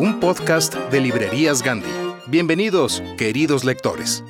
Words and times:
un 0.00 0.18
podcast 0.18 0.74
de 0.90 0.98
Librerías 0.98 1.62
Gandhi. 1.62 1.90
Bienvenidos, 2.26 3.02
queridos 3.18 3.64
lectores. 3.64 4.24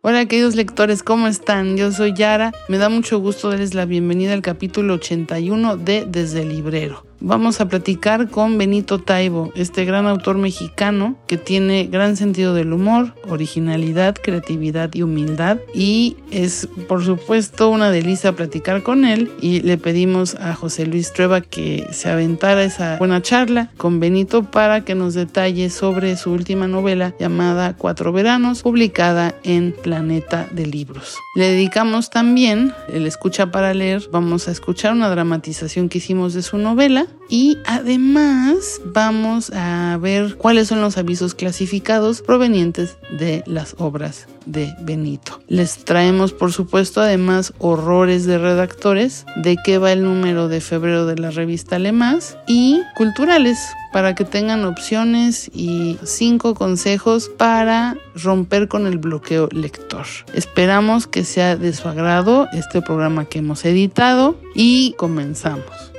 Hola 0.00 0.24
queridos 0.24 0.54
lectores, 0.54 1.02
¿cómo 1.02 1.26
están? 1.26 1.76
Yo 1.76 1.92
soy 1.92 2.14
Yara. 2.14 2.52
Me 2.68 2.78
da 2.78 2.88
mucho 2.88 3.18
gusto 3.18 3.50
darles 3.50 3.74
la 3.74 3.84
bienvenida 3.84 4.32
al 4.32 4.40
capítulo 4.40 4.94
81 4.94 5.76
de 5.76 6.06
Desde 6.08 6.40
el 6.40 6.48
Librero. 6.48 7.05
Vamos 7.20 7.60
a 7.60 7.68
platicar 7.68 8.28
con 8.28 8.58
Benito 8.58 8.98
Taibo, 8.98 9.50
este 9.56 9.84
gran 9.84 10.06
autor 10.06 10.36
mexicano 10.36 11.16
que 11.26 11.38
tiene 11.38 11.86
gran 11.86 12.16
sentido 12.16 12.54
del 12.54 12.72
humor, 12.72 13.14
originalidad, 13.28 14.14
creatividad 14.14 14.92
y 14.94 15.02
humildad. 15.02 15.58
Y 15.74 16.16
es, 16.30 16.68
por 16.88 17.04
supuesto, 17.04 17.70
una 17.70 17.90
delicia 17.90 18.32
platicar 18.32 18.82
con 18.82 19.04
él. 19.04 19.30
Y 19.40 19.60
le 19.60 19.78
pedimos 19.78 20.34
a 20.34 20.54
José 20.54 20.86
Luis 20.86 21.12
Trueba 21.12 21.40
que 21.40 21.86
se 21.90 22.10
aventara 22.10 22.64
esa 22.64 22.98
buena 22.98 23.22
charla 23.22 23.70
con 23.76 23.98
Benito 23.98 24.44
para 24.44 24.82
que 24.82 24.94
nos 24.94 25.14
detalle 25.14 25.70
sobre 25.70 26.16
su 26.16 26.32
última 26.32 26.68
novela 26.68 27.14
llamada 27.18 27.76
Cuatro 27.76 28.12
Veranos, 28.12 28.62
publicada 28.62 29.34
en 29.42 29.72
Planeta 29.72 30.48
de 30.52 30.66
Libros. 30.66 31.16
Le 31.34 31.50
dedicamos 31.50 32.10
también 32.10 32.72
el 32.88 33.06
escucha 33.06 33.50
para 33.50 33.72
leer. 33.72 34.08
Vamos 34.12 34.48
a 34.48 34.50
escuchar 34.50 34.92
una 34.92 35.08
dramatización 35.08 35.88
que 35.88 35.98
hicimos 35.98 36.34
de 36.34 36.42
su 36.42 36.58
novela 36.58 37.05
y 37.28 37.58
además 37.66 38.80
vamos 38.84 39.50
a 39.52 39.98
ver 40.00 40.36
cuáles 40.36 40.68
son 40.68 40.80
los 40.80 40.96
avisos 40.96 41.34
clasificados 41.34 42.22
provenientes 42.22 42.96
de 43.18 43.42
las 43.46 43.74
obras 43.78 44.28
de 44.44 44.72
Benito. 44.80 45.40
Les 45.48 45.84
traemos 45.84 46.32
por 46.32 46.52
supuesto 46.52 47.00
además 47.00 47.52
horrores 47.58 48.26
de 48.26 48.38
redactores, 48.38 49.26
de 49.36 49.56
qué 49.64 49.78
va 49.78 49.92
el 49.92 50.04
número 50.04 50.48
de 50.48 50.60
febrero 50.60 51.06
de 51.06 51.16
la 51.16 51.30
revista 51.30 51.78
Lemas 51.78 52.38
y 52.46 52.80
culturales 52.96 53.58
para 53.92 54.14
que 54.14 54.24
tengan 54.24 54.64
opciones 54.64 55.50
y 55.52 55.98
cinco 56.04 56.54
consejos 56.54 57.28
para 57.36 57.96
romper 58.14 58.68
con 58.68 58.86
el 58.86 58.98
bloqueo 58.98 59.48
lector. 59.50 60.06
Esperamos 60.34 61.06
que 61.06 61.24
sea 61.24 61.56
de 61.56 61.72
su 61.72 61.88
agrado 61.88 62.46
este 62.52 62.82
programa 62.82 63.24
que 63.24 63.38
hemos 63.38 63.64
editado 63.64 64.38
y 64.54 64.94
comenzamos. 64.98 65.95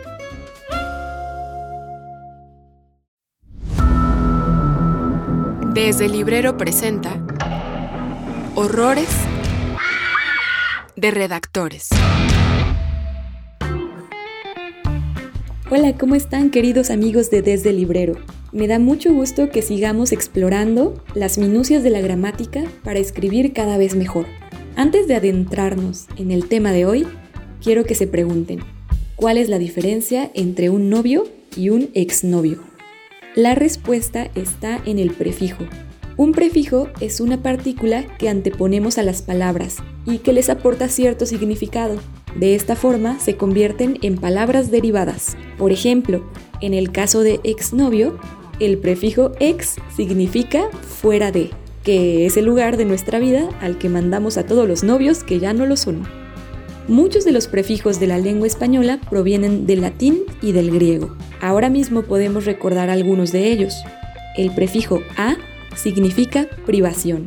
Desde 5.78 6.06
el 6.06 6.14
librero 6.14 6.58
presenta 6.58 7.24
Horrores 8.56 9.10
de 10.96 11.12
redactores. 11.12 11.90
Hola, 15.70 15.96
¿cómo 15.96 16.16
están 16.16 16.50
queridos 16.50 16.90
amigos 16.90 17.30
de 17.30 17.44
Desde 17.44 17.70
el 17.70 17.78
Librero? 17.78 18.16
Me 18.52 18.68
da 18.68 18.80
mucho 18.80 19.14
gusto 19.14 19.52
que 19.52 19.62
sigamos 19.62 20.12
explorando 20.12 20.96
las 21.14 21.38
minucias 21.38 21.84
de 21.84 21.92
la 21.92 22.02
gramática 22.02 22.64
para 22.84 22.98
escribir 22.98 23.54
cada 23.54 23.78
vez 23.78 23.96
mejor. 23.96 24.26
Antes 24.76 25.08
de 25.08 25.14
adentrarnos 25.14 26.08
en 26.18 26.32
el 26.32 26.48
tema 26.48 26.72
de 26.72 26.88
hoy, 26.88 27.08
quiero 27.64 27.84
que 27.84 27.94
se 27.94 28.08
pregunten, 28.08 28.62
¿cuál 29.16 29.38
es 29.38 29.48
la 29.48 29.60
diferencia 29.60 30.32
entre 30.34 30.72
un 30.72 30.90
novio 30.90 31.26
y 31.56 31.70
un 31.70 31.92
exnovio? 31.94 32.64
La 33.38 33.53
respuesta 33.53 34.31
está 34.34 34.81
en 34.84 34.98
el 34.98 35.12
prefijo. 35.12 35.64
Un 36.18 36.31
prefijo 36.31 36.88
es 37.02 37.22
una 37.22 37.44
partícula 37.44 38.03
que 38.18 38.30
anteponemos 38.30 38.98
a 38.98 39.03
las 39.03 39.22
palabras 39.22 39.78
y 40.08 40.18
que 40.18 40.34
les 40.34 40.50
aporta 40.50 40.88
cierto 40.88 41.28
significado. 41.28 42.00
De 42.36 42.56
esta 42.56 42.75
forma 42.75 43.20
se 43.20 43.38
convierten 43.38 44.00
en 44.02 44.18
palabras 44.18 44.72
derivadas. 44.72 45.38
Por 45.59 45.72
ejemplo, 45.72 46.24
en 46.62 46.74
el 46.74 46.92
caso 46.92 47.20
de 47.20 47.40
exnovio, 47.44 48.18
el 48.59 48.80
prefijo 48.80 49.34
ex 49.40 49.75
significa 49.96 50.72
fuera 50.72 51.31
de, 51.31 51.52
que 51.84 52.25
es 52.25 52.38
el 52.38 52.46
lugar 52.46 52.75
de 52.75 52.86
nuestra 52.86 53.19
vida 53.19 53.48
al 53.62 53.78
que 53.78 53.88
mandamos 53.88 54.40
a 54.40 54.48
todos 54.48 54.68
los 54.68 54.84
novios 54.84 55.24
que 55.24 55.40
ya 55.40 55.54
no 55.54 55.68
lo 55.68 55.78
son. 55.78 56.08
Muchos 56.88 57.25
de 57.25 57.34
los 57.34 57.48
prefijos 57.48 58.00
de 58.00 58.08
la 58.08 58.18
lengua 58.18 58.48
española 58.48 59.02
provienen 59.09 59.66
del 59.66 59.81
latín 59.81 60.24
y 60.42 60.53
del 60.53 60.72
griego. 60.72 61.18
Ahora 61.42 61.70
mismo 61.70 62.03
podemos 62.03 62.46
recordar 62.46 62.90
algunos 62.90 63.34
de 63.34 63.52
ellos. 63.52 63.74
El 64.38 64.56
prefijo 64.56 65.02
a 65.18 65.36
significa 65.75 66.48
privación 66.66 67.25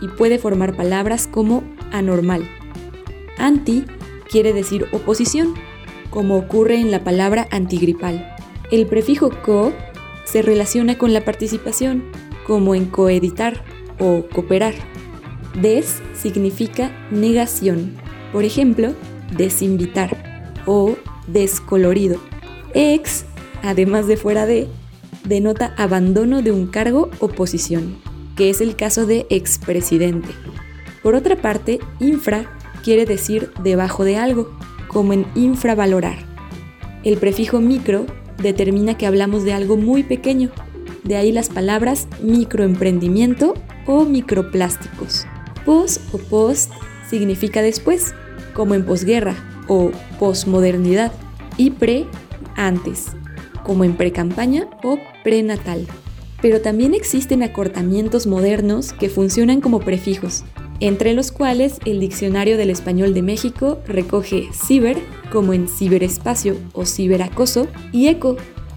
y 0.00 0.08
puede 0.08 0.40
formar 0.40 0.76
palabras 0.76 1.28
como 1.28 1.62
anormal. 1.92 2.48
Anti 3.38 3.84
quiere 4.28 4.52
decir 4.52 4.86
oposición, 4.90 5.54
como 6.10 6.36
ocurre 6.36 6.80
en 6.80 6.90
la 6.90 7.04
palabra 7.04 7.46
antigripal. 7.52 8.34
El 8.72 8.86
prefijo 8.86 9.30
co 9.44 9.72
se 10.24 10.42
relaciona 10.42 10.98
con 10.98 11.12
la 11.12 11.24
participación, 11.24 12.10
como 12.44 12.74
en 12.74 12.86
coeditar 12.86 13.62
o 14.00 14.24
cooperar. 14.34 14.74
Des 15.54 16.02
significa 16.12 16.90
negación, 17.12 17.94
por 18.32 18.44
ejemplo, 18.44 18.94
desinvitar 19.36 20.16
o 20.66 20.96
descolorido. 21.26 22.20
Ex, 22.74 23.24
además 23.62 24.06
de 24.06 24.16
fuera 24.16 24.46
de, 24.46 24.68
denota 25.24 25.74
abandono 25.76 26.42
de 26.42 26.52
un 26.52 26.66
cargo 26.66 27.10
o 27.18 27.28
posición, 27.28 27.96
que 28.36 28.50
es 28.50 28.60
el 28.60 28.76
caso 28.76 29.06
de 29.06 29.26
expresidente. 29.30 30.28
Por 31.02 31.14
otra 31.14 31.36
parte, 31.36 31.80
infra 31.98 32.50
quiere 32.82 33.06
decir 33.06 33.50
debajo 33.62 34.04
de 34.04 34.16
algo, 34.16 34.50
como 34.88 35.12
en 35.12 35.26
infravalorar. 35.34 36.18
El 37.04 37.16
prefijo 37.16 37.60
micro 37.60 38.06
determina 38.38 38.96
que 38.96 39.06
hablamos 39.06 39.44
de 39.44 39.52
algo 39.52 39.76
muy 39.76 40.02
pequeño, 40.02 40.50
de 41.04 41.16
ahí 41.16 41.32
las 41.32 41.48
palabras 41.48 42.08
microemprendimiento 42.22 43.54
o 43.86 44.04
microplásticos. 44.04 45.26
Pos 45.64 46.00
o 46.12 46.18
post 46.18 46.70
significa 47.08 47.62
después, 47.62 48.14
como 48.54 48.74
en 48.74 48.84
posguerra 48.84 49.34
o 49.68 49.90
posmodernidad, 50.18 51.12
y 51.56 51.70
pre 51.70 52.06
antes, 52.56 53.08
como 53.64 53.84
en 53.84 53.96
precampaña 53.96 54.68
o 54.82 54.98
prenatal. 55.22 55.86
Pero 56.40 56.60
también 56.60 56.94
existen 56.94 57.42
acortamientos 57.42 58.26
modernos 58.26 58.92
que 58.92 59.10
funcionan 59.10 59.60
como 59.60 59.80
prefijos. 59.80 60.44
entre 60.80 61.12
los 61.12 61.30
cuales 61.30 61.78
el 61.84 62.00
Diccionario 62.00 62.56
del 62.56 62.70
Español 62.70 63.14
de 63.14 63.22
México 63.22 63.80
recoge 63.86 64.48
ciber 64.52 64.98
como 65.30 65.52
en 65.52 65.68
ciberespacio 65.68 66.56
o 66.72 66.86
ciberacoso 66.86 67.68
y 67.92 68.08
eco 68.08 68.36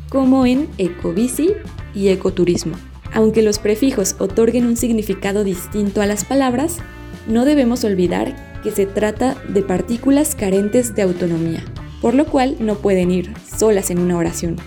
como 0.09 0.45
en 0.45 0.67
ecobici 0.77 1.53
y 1.95 2.09
ecoturismo. 2.09 2.75
Aunque 3.13 3.41
los 3.41 3.57
prefijos 3.57 4.15
otorguen 4.19 4.65
un 4.65 4.75
significado 4.75 5.43
distinto 5.43 6.01
a 6.01 6.05
las 6.05 6.25
palabras, 6.25 6.79
no 7.27 7.45
debemos 7.45 7.83
olvidar 7.83 8.35
que 8.63 8.71
se 8.71 8.85
trata 8.85 9.35
de 9.49 9.61
partículas 9.61 10.35
carentes 10.35 10.95
de 10.95 11.01
autonomía, 11.01 11.63
por 12.01 12.13
lo 12.15 12.25
cual 12.25 12.55
no 12.59 12.75
pueden 12.75 13.11
ir 13.11 13.33
solas 13.57 13.91
en 13.91 13.99
una 13.99 14.17
oración. 14.17 14.57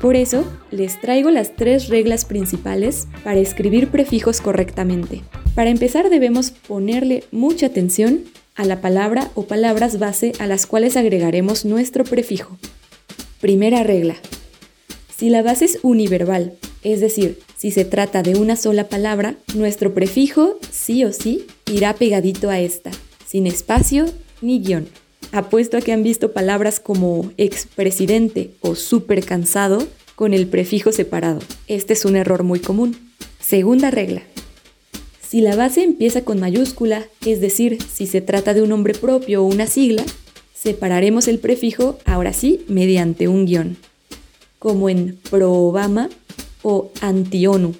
Por 0.00 0.16
eso, 0.16 0.44
les 0.70 1.00
traigo 1.00 1.30
las 1.30 1.56
tres 1.56 1.88
reglas 1.88 2.24
principales 2.24 3.08
para 3.22 3.40
escribir 3.40 3.88
prefijos 3.88 4.40
correctamente. 4.40 5.22
Para 5.54 5.70
empezar 5.70 6.10
debemos 6.10 6.50
ponerle 6.50 7.24
mucha 7.30 7.66
atención 7.66 8.20
a 8.54 8.64
la 8.64 8.80
palabra 8.80 9.30
o 9.34 9.46
palabras 9.46 9.98
base 9.98 10.32
a 10.38 10.46
las 10.46 10.66
cuales 10.66 10.96
agregaremos 10.96 11.64
nuestro 11.64 12.04
prefijo. 12.04 12.58
Primera 13.40 13.82
regla. 13.82 14.16
Si 15.16 15.30
la 15.30 15.42
base 15.42 15.64
es 15.66 15.78
univerbal, 15.82 16.54
es 16.84 17.00
decir, 17.00 17.40
si 17.56 17.70
se 17.70 17.86
trata 17.86 18.22
de 18.22 18.36
una 18.36 18.56
sola 18.56 18.88
palabra, 18.88 19.36
nuestro 19.54 19.94
prefijo 19.94 20.58
sí 20.70 21.02
o 21.04 21.12
sí 21.12 21.46
irá 21.66 21.94
pegadito 21.94 22.50
a 22.50 22.60
esta, 22.60 22.90
sin 23.26 23.46
espacio 23.46 24.04
ni 24.42 24.60
guion. 24.60 24.86
Apuesto 25.32 25.78
a 25.78 25.80
que 25.80 25.92
han 25.92 26.02
visto 26.02 26.32
palabras 26.32 26.80
como 26.80 27.32
expresidente 27.38 28.50
o 28.60 28.74
súper 28.74 29.24
cansado 29.24 29.88
con 30.14 30.34
el 30.34 30.46
prefijo 30.46 30.92
separado. 30.92 31.40
Este 31.66 31.94
es 31.94 32.04
un 32.04 32.16
error 32.16 32.42
muy 32.42 32.60
común. 32.60 32.96
Segunda 33.40 33.90
regla. 33.90 34.22
Si 35.26 35.40
la 35.40 35.56
base 35.56 35.82
empieza 35.82 36.22
con 36.22 36.38
mayúscula, 36.38 37.06
es 37.24 37.40
decir, 37.40 37.78
si 37.82 38.06
se 38.06 38.20
trata 38.20 38.52
de 38.52 38.62
un 38.62 38.68
nombre 38.68 38.92
propio 38.92 39.42
o 39.42 39.46
una 39.46 39.66
sigla, 39.66 40.04
separaremos 40.54 41.28
el 41.28 41.38
prefijo 41.38 41.98
ahora 42.04 42.34
sí 42.34 42.64
mediante 42.68 43.26
un 43.26 43.46
guion, 43.46 43.76
como 44.58 44.88
en 44.90 45.18
pro-Obama 45.30 46.10
o 46.64 46.90
anti-ONU. 47.00 47.74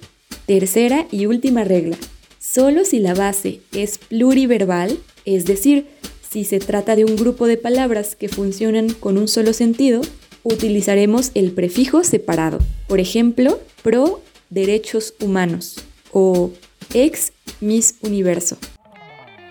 Tercera 0.45 1.05
y 1.11 1.25
última 1.25 1.65
regla. 1.65 1.97
Solo 2.39 2.85
si 2.85 2.99
la 2.99 3.13
base 3.13 3.59
es 3.73 3.97
pluriverbal, 3.97 4.97
es 5.25 5.43
decir, 5.43 5.87
si 6.29 6.45
se 6.45 6.59
trata 6.59 6.95
de 6.95 7.03
un 7.03 7.17
grupo 7.17 7.47
de 7.47 7.57
palabras 7.57 8.15
que 8.15 8.29
funcionan 8.29 8.93
con 8.93 9.17
un 9.17 9.27
solo 9.27 9.51
sentido, 9.51 10.01
utilizaremos 10.43 11.31
el 11.33 11.51
prefijo 11.51 12.03
separado. 12.03 12.59
Por 12.87 12.99
ejemplo, 12.99 13.59
pro 13.83 14.21
derechos 14.49 15.15
humanos 15.19 15.83
o 16.11 16.51
ex 16.93 17.33
Miss 17.61 17.95
Universo. 18.01 18.57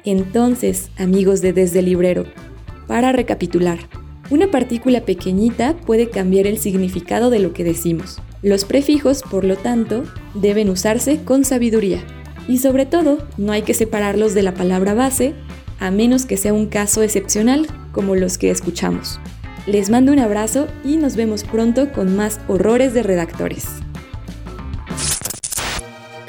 Entonces, 0.05 0.91
amigos 0.97 1.41
de 1.41 1.53
Desde 1.53 1.83
Librero, 1.83 2.27
para 2.87 3.13
recapitular, 3.13 3.79
una 4.31 4.51
partícula 4.51 5.05
pequeñita 5.05 5.77
puede 5.77 6.11
cambiar 6.11 6.47
el 6.47 6.59
significado 6.59 7.31
de 7.31 7.41
lo 7.41 7.53
que 7.53 7.65
decimos. 7.65 8.19
Los 8.45 8.67
prefijos, 8.67 9.23
por 9.23 9.43
lo 9.43 9.57
tanto, 9.57 10.05
deben 10.35 10.69
usarse 10.69 11.25
con 11.25 11.47
sabiduría. 11.47 12.05
Y 12.47 12.59
sobre 12.59 12.85
todo, 12.85 13.27
no 13.39 13.53
hay 13.53 13.63
que 13.63 13.73
separarlos 13.73 14.35
de 14.35 14.43
la 14.43 14.53
palabra 14.53 14.93
base 14.93 15.33
a 15.81 15.91
menos 15.91 16.27
que 16.27 16.37
sea 16.37 16.53
un 16.53 16.67
caso 16.67 17.03
excepcional 17.03 17.67
como 17.93 18.17
los 18.17 18.37
que 18.37 18.51
escuchamos. 18.51 19.19
Les 19.67 19.89
mando 19.89 20.13
un 20.13 20.19
abrazo 20.19 20.69
y 20.85 20.99
nos 20.99 21.17
vemos 21.17 21.43
pronto 21.43 21.91
con 21.91 22.15
más 22.17 22.39
horrores 22.47 22.93
de 22.93 23.03
redactores. 23.03 23.81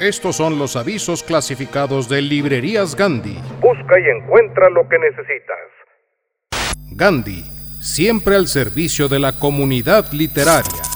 Estos 0.00 0.36
son 0.36 0.58
los 0.58 0.74
avisos 0.76 1.22
clasificados 1.22 2.08
de 2.08 2.22
Librerías 2.22 2.96
Gandhi. 2.96 3.36
Busca 3.60 4.00
y 4.00 4.22
encuentra 4.22 4.70
lo 4.70 4.88
que 4.88 4.98
necesitas. 4.98 5.58
Gandhi, 6.92 7.44
siempre 7.82 8.36
al 8.36 8.46
servicio 8.46 9.06
de 9.08 9.18
la 9.18 9.32
comunidad 9.38 10.10
literaria. 10.12 10.95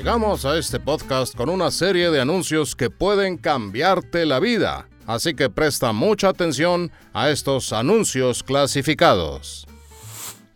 Llegamos 0.00 0.46
a 0.46 0.56
este 0.56 0.80
podcast 0.80 1.36
con 1.36 1.50
una 1.50 1.70
serie 1.70 2.10
de 2.10 2.22
anuncios 2.22 2.74
que 2.74 2.88
pueden 2.88 3.36
cambiarte 3.36 4.24
la 4.24 4.40
vida 4.40 4.88
así 5.06 5.34
que 5.34 5.50
presta 5.50 5.92
mucha 5.92 6.28
atención 6.28 6.92
a 7.12 7.30
estos 7.30 7.72
anuncios 7.72 8.42
clasificados. 8.42 9.66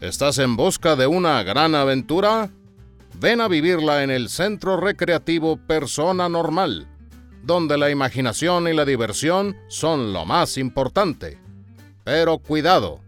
¿Estás 0.00 0.38
en 0.38 0.56
busca 0.56 0.96
de 0.96 1.06
una 1.06 1.42
gran 1.42 1.74
aventura? 1.74 2.50
Ven 3.18 3.40
a 3.40 3.48
vivirla 3.48 4.04
en 4.04 4.10
el 4.10 4.28
Centro 4.28 4.76
Recreativo 4.76 5.56
Persona 5.56 6.28
Normal, 6.28 6.86
donde 7.42 7.76
la 7.76 7.90
imaginación 7.90 8.68
y 8.68 8.72
la 8.72 8.84
diversión 8.84 9.56
son 9.68 10.12
lo 10.12 10.24
más 10.24 10.56
importante. 10.56 11.38
Pero 12.04 12.38
cuidado, 12.38 13.00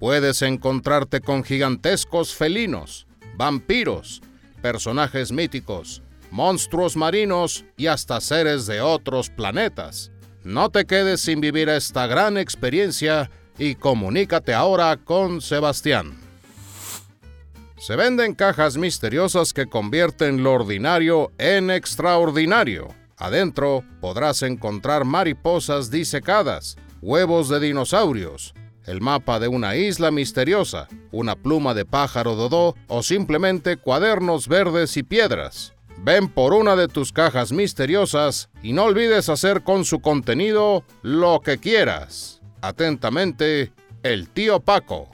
puedes 0.00 0.42
encontrarte 0.42 1.20
con 1.20 1.44
gigantescos 1.44 2.34
felinos, 2.34 3.06
vampiros, 3.36 4.20
personajes 4.60 5.32
míticos, 5.32 6.02
monstruos 6.30 6.96
marinos 6.96 7.64
y 7.76 7.86
hasta 7.86 8.20
seres 8.20 8.66
de 8.66 8.80
otros 8.80 9.30
planetas. 9.30 10.10
No 10.44 10.70
te 10.70 10.84
quedes 10.84 11.20
sin 11.20 11.40
vivir 11.40 11.68
esta 11.68 12.06
gran 12.06 12.36
experiencia 12.36 13.30
y 13.58 13.74
comunícate 13.74 14.54
ahora 14.54 14.96
con 14.96 15.40
Sebastián. 15.40 16.18
Se 17.78 17.96
venden 17.96 18.34
cajas 18.34 18.76
misteriosas 18.76 19.52
que 19.52 19.66
convierten 19.66 20.42
lo 20.42 20.52
ordinario 20.52 21.32
en 21.38 21.70
extraordinario. 21.70 22.88
Adentro 23.16 23.84
podrás 24.00 24.42
encontrar 24.42 25.04
mariposas 25.04 25.90
disecadas, 25.90 26.76
huevos 27.00 27.48
de 27.48 27.60
dinosaurios, 27.60 28.54
el 28.88 29.02
mapa 29.02 29.38
de 29.38 29.48
una 29.48 29.76
isla 29.76 30.10
misteriosa, 30.10 30.88
una 31.12 31.36
pluma 31.36 31.74
de 31.74 31.84
pájaro 31.84 32.36
dodó 32.36 32.74
o 32.86 33.02
simplemente 33.02 33.76
cuadernos 33.76 34.48
verdes 34.48 34.96
y 34.96 35.02
piedras. 35.02 35.74
Ven 35.98 36.28
por 36.28 36.54
una 36.54 36.74
de 36.74 36.88
tus 36.88 37.12
cajas 37.12 37.52
misteriosas 37.52 38.48
y 38.62 38.72
no 38.72 38.84
olvides 38.84 39.28
hacer 39.28 39.62
con 39.62 39.84
su 39.84 40.00
contenido 40.00 40.84
lo 41.02 41.40
que 41.40 41.58
quieras. 41.58 42.40
Atentamente, 42.62 43.72
el 44.02 44.30
tío 44.30 44.60
Paco. 44.60 45.10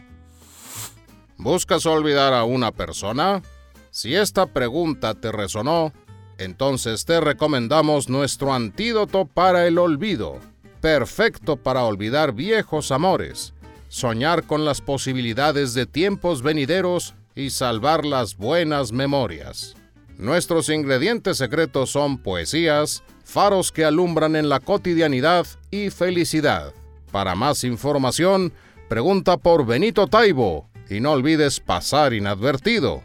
¿Buscas 1.37 1.85
olvidar 1.85 2.33
a 2.33 2.45
una 2.45 2.71
persona? 2.71 3.43
Si 3.91 4.15
esta 4.15 4.47
pregunta 4.47 5.15
te 5.15 5.33
resonó, 5.33 5.93
entonces 6.39 7.05
te 7.05 7.21
recomendamos 7.21 8.09
nuestro 8.09 8.55
antídoto 8.55 9.25
para 9.25 9.67
el 9.67 9.79
olvido, 9.79 10.39
perfecto 10.81 11.57
para 11.57 11.83
olvidar 11.85 12.33
viejos 12.33 12.93
amores, 12.93 13.55
soñar 13.95 14.43
con 14.43 14.65
las 14.65 14.81
posibilidades 14.81 15.73
de 15.73 15.87
tiempos 15.87 16.43
venideros 16.43 17.15
y 17.37 17.51
salvar 17.51 18.05
las 18.05 18.37
buenas 18.37 18.91
memorias. 18.91 19.77
Nuestros 20.19 20.69
ingredientes 20.69 21.37
secretos 21.37 21.91
son 21.91 22.19
poesías, 22.19 23.05
faros 23.23 23.71
que 23.71 23.85
alumbran 23.85 24.35
en 24.35 24.49
la 24.49 24.59
cotidianidad 24.59 25.47
y 25.71 25.91
felicidad. 25.91 26.75
Para 27.13 27.37
más 27.37 27.63
información, 27.63 28.53
pregunta 28.89 29.37
por 29.37 29.65
Benito 29.65 30.09
Taibo 30.09 30.69
y 30.91 30.99
no 30.99 31.13
olvides 31.13 31.61
pasar 31.61 32.15
inadvertido. 32.15 33.05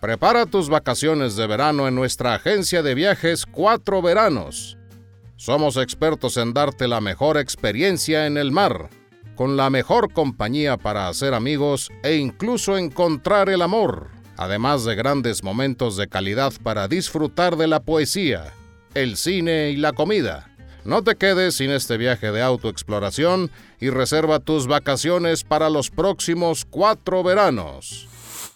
Prepara 0.00 0.46
tus 0.46 0.68
vacaciones 0.68 1.34
de 1.34 1.48
verano 1.48 1.88
en 1.88 1.96
nuestra 1.96 2.34
agencia 2.34 2.84
de 2.84 2.94
viajes 2.94 3.44
Cuatro 3.44 4.02
Veranos. 4.02 4.78
Somos 5.34 5.78
expertos 5.78 6.36
en 6.36 6.54
darte 6.54 6.86
la 6.86 7.00
mejor 7.00 7.38
experiencia 7.38 8.26
en 8.26 8.36
el 8.36 8.52
mar, 8.52 8.88
con 9.40 9.56
la 9.56 9.70
mejor 9.70 10.12
compañía 10.12 10.76
para 10.76 11.08
hacer 11.08 11.32
amigos 11.32 11.90
e 12.02 12.16
incluso 12.16 12.76
encontrar 12.76 13.48
el 13.48 13.62
amor 13.62 14.08
además 14.36 14.84
de 14.84 14.94
grandes 14.94 15.42
momentos 15.42 15.96
de 15.96 16.08
calidad 16.08 16.52
para 16.62 16.88
disfrutar 16.88 17.56
de 17.56 17.66
la 17.66 17.80
poesía, 17.80 18.52
el 18.92 19.16
cine 19.16 19.70
y 19.70 19.76
la 19.76 19.94
comida. 19.94 20.54
No 20.84 21.02
te 21.02 21.16
quedes 21.16 21.54
sin 21.54 21.70
este 21.70 21.96
viaje 21.96 22.32
de 22.32 22.42
autoexploración 22.42 23.50
y 23.80 23.88
reserva 23.88 24.40
tus 24.40 24.66
vacaciones 24.66 25.42
para 25.42 25.70
los 25.70 25.88
próximos 25.88 26.66
cuatro 26.68 27.22
veranos. 27.22 28.08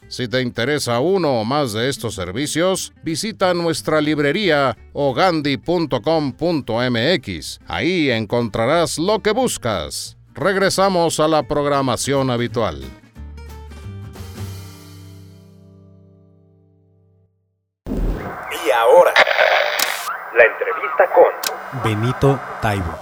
Si 0.09 0.29
te 0.29 0.43
interesa 0.43 1.01
uno 1.01 1.41
o 1.41 1.47
más 1.47 1.73
de 1.73 1.89
estos 1.89 2.15
servicios, 2.15 2.93
visita 3.03 3.55
nuestra 3.55 4.03
librería 4.03 4.77
ogandi.com.mx. 4.93 7.61
Ahí 7.67 8.11
encontrarás 8.11 8.99
lo 8.99 9.21
que 9.21 9.33
buscas. 9.33 10.19
Regresamos 10.35 11.21
a 11.21 11.29
la 11.29 11.43
programación 11.45 12.31
habitual. 12.31 12.83
ahora, 18.75 19.15
la 20.37 20.45
entrevista 20.45 21.09
con 21.15 21.83
Benito 21.83 22.41
Taibo. 22.61 22.99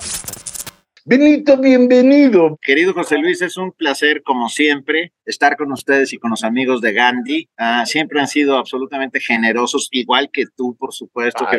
Benito, 1.04 1.56
bienvenido. 1.56 2.56
Querido 2.62 2.94
José 2.94 3.18
Luis, 3.18 3.42
es 3.42 3.56
un 3.56 3.72
placer, 3.72 4.22
como 4.22 4.48
siempre, 4.48 5.12
estar 5.24 5.56
con 5.56 5.72
ustedes 5.72 6.12
y 6.12 6.18
con 6.18 6.30
los 6.30 6.44
amigos 6.44 6.80
de 6.80 6.92
Gandhi. 6.92 7.48
Ah, 7.56 7.84
siempre 7.86 8.20
han 8.20 8.28
sido 8.28 8.56
absolutamente 8.56 9.18
generosos, 9.18 9.88
igual 9.90 10.30
que 10.32 10.44
tú, 10.56 10.76
por 10.78 10.92
supuesto, 10.92 11.44
que, 11.50 11.58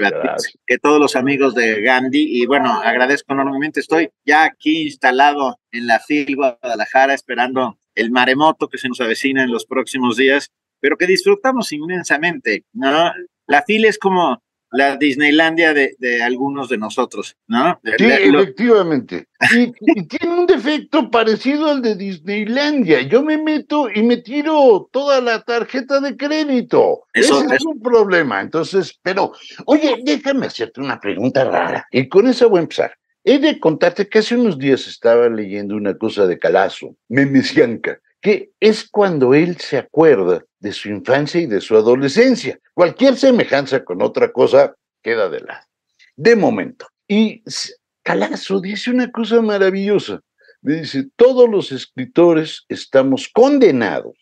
que 0.65 0.77
todos 0.77 0.97
los 0.97 1.17
amigos 1.17 1.55
de 1.55 1.81
Gandhi. 1.81 2.41
Y 2.41 2.45
bueno, 2.45 2.71
agradezco 2.71 3.33
enormemente. 3.33 3.81
Estoy 3.81 4.11
ya 4.25 4.45
aquí 4.45 4.83
instalado 4.83 5.59
en 5.71 5.87
la 5.87 5.99
FIL 5.99 6.37
Guadalajara, 6.37 7.13
esperando 7.13 7.77
el 7.95 8.11
maremoto 8.11 8.69
que 8.69 8.77
se 8.77 8.87
nos 8.87 9.01
avecina 9.01 9.43
en 9.43 9.51
los 9.51 9.65
próximos 9.65 10.15
días, 10.15 10.51
pero 10.79 10.95
que 10.95 11.05
disfrutamos 11.05 11.73
inmensamente. 11.73 12.63
¿no? 12.71 13.11
La 13.47 13.61
FIL 13.63 13.85
es 13.85 13.99
como 13.99 14.41
la 14.73 14.97
Disneylandia 14.97 15.73
de, 15.73 16.23
algunos 16.23 16.67
de 16.67 16.77
nosotros, 16.77 17.37
¿no? 17.47 17.79
Sí, 17.97 18.05
efectivamente. 18.05 19.27
Y, 19.53 19.73
tiene 20.07 20.39
un 20.39 20.45
defecto 20.45 21.11
parecido 21.11 21.69
al 21.69 21.81
de 21.81 21.95
Disneylandia. 21.95 23.01
Yo 23.01 23.23
me 23.23 23.37
meto 23.37 23.89
y 23.93 24.01
me 24.01 24.17
tiro 24.17 24.89
toda 24.89 25.19
la 25.19 25.41
tarjeta 25.41 25.99
de 25.99 26.15
crédito. 26.15 27.01
Eso, 27.13 27.43
Ese 27.43 27.55
es 27.55 27.65
un 27.65 27.81
problema. 27.81 28.39
Entonces, 28.39 28.97
pero, 29.03 29.33
oye, 29.65 29.97
déjame 30.05 30.45
hacerte 30.45 30.79
una 30.79 30.97
pregunta 30.97 31.43
rara. 31.43 31.85
Y 31.91 32.07
con 32.07 32.27
esa 32.27 32.45
voy 32.45 32.59
a 32.59 32.61
empezar. 32.63 32.93
He 33.25 33.37
de 33.37 33.59
contarte 33.59 34.07
que 34.07 34.19
hace 34.19 34.35
unos 34.35 34.57
días 34.57 34.87
estaba 34.87 35.27
leyendo 35.27 35.75
una 35.75 35.97
cosa 35.97 36.25
de 36.25 36.39
Calazo, 36.39 36.95
Memesianca, 37.09 37.99
que 38.21 38.51
es 38.61 38.87
cuando 38.89 39.33
él 39.33 39.57
se 39.57 39.77
acuerda 39.77 40.45
de 40.63 40.71
su 40.71 40.87
infancia 40.87 41.41
y 41.41 41.45
de 41.45 41.59
su 41.59 41.75
adolescencia. 41.75 42.57
Cualquier 42.73 43.17
semejanza 43.17 43.83
con 43.83 44.01
otra 44.01 44.31
cosa 44.31 44.73
queda 45.01 45.29
de 45.29 45.41
lado. 45.41 45.67
De 46.15 46.37
momento. 46.37 46.87
Y 47.05 47.43
Calazo 48.01 48.61
dice 48.61 48.89
una 48.89 49.11
cosa 49.11 49.41
maravillosa. 49.41 50.21
Dice, 50.61 51.09
todos 51.17 51.49
los 51.49 51.73
escritores 51.73 52.63
estamos 52.69 53.27
condenados, 53.27 54.15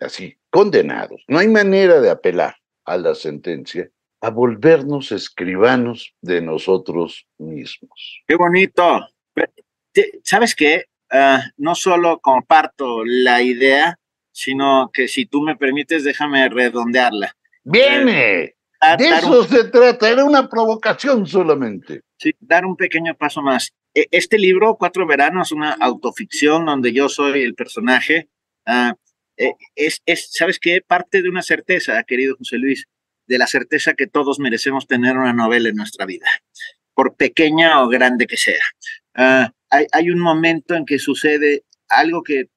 así, 0.00 0.38
condenados. 0.48 1.22
No 1.28 1.38
hay 1.38 1.48
manera 1.48 2.00
de 2.00 2.08
apelar 2.08 2.56
a 2.86 2.96
la 2.96 3.14
sentencia 3.14 3.90
a 4.22 4.30
volvernos 4.30 5.12
escribanos 5.12 6.14
de 6.22 6.40
nosotros 6.40 7.26
mismos. 7.36 8.22
Qué 8.26 8.36
bonito. 8.36 9.06
¿Sabes 10.24 10.54
qué? 10.54 10.86
Ah, 11.10 11.42
no 11.58 11.74
solo 11.74 12.18
comparto 12.20 13.04
la 13.04 13.42
idea, 13.42 13.98
sino 14.32 14.90
que 14.92 15.08
si 15.08 15.26
tú 15.26 15.42
me 15.42 15.56
permites, 15.56 16.04
déjame 16.04 16.48
redondearla. 16.48 17.36
Viene. 17.64 18.42
Eh, 18.42 18.56
de 18.98 19.08
eso 19.08 19.44
se 19.44 19.64
trata, 19.64 20.10
era 20.10 20.24
una 20.24 20.48
provocación 20.48 21.26
solamente. 21.26 22.02
Sí, 22.18 22.32
dar 22.40 22.66
un 22.66 22.76
pequeño 22.76 23.14
paso 23.14 23.40
más. 23.40 23.72
E, 23.94 24.08
este 24.10 24.38
libro, 24.38 24.76
Cuatro 24.76 25.06
Veranos, 25.06 25.52
una 25.52 25.72
autoficción 25.72 26.66
donde 26.66 26.92
yo 26.92 27.08
soy 27.08 27.42
el 27.42 27.54
personaje, 27.54 28.28
ah, 28.66 28.94
e, 29.36 29.54
es, 29.76 30.02
es, 30.04 30.30
¿sabes 30.32 30.58
qué? 30.58 30.80
Parte 30.84 31.22
de 31.22 31.28
una 31.28 31.42
certeza, 31.42 32.02
querido 32.02 32.36
José 32.36 32.58
Luis, 32.58 32.86
de 33.26 33.38
la 33.38 33.46
certeza 33.46 33.94
que 33.94 34.06
todos 34.06 34.40
merecemos 34.40 34.86
tener 34.86 35.16
una 35.16 35.32
novela 35.32 35.68
en 35.68 35.76
nuestra 35.76 36.04
vida, 36.04 36.26
por 36.94 37.14
pequeña 37.14 37.82
o 37.82 37.88
grande 37.88 38.26
que 38.26 38.36
sea. 38.36 38.62
Ah, 39.14 39.52
hay, 39.70 40.10
un 40.10 40.18
momento 40.18 40.74
en 40.74 40.84
que 40.84 40.98
sucede 40.98 41.64
algo 41.88 42.22
que 42.22 42.48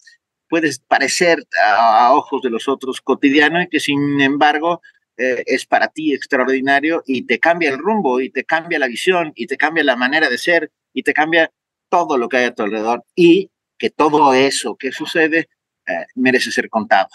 puede 0.56 0.72
parecer 0.88 1.46
a, 1.68 2.14
ojos 2.14 2.42
de 2.42 2.50
los 2.50 2.70
otros 2.70 3.02
cotidiano 3.02 3.62
y 3.62 3.68
que 3.68 3.82
sin 3.82 4.22
embargo 4.22 4.82
eh, 5.18 5.44
es 5.46 5.66
para 5.66 5.90
ti 5.90 6.14
extraordinario 6.14 7.04
y 7.06 7.24
te 7.24 7.40
cambia 7.40 7.72
el 7.72 7.78
rumbo 7.78 8.22
y 8.22 8.30
te 8.30 8.46
cambia 8.46 8.80
la 8.80 8.88
visión 8.88 9.34
y 9.36 9.48
te 9.48 9.58
cambia 9.58 9.84
la 9.84 9.98
manera 9.98 10.30
de 10.30 10.38
ser 10.38 10.72
y 10.94 11.04
te 11.04 11.14
cambia 11.14 11.52
todo 11.90 12.18
lo 12.18 12.30
que 12.30 12.38
hay 12.38 12.46
a 12.46 12.54
tu 12.54 12.64
alrededor 12.64 13.04
y 13.16 13.52
que 13.78 13.90
todo 13.90 14.34
eso 14.34 14.78
que 14.78 14.94
sucede 14.94 15.50
eh, 15.88 16.06
merece 16.16 16.52
ser 16.52 16.70
contado, 16.70 17.10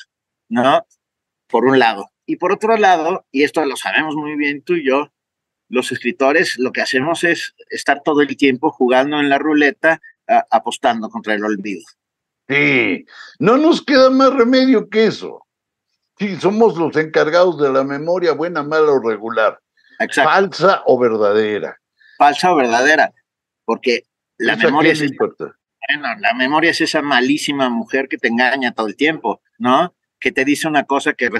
¿no? 0.50 0.84
Por 1.48 1.64
un 1.64 1.78
lado. 1.78 2.10
Y 2.26 2.36
por 2.36 2.52
otro 2.52 2.76
lado, 2.76 3.24
y 3.32 3.44
esto 3.44 3.64
lo 3.64 3.76
sabemos 3.76 4.16
muy 4.16 4.36
bien 4.36 4.60
tú 4.60 4.74
y 4.74 4.86
yo, 4.86 5.14
los 5.70 5.90
escritores 5.92 6.58
lo 6.58 6.72
que 6.72 6.82
hacemos 6.82 7.24
es 7.24 7.54
estar 7.70 8.02
todo 8.02 8.20
el 8.20 8.36
tiempo 8.36 8.70
jugando 8.70 9.18
en 9.18 9.30
la 9.30 9.38
ruleta, 9.38 10.02
apostando 10.50 11.08
contra 11.08 11.32
el 11.32 11.42
olvido. 11.42 11.82
Sí, 12.50 13.06
no 13.38 13.58
nos 13.58 13.80
queda 13.80 14.10
más 14.10 14.34
remedio 14.34 14.88
que 14.90 15.06
eso. 15.06 15.46
Sí, 16.18 16.36
somos 16.36 16.76
los 16.76 16.96
encargados 16.96 17.58
de 17.60 17.72
la 17.72 17.84
memoria 17.84 18.32
buena, 18.32 18.64
mala 18.64 18.90
o 18.90 19.00
regular. 19.00 19.60
Falsa 20.12 20.82
o 20.86 20.98
verdadera. 20.98 21.78
Falsa 22.18 22.52
o 22.52 22.56
verdadera, 22.56 23.12
porque 23.64 24.02
la 24.36 24.56
memoria 24.56 24.92
es... 24.92 25.00
Bueno, 25.00 26.08
la 26.18 26.34
memoria 26.34 26.72
es 26.72 26.80
esa 26.80 27.02
malísima 27.02 27.68
mujer 27.68 28.08
que 28.08 28.18
te 28.18 28.28
engaña 28.28 28.72
todo 28.72 28.88
el 28.88 28.96
tiempo, 28.96 29.40
¿no? 29.58 29.94
que 30.20 30.32
te 30.32 30.44
dice 30.44 30.68
una 30.68 30.84
cosa 30.84 31.14
que, 31.14 31.30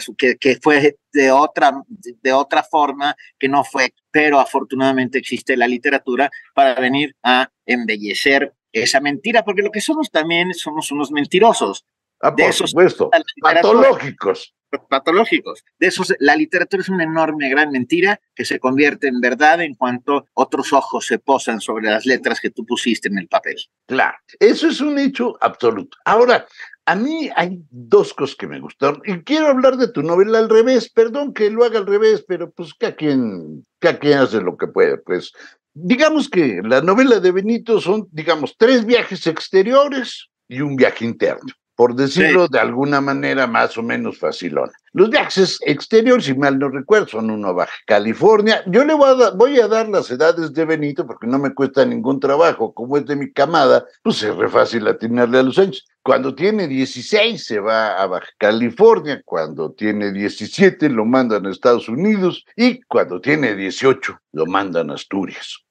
que, 0.40 0.56
fue 0.56 0.96
de 1.12 1.30
otra, 1.30 1.82
de 1.88 2.32
otra 2.32 2.62
forma, 2.62 3.14
que 3.38 3.48
no 3.48 3.62
fue, 3.62 3.94
pero 4.10 4.40
afortunadamente 4.40 5.18
existe 5.18 5.56
la 5.56 5.68
literatura 5.68 6.30
para 6.54 6.80
venir 6.80 7.14
a 7.22 7.50
embellecer 7.66 8.54
esa 8.72 9.00
mentira, 9.00 9.44
porque 9.44 9.62
lo 9.62 9.70
que 9.70 9.80
somos 9.80 10.10
también 10.10 10.54
somos 10.54 10.90
unos 10.92 11.10
mentirosos. 11.10 11.84
Ah, 12.20 12.34
por 12.34 12.52
supuesto, 12.52 13.10
patológicos. 13.40 14.54
Patológicos. 14.88 15.64
De 15.78 15.88
esos, 15.88 16.14
la 16.20 16.36
literatura 16.36 16.80
es 16.80 16.88
una 16.88 17.02
enorme, 17.02 17.48
gran 17.48 17.72
mentira 17.72 18.20
que 18.34 18.44
se 18.44 18.60
convierte 18.60 19.08
en 19.08 19.20
verdad 19.20 19.60
en 19.62 19.74
cuanto 19.74 20.26
otros 20.34 20.72
ojos 20.72 21.06
se 21.06 21.18
posan 21.18 21.60
sobre 21.60 21.90
las 21.90 22.06
letras 22.06 22.38
que 22.40 22.50
tú 22.50 22.64
pusiste 22.64 23.08
en 23.08 23.18
el 23.18 23.26
papel. 23.26 23.56
Claro, 23.86 24.16
eso 24.38 24.68
es 24.68 24.80
un 24.80 24.98
hecho 24.98 25.36
absoluto. 25.40 25.96
Ahora, 26.04 26.46
a 26.86 26.94
mí 26.94 27.30
hay 27.34 27.62
dos 27.70 28.14
cosas 28.14 28.36
que 28.36 28.46
me 28.46 28.60
gustaron 28.60 29.02
y 29.04 29.22
quiero 29.22 29.48
hablar 29.48 29.76
de 29.76 29.88
tu 29.88 30.02
novela 30.02 30.38
al 30.38 30.48
revés. 30.48 30.90
Perdón 30.90 31.32
que 31.32 31.50
lo 31.50 31.64
haga 31.64 31.78
al 31.78 31.86
revés, 31.86 32.24
pero 32.26 32.50
pues 32.50 32.74
cada 32.74 32.94
quien, 32.94 33.66
cada 33.78 33.98
quien 33.98 34.18
hace 34.18 34.40
lo 34.40 34.56
que 34.56 34.68
puede. 34.68 34.98
Pues 34.98 35.32
digamos 35.74 36.28
que 36.28 36.60
la 36.64 36.80
novela 36.80 37.20
de 37.20 37.32
Benito 37.32 37.80
son, 37.80 38.08
digamos, 38.10 38.56
tres 38.56 38.84
viajes 38.84 39.26
exteriores 39.26 40.28
y 40.48 40.60
un 40.60 40.76
viaje 40.76 41.04
interno 41.04 41.52
por 41.80 41.94
decirlo 41.94 42.46
de 42.46 42.60
alguna 42.60 43.00
manera 43.00 43.46
más 43.46 43.78
o 43.78 43.82
menos 43.82 44.18
facilona. 44.18 44.70
Los 44.92 45.08
viajes 45.08 45.58
exteriores, 45.64 46.26
si 46.26 46.34
mal 46.34 46.58
no 46.58 46.68
recuerdo, 46.68 47.08
son 47.08 47.30
uno 47.30 47.48
a 47.48 47.52
Baja 47.52 47.72
California. 47.86 48.62
Yo 48.66 48.84
le 48.84 48.92
voy 48.92 49.22
a, 49.22 49.30
voy 49.30 49.58
a, 49.58 49.66
dar 49.66 49.88
las 49.88 50.10
edades 50.10 50.52
de 50.52 50.66
Benito 50.66 51.06
porque 51.06 51.26
no 51.26 51.38
me 51.38 51.54
cuesta 51.54 51.86
ningún 51.86 52.20
trabajo. 52.20 52.74
Como 52.74 52.98
es 52.98 53.06
de 53.06 53.16
mi 53.16 53.32
camada, 53.32 53.86
pues 54.02 54.22
es 54.22 54.36
re 54.36 54.50
fácil 54.50 54.86
atinarle 54.88 55.38
a 55.38 55.42
los 55.42 55.58
años. 55.58 55.88
Cuando 56.02 56.34
tiene 56.34 56.68
16 56.68 57.42
se 57.42 57.60
va 57.60 57.96
a 57.98 58.06
Baja 58.06 58.28
California, 58.36 59.22
cuando 59.24 59.72
tiene 59.72 60.12
17 60.12 60.86
lo 60.90 61.06
mandan 61.06 61.46
a 61.46 61.50
Estados 61.50 61.88
Unidos 61.88 62.44
y 62.56 62.82
cuando 62.82 63.22
tiene 63.22 63.54
18 63.54 64.20
lo 64.32 64.44
mandan 64.44 64.90
a 64.90 64.96
Asturias. 64.96 65.64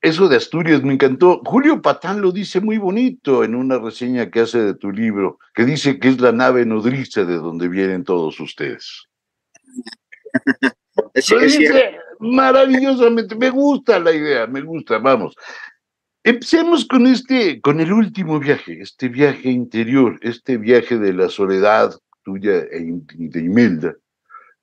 Eso 0.00 0.28
de 0.28 0.36
Asturias 0.36 0.82
me 0.82 0.94
encantó. 0.94 1.40
Julio 1.44 1.80
Patán 1.82 2.20
lo 2.20 2.32
dice 2.32 2.60
muy 2.60 2.78
bonito 2.78 3.44
en 3.44 3.54
una 3.54 3.78
reseña 3.78 4.30
que 4.30 4.40
hace 4.40 4.58
de 4.58 4.74
tu 4.74 4.90
libro, 4.90 5.38
que 5.54 5.64
dice 5.64 5.98
que 5.98 6.08
es 6.08 6.20
la 6.20 6.32
nave 6.32 6.64
nodriza 6.64 7.24
de 7.24 7.36
donde 7.36 7.68
vienen 7.68 8.04
todos 8.04 8.38
ustedes. 8.40 9.06
lo 11.30 11.38
dice 11.38 11.96
maravillosamente. 12.20 13.34
Me 13.36 13.50
gusta 13.50 13.98
la 13.98 14.12
idea, 14.12 14.46
me 14.46 14.60
gusta, 14.62 14.98
vamos. 14.98 15.34
Empecemos 16.22 16.84
con 16.84 17.06
este, 17.06 17.60
con 17.60 17.80
el 17.80 17.92
último 17.92 18.40
viaje, 18.40 18.80
este 18.80 19.08
viaje 19.08 19.48
interior, 19.48 20.18
este 20.22 20.56
viaje 20.56 20.98
de 20.98 21.12
la 21.12 21.28
soledad 21.28 21.94
tuya 22.24 22.64
e 22.72 23.00
de 23.06 23.40
Imelda, 23.40 23.94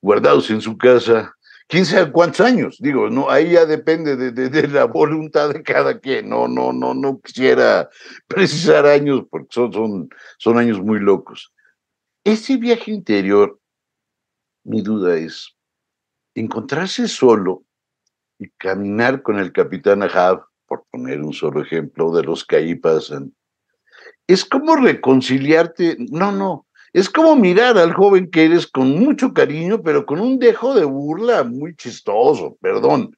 guardados 0.01 0.49
en 0.49 0.59
su 0.59 0.77
casa, 0.77 1.33
quién 1.67 1.85
sabe 1.85 2.11
cuántos 2.11 2.41
años, 2.41 2.77
digo, 2.79 3.09
no, 3.09 3.29
ahí 3.29 3.51
ya 3.51 3.65
depende 3.65 4.15
de, 4.15 4.67
la 4.67 4.85
voluntad 4.85 5.51
de 5.53 5.63
cada 5.63 5.99
quien, 5.99 6.29
no, 6.29 6.47
no, 6.47 6.73
no, 6.73 6.93
no 6.93 7.19
quisiera 7.21 7.89
precisar 8.27 8.85
años 8.85 9.23
porque 9.29 9.47
son, 9.51 9.73
son, 9.73 10.09
son 10.37 10.57
años 10.57 10.79
muy 10.81 10.99
locos. 10.99 11.53
Ese 12.23 12.57
viaje 12.57 12.91
interior, 12.91 13.59
mi 14.63 14.81
duda 14.81 15.17
es, 15.17 15.55
encontrarse 16.35 17.07
solo 17.07 17.63
y 18.39 18.49
caminar 18.49 19.21
con 19.21 19.39
el 19.39 19.51
capitán 19.51 20.03
Ahab, 20.03 20.45
por 20.65 20.85
poner 20.89 21.21
un 21.21 21.33
solo 21.33 21.61
ejemplo 21.61 22.11
de 22.15 22.23
los 22.23 22.45
que 22.45 22.55
ahí 22.55 22.75
pasan, 22.75 23.35
es 24.27 24.45
como 24.45 24.75
reconciliarte, 24.75 25.97
no, 25.99 26.31
no, 26.31 26.65
es 26.93 27.09
como 27.09 27.35
mirar 27.35 27.77
al 27.79 27.93
joven 27.93 28.29
que 28.29 28.45
eres 28.45 28.67
con 28.67 28.91
mucho 28.91 29.33
cariño, 29.33 29.81
pero 29.81 30.05
con 30.05 30.19
un 30.19 30.37
dejo 30.37 30.75
de 30.75 30.85
burla 30.85 31.43
muy 31.43 31.75
chistoso, 31.75 32.55
perdón. 32.61 33.17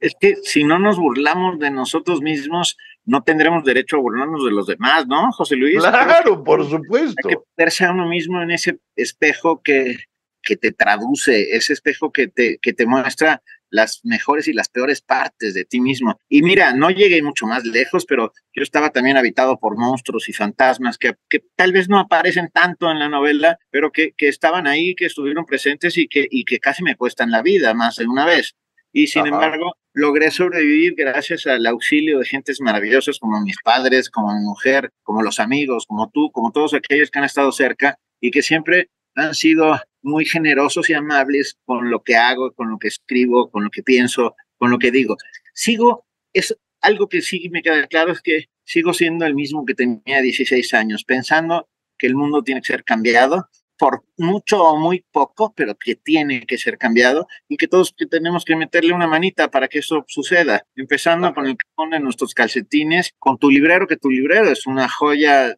Es 0.00 0.14
que 0.20 0.34
si 0.42 0.64
no 0.64 0.80
nos 0.80 0.98
burlamos 0.98 1.60
de 1.60 1.70
nosotros 1.70 2.20
mismos, 2.20 2.76
no 3.04 3.22
tendremos 3.22 3.62
derecho 3.62 3.96
a 3.96 4.00
burlarnos 4.00 4.44
de 4.44 4.50
los 4.50 4.66
demás, 4.66 5.06
¿no, 5.06 5.30
José 5.30 5.54
Luis? 5.54 5.78
Claro, 5.78 6.42
por 6.42 6.68
supuesto. 6.68 7.28
Hay 7.28 7.36
que 7.36 7.40
verse 7.56 7.84
a 7.84 7.92
uno 7.92 8.08
mismo 8.08 8.42
en 8.42 8.50
ese 8.50 8.80
espejo 8.96 9.62
que, 9.62 9.96
que 10.42 10.56
te 10.56 10.72
traduce, 10.72 11.54
ese 11.56 11.72
espejo 11.72 12.10
que 12.10 12.26
te, 12.26 12.58
que 12.60 12.72
te 12.72 12.84
muestra 12.84 13.42
las 13.72 14.00
mejores 14.04 14.46
y 14.46 14.52
las 14.52 14.68
peores 14.68 15.00
partes 15.00 15.54
de 15.54 15.64
ti 15.64 15.80
mismo. 15.80 16.20
Y 16.28 16.42
mira, 16.42 16.74
no 16.74 16.90
llegué 16.90 17.22
mucho 17.22 17.46
más 17.46 17.64
lejos, 17.64 18.04
pero 18.06 18.32
yo 18.54 18.62
estaba 18.62 18.90
también 18.90 19.16
habitado 19.16 19.58
por 19.58 19.76
monstruos 19.76 20.28
y 20.28 20.32
fantasmas 20.32 20.98
que, 20.98 21.14
que 21.28 21.40
tal 21.56 21.72
vez 21.72 21.88
no 21.88 21.98
aparecen 21.98 22.50
tanto 22.52 22.90
en 22.90 22.98
la 22.98 23.08
novela, 23.08 23.58
pero 23.70 23.90
que, 23.90 24.12
que 24.16 24.28
estaban 24.28 24.66
ahí, 24.66 24.94
que 24.94 25.06
estuvieron 25.06 25.46
presentes 25.46 25.96
y 25.96 26.06
que, 26.06 26.26
y 26.30 26.44
que 26.44 26.60
casi 26.60 26.82
me 26.82 26.96
cuestan 26.96 27.30
la 27.30 27.42
vida 27.42 27.74
más 27.74 27.96
de 27.96 28.06
una 28.06 28.26
vez. 28.26 28.54
Y 28.92 29.06
sin 29.06 29.26
embargo, 29.26 29.72
logré 29.94 30.30
sobrevivir 30.30 30.94
gracias 30.94 31.46
al 31.46 31.66
auxilio 31.66 32.18
de 32.18 32.26
gentes 32.26 32.60
maravillosas 32.60 33.18
como 33.18 33.40
mis 33.40 33.56
padres, 33.64 34.10
como 34.10 34.34
mi 34.34 34.44
mujer, 34.44 34.90
como 35.02 35.22
los 35.22 35.40
amigos, 35.40 35.86
como 35.86 36.10
tú, 36.10 36.30
como 36.30 36.52
todos 36.52 36.74
aquellos 36.74 37.10
que 37.10 37.18
han 37.18 37.24
estado 37.24 37.52
cerca 37.52 37.98
y 38.20 38.30
que 38.30 38.42
siempre 38.42 38.90
han 39.14 39.34
sido 39.34 39.80
muy 40.02 40.24
generosos 40.24 40.90
y 40.90 40.94
amables 40.94 41.58
con 41.64 41.90
lo 41.90 42.02
que 42.02 42.16
hago, 42.16 42.52
con 42.52 42.70
lo 42.70 42.78
que 42.78 42.88
escribo, 42.88 43.50
con 43.50 43.64
lo 43.64 43.70
que 43.70 43.82
pienso, 43.82 44.34
con 44.56 44.70
lo 44.70 44.78
que 44.78 44.90
digo. 44.90 45.16
Sigo, 45.54 46.06
es 46.32 46.56
algo 46.80 47.08
que 47.08 47.22
sí 47.22 47.48
me 47.50 47.62
queda 47.62 47.86
claro, 47.86 48.12
es 48.12 48.20
que 48.20 48.46
sigo 48.64 48.92
siendo 48.92 49.26
el 49.26 49.34
mismo 49.34 49.64
que 49.64 49.74
tenía 49.74 50.20
16 50.20 50.74
años, 50.74 51.04
pensando 51.04 51.68
que 51.98 52.06
el 52.06 52.14
mundo 52.14 52.42
tiene 52.42 52.60
que 52.60 52.72
ser 52.72 52.84
cambiado, 52.84 53.48
por 53.82 54.04
mucho 54.16 54.62
o 54.62 54.76
muy 54.76 55.04
poco, 55.10 55.52
pero 55.56 55.74
que 55.74 55.96
tiene 55.96 56.46
que 56.46 56.56
ser 56.56 56.78
cambiado 56.78 57.26
y 57.48 57.56
que 57.56 57.66
todos 57.66 57.92
tenemos 58.08 58.44
que 58.44 58.54
meterle 58.54 58.94
una 58.94 59.08
manita 59.08 59.50
para 59.50 59.66
que 59.66 59.80
eso 59.80 60.04
suceda, 60.06 60.64
empezando 60.76 61.34
con 61.34 61.46
el 61.46 61.56
que 61.56 61.66
pone 61.74 61.98
nuestros 61.98 62.32
calcetines, 62.32 63.12
con 63.18 63.38
tu 63.38 63.50
librero, 63.50 63.88
que 63.88 63.96
tu 63.96 64.08
librero 64.08 64.50
es 64.50 64.68
una 64.68 64.88
joya. 64.88 65.56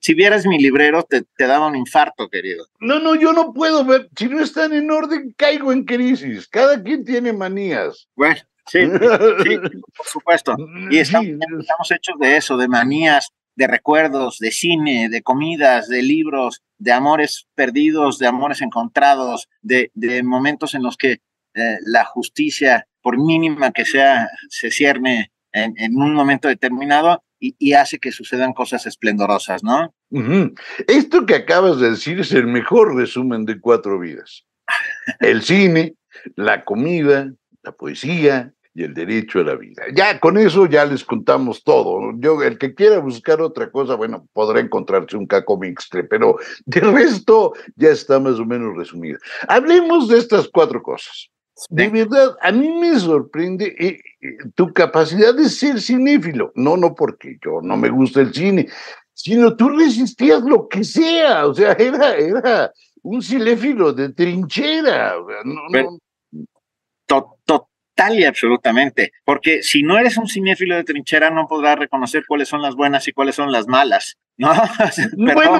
si 0.00 0.14
vieras 0.14 0.46
mi 0.46 0.58
librero, 0.58 1.04
te, 1.04 1.22
te, 1.36 1.46
daba 1.46 1.68
un 1.68 1.76
infarto, 1.76 2.28
querido. 2.28 2.66
No, 2.80 2.98
no, 2.98 3.14
yo 3.14 3.32
no 3.32 3.52
puedo 3.52 3.84
ver. 3.84 4.08
Si 4.18 4.26
no 4.26 4.40
están 4.40 4.72
en 4.72 4.90
orden, 4.90 5.32
caigo 5.36 5.70
en 5.70 5.84
crisis. 5.84 6.48
Cada 6.48 6.82
quien 6.82 7.04
tiene 7.04 7.32
manías. 7.32 8.08
Bueno. 8.16 8.40
Sí, 8.66 8.80
sí, 8.82 9.58
por 9.96 10.06
supuesto. 10.06 10.56
Y 10.90 10.98
estamos, 10.98 11.28
estamos 11.60 11.90
hechos 11.90 12.16
de 12.18 12.36
eso, 12.36 12.56
de 12.56 12.68
manías, 12.68 13.32
de 13.58 13.66
recuerdos, 13.66 14.38
de 14.38 14.52
cine, 14.52 15.08
de 15.08 15.20
comidas, 15.20 15.88
de 15.88 16.00
libros, 16.00 16.62
de 16.78 16.92
amores 16.92 17.48
perdidos, 17.56 18.20
de 18.20 18.28
amores 18.28 18.62
encontrados, 18.62 19.48
de, 19.62 19.90
momentos 20.22 20.76
en 20.76 20.84
los 20.84 20.96
que 20.96 21.18
eh, 21.54 21.78
la 21.84 22.04
justicia, 22.04 22.86
por 23.02 23.18
mínima 23.18 23.72
que 23.72 23.84
sea, 23.84 24.28
se 24.48 24.70
cierne 24.70 25.32
en, 25.50 25.74
un 25.96 26.14
momento 26.14 26.46
determinado 26.46 27.24
y, 27.40 27.72
hace 27.72 27.98
que 27.98 28.12
sucedan 28.12 28.52
cosas 28.52 28.86
esplendorosas, 28.86 29.64
¿no? 29.64 29.92
Esto 30.86 31.26
que 31.26 31.34
acabas 31.34 31.80
de 31.80 31.90
decir 31.90 32.20
es 32.20 32.30
el 32.30 32.46
mejor 32.46 32.94
resumen 32.94 33.44
de 33.44 33.60
cuatro 33.60 33.98
vidas. 33.98 34.44
El 35.18 35.42
cine, 35.42 35.94
la 36.36 36.64
comida, 36.64 37.32
la 37.62 37.72
poesía, 37.72 38.52
y 38.78 38.84
el 38.84 38.94
derecho 38.94 39.40
a 39.40 39.42
la 39.42 39.56
vida. 39.56 39.82
Ya 39.92 40.20
con 40.20 40.38
eso 40.38 40.66
ya 40.66 40.84
les 40.84 41.02
contamos 41.02 41.64
todo. 41.64 42.12
Yo, 42.18 42.40
el 42.44 42.58
que 42.58 42.74
quiera 42.74 43.00
buscar 43.00 43.40
otra 43.40 43.72
cosa, 43.72 43.96
bueno, 43.96 44.28
podrá 44.32 44.60
encontrarse 44.60 45.16
un 45.16 45.26
caco 45.26 45.58
mixtre, 45.58 46.04
pero 46.04 46.36
de 46.64 46.80
resto 46.80 47.54
ya 47.74 47.88
está 47.88 48.20
más 48.20 48.38
o 48.38 48.44
menos 48.44 48.76
resumido. 48.76 49.18
Hablemos 49.48 50.06
de 50.06 50.18
estas 50.18 50.48
cuatro 50.48 50.80
cosas. 50.80 51.28
De 51.70 51.88
verdad, 51.88 52.36
a 52.40 52.52
mí 52.52 52.70
me 52.70 52.96
sorprende 53.00 53.74
eh, 53.80 53.98
eh, 54.20 54.36
tu 54.54 54.72
capacidad 54.72 55.34
de 55.34 55.48
ser 55.48 55.80
cinéfilo. 55.80 56.52
No, 56.54 56.76
no 56.76 56.94
porque 56.94 57.36
yo 57.44 57.60
no 57.60 57.76
me 57.76 57.88
gusta 57.88 58.20
el 58.20 58.32
cine, 58.32 58.68
sino 59.12 59.56
tú 59.56 59.70
resistías 59.70 60.44
lo 60.44 60.68
que 60.68 60.84
sea. 60.84 61.48
O 61.48 61.54
sea, 61.54 61.72
era, 61.72 62.14
era 62.14 62.72
un 63.02 63.20
cinéfilo 63.20 63.92
de 63.92 64.10
trinchera. 64.10 65.16
No, 65.44 65.66
Tal 67.98 68.16
y 68.16 68.24
absolutamente, 68.24 69.10
porque 69.24 69.60
si 69.64 69.82
no 69.82 69.98
eres 69.98 70.16
un 70.18 70.28
cinéfilo 70.28 70.76
de 70.76 70.84
trinchera 70.84 71.30
no 71.30 71.48
podrás 71.48 71.80
reconocer 71.80 72.22
cuáles 72.28 72.46
son 72.46 72.62
las 72.62 72.76
buenas 72.76 73.08
y 73.08 73.12
cuáles 73.12 73.34
son 73.34 73.50
las 73.50 73.66
malas. 73.66 74.16
No, 74.36 74.52
bueno, 75.34 75.58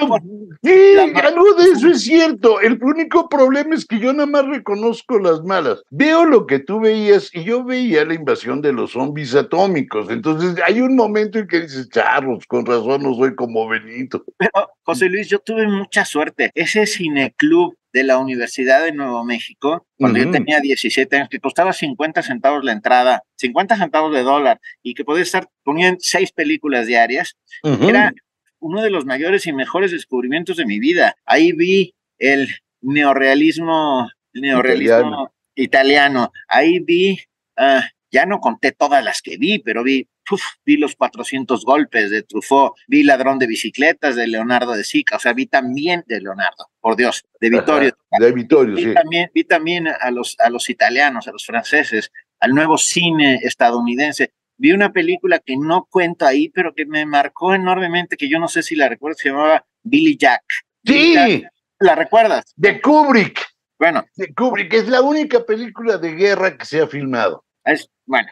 sí, 0.63 0.97
algo 1.17 1.55
de 1.55 1.65
eso 1.73 1.89
es 1.89 2.03
cierto. 2.03 2.61
El 2.61 2.81
único 2.81 3.29
problema 3.29 3.75
es 3.75 3.85
que 3.85 3.99
yo 3.99 4.13
nada 4.13 4.27
más 4.27 4.47
reconozco 4.47 5.19
las 5.19 5.43
malas. 5.43 5.83
Veo 5.91 6.25
lo 6.27 6.47
que 6.47 6.61
tú 6.61 6.79
veías 6.79 7.29
y 7.35 7.43
yo 7.43 7.65
veía 7.65 8.05
la 8.05 8.15
invasión 8.15 8.63
de 8.63 8.73
los 8.73 8.93
zombies 8.93 9.35
atómicos. 9.35 10.09
Entonces 10.09 10.63
hay 10.65 10.81
un 10.81 10.95
momento 10.95 11.41
en 11.41 11.49
que 11.49 11.63
dices, 11.63 11.89
charros, 11.89 12.47
con 12.47 12.65
razón 12.65 13.03
no 13.03 13.15
soy 13.17 13.35
como 13.35 13.67
Benito. 13.67 14.23
Pero, 14.37 14.71
José 14.85 15.09
Luis, 15.09 15.29
yo 15.29 15.41
tuve 15.41 15.67
mucha 15.67 16.05
suerte. 16.05 16.53
Ese 16.55 16.87
cineclub 16.87 17.77
de 17.99 18.05
la 18.05 18.19
Universidad 18.19 18.85
de 18.85 18.93
Nuevo 18.93 19.25
México, 19.25 19.85
cuando 19.97 20.21
yo 20.21 20.31
tenía 20.31 20.61
17 20.61 21.17
años, 21.17 21.29
que 21.29 21.41
costaba 21.41 21.73
50 21.73 22.23
centavos 22.23 22.63
la 22.63 22.71
entrada, 22.71 23.25
50 23.39 23.77
centavos 23.77 24.15
de 24.15 24.23
dólar, 24.23 24.61
y 24.85 24.95
que 24.95 25.05
podía 25.05 25.25
estar, 25.25 25.49
ponían 25.65 25.97
seis 25.99 26.31
películas 26.31 26.87
diarias, 26.87 27.37
era 27.65 28.13
uno 28.61 28.83
de 28.83 28.91
los 28.91 29.05
mayores 29.05 29.49
y 29.49 29.53
mejores 29.53 29.91
descubrimientos 29.91 30.59
de 30.59 30.67
mi 30.67 30.79
vida. 30.79 31.17
Ahí 31.25 31.51
vi 31.51 31.97
el 32.19 32.49
neorealismo, 32.83 34.09
neorealismo 34.33 35.33
italiano. 35.57 36.31
Ahí 36.47 36.79
vi, 36.79 37.19
ah, 37.57 37.83
ya 38.13 38.27
no 38.27 38.39
conté 38.39 38.71
todas 38.71 39.03
las 39.03 39.23
que 39.23 39.39
vi, 39.39 39.59
pero 39.59 39.83
vi 39.83 40.07
vi 40.65 40.77
los 40.77 40.97
400 40.97 41.65
golpes 41.65 42.11
de 42.11 42.23
Truffaut, 42.23 42.75
vi 42.87 43.03
Ladrón 43.03 43.39
de 43.39 43.47
bicicletas 43.47 44.17
de 44.17 44.27
Leonardo 44.27 44.73
de 44.73 44.85
Sica, 44.85 45.17
o 45.17 45.19
sea, 45.19 45.33
vi 45.33 45.47
también 45.47 46.05
de 46.07 46.21
Leonardo, 46.21 46.69
por 46.89 46.97
Dios, 46.97 47.23
de 47.39 47.51
Vittorio. 47.51 47.93
de 48.19 48.33
Vittorio, 48.33 48.75
vi 48.75 48.83
sí. 48.83 48.95
También, 48.95 49.31
vi 49.35 49.45
también 49.45 49.89
a 49.89 50.11
los, 50.11 50.37
a 50.41 50.49
los 50.49 50.71
italianos, 50.71 51.29
a 51.29 51.33
los 51.33 51.45
franceses, 51.45 52.11
al 52.41 52.55
nuevo 52.55 52.79
cine 52.79 53.41
estadounidense. 53.43 54.33
Vi 54.57 54.73
una 54.73 54.91
película 54.91 55.39
que 55.39 55.59
no 55.59 55.87
cuento 55.91 56.25
ahí, 56.25 56.49
pero 56.49 56.75
que 56.75 56.87
me 56.87 57.05
marcó 57.05 57.53
enormemente, 57.53 58.17
que 58.17 58.27
yo 58.27 58.39
no 58.39 58.49
sé 58.49 58.63
si 58.63 58.75
la 58.75 58.89
recuerdo, 58.89 59.19
se 59.19 59.29
llamaba 59.29 59.67
Billy 59.83 60.17
Jack. 60.17 60.43
Sí. 60.83 61.45
¿La 61.79 61.95
recuerdas? 61.95 62.55
De 62.57 62.81
Kubrick. 62.81 63.39
Bueno. 63.79 64.07
De 64.17 64.33
Kubrick, 64.33 64.73
es 64.73 64.89
la 64.89 65.03
única 65.03 65.45
película 65.45 65.99
de 65.99 66.15
guerra 66.15 66.57
que 66.57 66.65
se 66.65 66.81
ha 66.81 66.87
filmado. 66.87 67.45
Es, 67.67 67.91
bueno, 68.07 68.31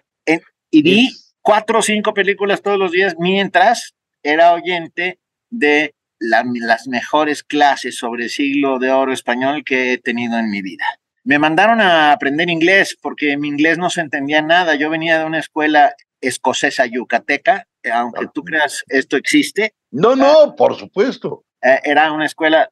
y 0.70 0.80
vi 0.82 1.10
cuatro 1.42 1.80
o 1.80 1.82
cinco 1.82 2.14
películas 2.14 2.62
todos 2.62 2.78
los 2.78 2.90
días 2.90 3.16
mientras 3.18 3.94
era 4.22 4.54
oyente 4.54 5.18
de 5.50 5.94
las 6.18 6.86
mejores 6.88 7.42
clases 7.42 7.96
sobre 7.96 8.24
el 8.24 8.30
siglo 8.30 8.78
de 8.78 8.90
oro 8.90 9.12
español 9.12 9.64
que 9.64 9.92
he 9.92 9.98
tenido 9.98 10.38
en 10.38 10.50
mi 10.50 10.62
vida. 10.62 10.84
Me 11.24 11.38
mandaron 11.38 11.80
a 11.80 12.12
aprender 12.12 12.48
inglés 12.48 12.96
porque 13.00 13.36
mi 13.36 13.48
inglés 13.48 13.78
no 13.78 13.90
se 13.90 14.00
entendía 14.00 14.42
nada. 14.42 14.76
Yo 14.76 14.90
venía 14.90 15.18
de 15.18 15.24
una 15.24 15.40
escuela 15.40 15.94
escocesa 16.20 16.86
yucateca, 16.86 17.66
aunque 17.92 18.26
tú 18.32 18.44
creas 18.44 18.84
esto 18.88 19.16
existe. 19.16 19.74
No, 19.90 20.14
no, 20.14 20.54
por 20.56 20.76
supuesto. 20.76 21.44
Eh, 21.62 21.80
era 21.84 22.12
una 22.12 22.26
escuela 22.26 22.70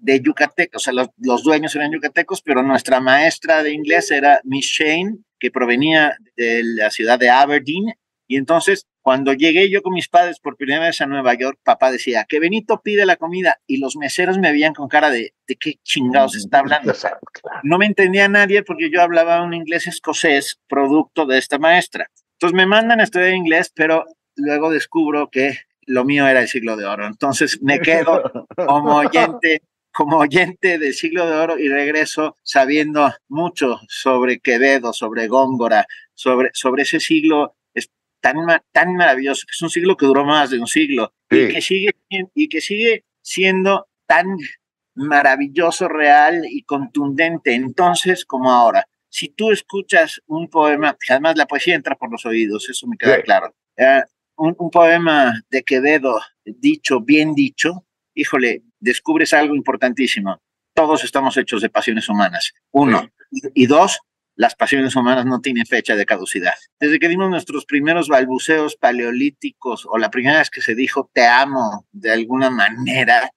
de 0.00 0.20
yucatecos, 0.20 0.82
o 0.82 0.84
sea, 0.84 0.92
los, 0.94 1.08
los, 1.18 1.42
dueños 1.42 1.74
eran 1.76 1.92
yucatecos, 1.92 2.40
pero 2.40 2.62
nuestra 2.62 3.00
maestra 3.00 3.62
de 3.62 3.72
inglés 3.72 4.10
era 4.10 4.40
Miss 4.44 4.66
Shane, 4.66 5.18
que 5.38 5.50
provenía 5.50 6.16
de 6.36 6.62
la 6.64 6.90
ciudad 6.90 7.18
de 7.18 7.28
Aberdeen 7.28 7.94
y 8.30 8.36
entonces, 8.36 8.86
cuando 9.00 9.32
llegué 9.32 9.70
yo 9.70 9.80
con 9.80 9.94
mis 9.94 10.10
padres 10.10 10.38
por 10.38 10.58
primera 10.58 10.84
vez 10.84 11.00
a 11.00 11.06
Nueva 11.06 11.32
York, 11.32 11.58
papá 11.64 11.90
decía 11.90 12.26
que 12.28 12.38
Benito 12.38 12.82
pide 12.82 13.06
la 13.06 13.16
comida 13.16 13.58
y 13.66 13.78
los 13.78 13.96
meseros 13.96 14.38
me 14.38 14.52
veían 14.52 14.74
con 14.74 14.86
cara 14.86 15.08
de, 15.08 15.32
¿de 15.46 15.56
qué 15.56 15.76
chingados 15.82 16.36
está 16.36 16.58
hablando? 16.58 16.92
No 17.62 17.78
me 17.78 17.86
entendía 17.86 18.28
nadie 18.28 18.62
porque 18.62 18.90
yo 18.90 19.00
hablaba 19.00 19.42
un 19.42 19.54
inglés 19.54 19.86
escocés 19.86 20.60
producto 20.68 21.24
de 21.24 21.38
esta 21.38 21.58
maestra. 21.58 22.10
Entonces 22.34 22.54
me 22.54 22.66
mandan 22.66 23.00
a 23.00 23.04
estudiar 23.04 23.32
inglés, 23.32 23.72
pero 23.74 24.04
luego 24.36 24.70
descubro 24.70 25.30
que 25.30 25.60
lo 25.86 26.04
mío 26.04 26.28
era 26.28 26.42
el 26.42 26.48
siglo 26.48 26.76
de 26.76 26.84
oro. 26.84 27.06
Entonces 27.06 27.62
me 27.62 27.80
quedo 27.80 28.30
como 28.54 28.96
oyente 28.96 29.62
como 29.90 30.18
oyente 30.18 30.78
del 30.78 30.94
siglo 30.94 31.26
de 31.26 31.34
oro 31.34 31.58
y 31.58 31.68
regreso 31.68 32.36
sabiendo 32.44 33.10
mucho 33.26 33.80
sobre 33.88 34.38
Quevedo, 34.38 34.92
sobre 34.92 35.26
Góngora, 35.26 35.86
sobre, 36.14 36.50
sobre 36.52 36.82
ese 36.82 37.00
siglo 37.00 37.56
tan, 38.20 38.36
tan 38.72 38.94
maravilloso, 38.94 39.46
que 39.46 39.52
es 39.52 39.62
un 39.62 39.70
siglo 39.70 39.96
que 39.96 40.06
duró 40.06 40.24
más 40.24 40.50
de 40.50 40.58
un 40.58 40.66
siglo 40.66 41.12
y, 41.30 41.48
que 41.48 41.60
sigue, 41.60 41.90
y 42.34 42.48
que 42.48 42.60
sigue 42.60 43.04
siendo 43.22 43.88
tan 44.06 44.36
maravilloso, 44.94 45.88
real 45.88 46.44
y 46.48 46.62
contundente 46.62 47.54
entonces 47.54 48.24
como 48.24 48.50
ahora. 48.50 48.86
Si 49.10 49.28
tú 49.28 49.50
escuchas 49.52 50.20
un 50.26 50.48
poema, 50.48 50.96
además 51.08 51.36
la 51.36 51.46
poesía 51.46 51.74
entra 51.74 51.96
por 51.96 52.10
los 52.10 52.26
oídos, 52.26 52.68
eso 52.68 52.86
me 52.86 52.96
queda 52.96 53.22
claro. 53.22 53.54
Eh, 53.76 54.02
un, 54.36 54.54
un, 54.58 54.70
poema 54.70 55.32
de 55.50 55.62
Quevedo, 55.62 56.20
dicho, 56.44 57.00
bien 57.00 57.34
dicho, 57.34 57.86
híjole, 58.14 58.62
descubres 58.80 59.32
algo 59.32 59.54
importantísimo. 59.54 60.40
Todos 60.74 61.04
estamos 61.04 61.36
hechos 61.36 61.62
de 61.62 61.70
pasiones 61.70 62.08
humanas. 62.08 62.52
Uno. 62.72 63.08
Y 63.54 63.66
dos, 63.66 64.00
las 64.38 64.54
pasiones 64.54 64.94
humanas 64.94 65.26
no 65.26 65.40
tienen 65.40 65.66
fecha 65.66 65.96
de 65.96 66.06
caducidad. 66.06 66.54
Desde 66.78 67.00
que 67.00 67.08
dimos 67.08 67.28
nuestros 67.28 67.66
primeros 67.66 68.08
balbuceos 68.08 68.76
paleolíticos 68.76 69.84
o 69.84 69.98
la 69.98 70.10
primera 70.10 70.38
vez 70.38 70.48
que 70.48 70.62
se 70.62 70.76
dijo 70.76 71.10
te 71.12 71.26
amo 71.26 71.86
de 71.90 72.12
alguna 72.12 72.48
manera, 72.48 73.30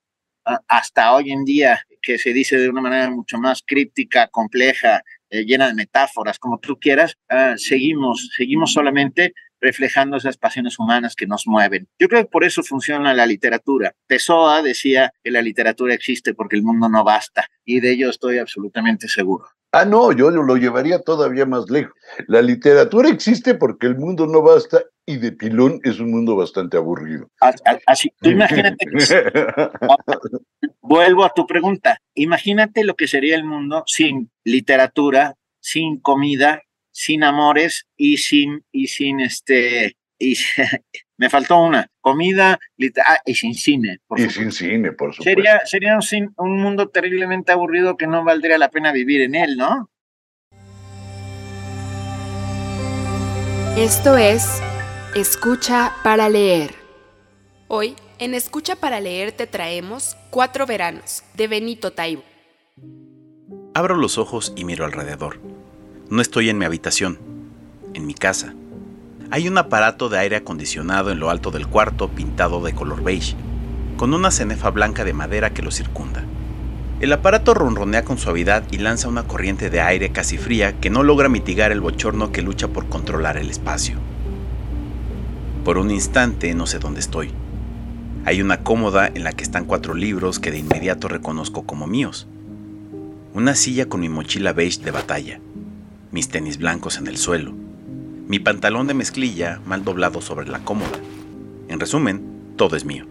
hasta 0.67 1.13
hoy 1.13 1.31
en 1.31 1.43
día 1.43 1.81
que 2.03 2.19
se 2.19 2.33
dice 2.33 2.57
de 2.57 2.69
una 2.69 2.81
manera 2.81 3.09
mucho 3.09 3.39
más 3.39 3.63
críptica, 3.65 4.27
compleja, 4.27 5.01
eh, 5.31 5.43
llena 5.43 5.67
de 5.67 5.73
metáforas, 5.73 6.37
como 6.37 6.59
tú 6.59 6.77
quieras, 6.79 7.17
ah, 7.29 7.55
seguimos, 7.57 8.29
seguimos 8.37 8.71
solamente 8.71 9.33
reflejando 9.59 10.17
esas 10.17 10.37
pasiones 10.37 10.77
humanas 10.77 11.15
que 11.15 11.25
nos 11.25 11.47
mueven. 11.47 11.87
Yo 11.97 12.09
creo 12.09 12.23
que 12.23 12.29
por 12.29 12.43
eso 12.43 12.61
funciona 12.61 13.13
la 13.15 13.25
literatura. 13.25 13.95
Pessoa 14.05 14.61
decía 14.61 15.13
que 15.23 15.31
la 15.31 15.41
literatura 15.41 15.95
existe 15.95 16.35
porque 16.35 16.57
el 16.57 16.63
mundo 16.63 16.89
no 16.89 17.03
basta, 17.03 17.47
y 17.65 17.79
de 17.79 17.91
ello 17.91 18.09
estoy 18.11 18.37
absolutamente 18.37 19.07
seguro. 19.07 19.47
Ah, 19.73 19.85
no, 19.85 20.11
yo 20.11 20.29
lo 20.31 20.57
llevaría 20.57 20.99
todavía 20.99 21.45
más 21.45 21.69
lejos. 21.69 21.93
La 22.27 22.41
literatura 22.41 23.07
existe 23.07 23.55
porque 23.55 23.87
el 23.87 23.97
mundo 23.97 24.27
no 24.27 24.41
basta 24.41 24.83
y 25.05 25.17
de 25.17 25.31
pilón 25.31 25.79
es 25.83 25.99
un 25.99 26.11
mundo 26.11 26.35
bastante 26.35 26.75
aburrido. 26.75 27.29
Así, 27.85 28.11
tú 28.21 28.31
imagínate. 28.31 28.85
vuelvo 30.81 31.23
a 31.23 31.31
tu 31.33 31.47
pregunta. 31.47 32.01
Imagínate 32.15 32.83
lo 32.83 32.95
que 32.95 33.07
sería 33.07 33.35
el 33.35 33.45
mundo 33.45 33.83
sin 33.87 34.29
literatura, 34.43 35.35
sin 35.61 36.01
comida, 36.01 36.61
sin 36.91 37.23
amores 37.23 37.87
y 37.95 38.17
sin, 38.17 38.65
y 38.73 38.87
sin 38.87 39.21
este, 39.21 39.95
y 40.21 40.37
me 41.17 41.29
faltó 41.29 41.57
una, 41.57 41.87
comida 41.99 42.59
ah, 43.05 43.17
y 43.25 43.35
sin 43.35 43.55
cine. 43.55 43.99
y 44.15 44.29
sin 44.29 44.51
cine, 44.51 44.91
por 44.91 45.13
supuesto. 45.13 45.23
Sería, 45.23 45.65
sería 45.65 45.97
un, 45.97 46.33
un 46.37 46.61
mundo 46.61 46.89
terriblemente 46.89 47.51
aburrido 47.51 47.97
que 47.97 48.07
no 48.07 48.23
valdría 48.23 48.57
la 48.57 48.69
pena 48.69 48.91
vivir 48.91 49.21
en 49.21 49.35
él, 49.35 49.57
¿no? 49.57 49.89
Esto 53.77 54.17
es 54.17 54.61
Escucha 55.15 55.95
para 56.03 56.29
leer. 56.29 56.75
Hoy, 57.67 57.95
en 58.19 58.33
Escucha 58.33 58.75
para 58.75 58.99
leer 58.99 59.31
te 59.31 59.47
traemos 59.47 60.15
Cuatro 60.29 60.65
veranos, 60.65 61.23
de 61.33 61.47
Benito 61.47 61.91
Taibo. 61.91 62.23
Abro 63.73 63.95
los 63.95 64.17
ojos 64.17 64.53
y 64.55 64.65
miro 64.65 64.85
alrededor. 64.85 65.39
No 66.09 66.21
estoy 66.21 66.49
en 66.49 66.57
mi 66.57 66.65
habitación, 66.65 67.19
en 67.93 68.05
mi 68.05 68.13
casa. 68.13 68.53
Hay 69.33 69.47
un 69.47 69.57
aparato 69.57 70.09
de 70.09 70.19
aire 70.19 70.35
acondicionado 70.35 71.09
en 71.09 71.21
lo 71.21 71.29
alto 71.29 71.51
del 71.51 71.65
cuarto 71.65 72.09
pintado 72.09 72.61
de 72.61 72.73
color 72.73 73.01
beige, 73.01 73.37
con 73.95 74.13
una 74.13 74.29
cenefa 74.29 74.71
blanca 74.71 75.05
de 75.05 75.13
madera 75.13 75.53
que 75.53 75.61
lo 75.61 75.71
circunda. 75.71 76.25
El 76.99 77.13
aparato 77.13 77.53
ronronea 77.53 78.03
con 78.03 78.17
suavidad 78.17 78.65
y 78.71 78.77
lanza 78.79 79.07
una 79.07 79.23
corriente 79.23 79.69
de 79.69 79.79
aire 79.79 80.11
casi 80.11 80.37
fría 80.37 80.81
que 80.81 80.89
no 80.89 81.01
logra 81.01 81.29
mitigar 81.29 81.71
el 81.71 81.79
bochorno 81.79 82.33
que 82.33 82.41
lucha 82.41 82.67
por 82.67 82.89
controlar 82.89 83.37
el 83.37 83.49
espacio. 83.49 83.99
Por 85.63 85.77
un 85.77 85.91
instante 85.91 86.53
no 86.53 86.67
sé 86.67 86.79
dónde 86.79 86.99
estoy. 86.99 87.31
Hay 88.25 88.41
una 88.41 88.63
cómoda 88.63 89.07
en 89.07 89.23
la 89.23 89.31
que 89.31 89.43
están 89.43 89.63
cuatro 89.63 89.93
libros 89.93 90.39
que 90.39 90.51
de 90.51 90.59
inmediato 90.59 91.07
reconozco 91.07 91.63
como 91.63 91.87
míos. 91.87 92.27
Una 93.33 93.55
silla 93.55 93.87
con 93.87 94.01
mi 94.01 94.09
mochila 94.09 94.51
beige 94.51 94.81
de 94.83 94.91
batalla, 94.91 95.39
mis 96.11 96.27
tenis 96.27 96.57
blancos 96.57 96.97
en 96.97 97.07
el 97.07 97.15
suelo, 97.15 97.55
mi 98.31 98.39
pantalón 98.39 98.87
de 98.87 98.93
mezclilla 98.93 99.59
mal 99.65 99.83
doblado 99.83 100.21
sobre 100.21 100.47
la 100.47 100.59
cómoda. 100.59 100.97
En 101.67 101.81
resumen, 101.81 102.23
todo 102.55 102.77
es 102.77 102.85
mío. 102.85 103.05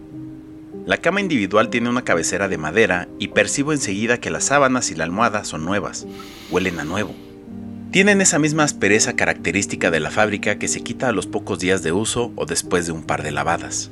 La 0.87 0.97
cama 0.97 1.21
individual 1.21 1.69
tiene 1.69 1.89
una 1.89 2.03
cabecera 2.03 2.47
de 2.47 2.57
madera 2.57 3.07
y 3.19 3.27
percibo 3.27 3.71
enseguida 3.71 4.17
que 4.19 4.31
las 4.31 4.45
sábanas 4.45 4.89
y 4.89 4.95
la 4.95 5.03
almohada 5.03 5.43
son 5.43 5.63
nuevas, 5.63 6.07
huelen 6.49 6.79
a 6.79 6.85
nuevo. 6.85 7.13
Tienen 7.91 8.19
esa 8.19 8.39
misma 8.39 8.63
aspereza 8.63 9.15
característica 9.15 9.91
de 9.91 9.99
la 9.99 10.09
fábrica 10.09 10.57
que 10.57 10.67
se 10.67 10.81
quita 10.81 11.09
a 11.09 11.11
los 11.11 11.27
pocos 11.27 11.59
días 11.59 11.83
de 11.83 11.91
uso 11.91 12.31
o 12.35 12.47
después 12.47 12.87
de 12.87 12.91
un 12.91 13.03
par 13.03 13.21
de 13.21 13.29
lavadas. 13.29 13.91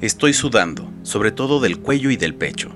Estoy 0.00 0.32
sudando, 0.32 0.90
sobre 1.04 1.30
todo 1.30 1.60
del 1.60 1.78
cuello 1.78 2.10
y 2.10 2.16
del 2.16 2.34
pecho. 2.34 2.72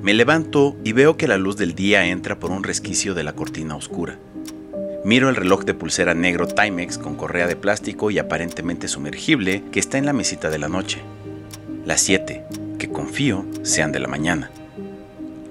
Me 0.00 0.14
levanto 0.14 0.74
y 0.84 0.92
veo 0.92 1.18
que 1.18 1.28
la 1.28 1.36
luz 1.36 1.58
del 1.58 1.74
día 1.74 2.06
entra 2.06 2.38
por 2.38 2.50
un 2.50 2.64
resquicio 2.64 3.12
de 3.12 3.24
la 3.24 3.34
cortina 3.34 3.76
oscura. 3.76 4.18
Miro 5.06 5.28
el 5.28 5.36
reloj 5.36 5.62
de 5.62 5.72
pulsera 5.72 6.14
negro 6.14 6.48
Timex 6.48 6.98
con 6.98 7.14
correa 7.14 7.46
de 7.46 7.54
plástico 7.54 8.10
y 8.10 8.18
aparentemente 8.18 8.88
sumergible 8.88 9.62
que 9.70 9.78
está 9.78 9.98
en 9.98 10.04
la 10.04 10.12
mesita 10.12 10.50
de 10.50 10.58
la 10.58 10.68
noche. 10.68 11.00
Las 11.84 12.00
7, 12.00 12.42
que 12.76 12.90
confío 12.90 13.46
sean 13.62 13.92
de 13.92 14.00
la 14.00 14.08
mañana. 14.08 14.50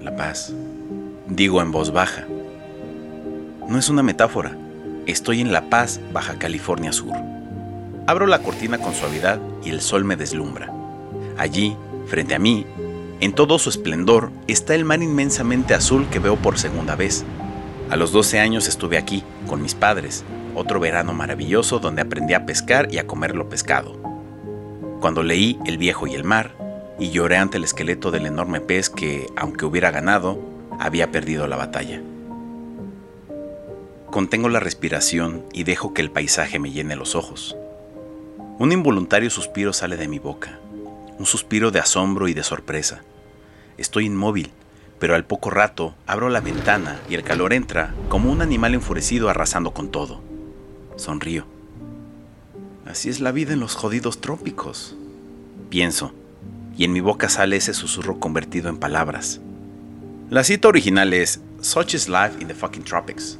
La 0.02 0.14
paz. 0.14 0.52
Digo 1.26 1.62
en 1.62 1.72
voz 1.72 1.90
baja. 1.90 2.26
No 3.66 3.78
es 3.78 3.88
una 3.88 4.02
metáfora. 4.02 4.54
Estoy 5.06 5.40
en 5.40 5.52
La 5.52 5.70
Paz, 5.70 6.00
Baja 6.12 6.38
California 6.38 6.92
Sur. 6.92 7.16
Abro 8.06 8.26
la 8.26 8.42
cortina 8.42 8.76
con 8.76 8.92
suavidad 8.92 9.40
y 9.64 9.70
el 9.70 9.80
sol 9.80 10.04
me 10.04 10.16
deslumbra. 10.16 10.70
Allí, 11.38 11.78
frente 12.08 12.34
a 12.34 12.38
mí, 12.38 12.66
en 13.20 13.32
todo 13.32 13.58
su 13.58 13.70
esplendor, 13.70 14.32
está 14.48 14.74
el 14.74 14.84
mar 14.84 15.02
inmensamente 15.02 15.72
azul 15.72 16.06
que 16.10 16.18
veo 16.18 16.36
por 16.36 16.58
segunda 16.58 16.94
vez 16.94 17.24
a 17.90 17.96
los 17.96 18.12
12 18.12 18.40
años 18.40 18.68
estuve 18.68 18.98
aquí, 18.98 19.22
con 19.46 19.62
mis 19.62 19.74
padres, 19.74 20.24
otro 20.54 20.80
verano 20.80 21.12
maravilloso 21.12 21.78
donde 21.78 22.02
aprendí 22.02 22.34
a 22.34 22.46
pescar 22.46 22.92
y 22.92 22.98
a 22.98 23.06
comer 23.06 23.36
lo 23.36 23.48
pescado. 23.48 23.96
Cuando 25.00 25.22
leí 25.22 25.58
El 25.66 25.78
viejo 25.78 26.06
y 26.06 26.14
el 26.14 26.24
mar, 26.24 26.56
y 26.98 27.10
lloré 27.10 27.36
ante 27.36 27.58
el 27.58 27.64
esqueleto 27.64 28.10
del 28.10 28.26
enorme 28.26 28.60
pez 28.60 28.88
que, 28.88 29.26
aunque 29.36 29.66
hubiera 29.66 29.90
ganado, 29.90 30.40
había 30.80 31.10
perdido 31.10 31.46
la 31.46 31.56
batalla. 31.56 32.00
Contengo 34.10 34.48
la 34.48 34.60
respiración 34.60 35.44
y 35.52 35.64
dejo 35.64 35.92
que 35.92 36.02
el 36.02 36.10
paisaje 36.10 36.58
me 36.58 36.70
llene 36.70 36.96
los 36.96 37.14
ojos. 37.14 37.56
Un 38.58 38.72
involuntario 38.72 39.28
suspiro 39.28 39.72
sale 39.72 39.96
de 39.96 40.08
mi 40.08 40.18
boca, 40.18 40.58
un 41.18 41.26
suspiro 41.26 41.70
de 41.70 41.80
asombro 41.80 42.26
y 42.28 42.34
de 42.34 42.42
sorpresa. 42.42 43.02
Estoy 43.76 44.06
inmóvil, 44.06 44.52
pero 44.98 45.14
al 45.14 45.24
poco 45.24 45.50
rato 45.50 45.94
abro 46.06 46.28
la 46.28 46.40
ventana 46.40 47.00
y 47.08 47.14
el 47.14 47.22
calor 47.22 47.52
entra 47.52 47.94
como 48.08 48.30
un 48.30 48.42
animal 48.42 48.74
enfurecido 48.74 49.28
arrasando 49.28 49.72
con 49.72 49.90
todo. 49.90 50.22
Sonrío. 50.96 51.46
Así 52.86 53.08
es 53.08 53.20
la 53.20 53.32
vida 53.32 53.52
en 53.52 53.60
los 53.60 53.74
jodidos 53.74 54.20
trópicos. 54.20 54.96
Pienso, 55.68 56.14
y 56.76 56.84
en 56.84 56.92
mi 56.92 57.00
boca 57.00 57.28
sale 57.28 57.56
ese 57.56 57.74
susurro 57.74 58.20
convertido 58.20 58.68
en 58.68 58.78
palabras. 58.78 59.40
La 60.30 60.44
cita 60.44 60.68
original 60.68 61.12
es 61.12 61.40
Such 61.60 61.94
is 61.94 62.08
life 62.08 62.40
in 62.40 62.48
the 62.48 62.54
fucking 62.54 62.84
tropics. 62.84 63.38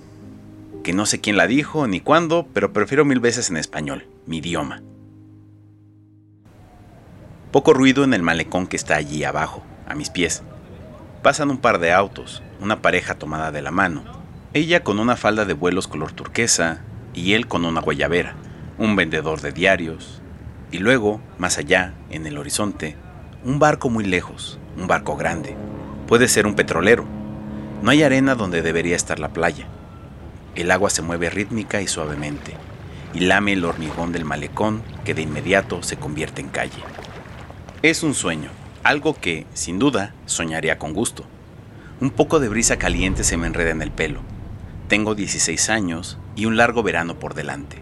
Que 0.82 0.92
no 0.92 1.06
sé 1.06 1.20
quién 1.20 1.36
la 1.36 1.46
dijo 1.46 1.86
ni 1.86 2.00
cuándo, 2.00 2.46
pero 2.52 2.72
prefiero 2.72 3.04
mil 3.04 3.20
veces 3.20 3.50
en 3.50 3.56
español, 3.56 4.06
mi 4.26 4.38
idioma. 4.38 4.82
Poco 7.52 7.72
ruido 7.72 8.04
en 8.04 8.14
el 8.14 8.22
malecón 8.22 8.66
que 8.66 8.76
está 8.76 8.96
allí 8.96 9.24
abajo, 9.24 9.62
a 9.86 9.94
mis 9.94 10.10
pies. 10.10 10.42
Pasan 11.26 11.50
un 11.50 11.58
par 11.58 11.80
de 11.80 11.92
autos, 11.92 12.40
una 12.60 12.82
pareja 12.82 13.16
tomada 13.16 13.50
de 13.50 13.60
la 13.60 13.72
mano, 13.72 14.04
ella 14.54 14.84
con 14.84 15.00
una 15.00 15.16
falda 15.16 15.44
de 15.44 15.54
vuelos 15.54 15.88
color 15.88 16.12
turquesa 16.12 16.84
y 17.14 17.32
él 17.32 17.48
con 17.48 17.64
una 17.64 17.80
guayabera, 17.80 18.36
un 18.78 18.94
vendedor 18.94 19.40
de 19.40 19.50
diarios, 19.50 20.22
y 20.70 20.78
luego, 20.78 21.20
más 21.36 21.58
allá, 21.58 21.94
en 22.10 22.28
el 22.28 22.38
horizonte, 22.38 22.94
un 23.44 23.58
barco 23.58 23.90
muy 23.90 24.04
lejos, 24.04 24.60
un 24.76 24.86
barco 24.86 25.16
grande. 25.16 25.56
Puede 26.06 26.28
ser 26.28 26.46
un 26.46 26.54
petrolero. 26.54 27.04
No 27.82 27.90
hay 27.90 28.04
arena 28.04 28.36
donde 28.36 28.62
debería 28.62 28.94
estar 28.94 29.18
la 29.18 29.30
playa. 29.30 29.66
El 30.54 30.70
agua 30.70 30.90
se 30.90 31.02
mueve 31.02 31.28
rítmica 31.28 31.82
y 31.82 31.88
suavemente, 31.88 32.54
y 33.14 33.18
lame 33.18 33.54
el 33.54 33.64
hormigón 33.64 34.12
del 34.12 34.24
malecón 34.24 34.80
que 35.04 35.12
de 35.12 35.22
inmediato 35.22 35.82
se 35.82 35.96
convierte 35.96 36.40
en 36.40 36.50
calle. 36.50 36.84
Es 37.82 38.04
un 38.04 38.14
sueño, 38.14 38.50
algo 38.86 39.14
que, 39.14 39.46
sin 39.52 39.80
duda, 39.80 40.14
soñaría 40.26 40.78
con 40.78 40.92
gusto. 40.92 41.24
Un 42.00 42.10
poco 42.10 42.38
de 42.38 42.48
brisa 42.48 42.76
caliente 42.76 43.24
se 43.24 43.36
me 43.36 43.48
enreda 43.48 43.70
en 43.70 43.82
el 43.82 43.90
pelo. 43.90 44.20
Tengo 44.86 45.16
16 45.16 45.70
años 45.70 46.18
y 46.36 46.46
un 46.46 46.56
largo 46.56 46.84
verano 46.84 47.18
por 47.18 47.34
delante. 47.34 47.78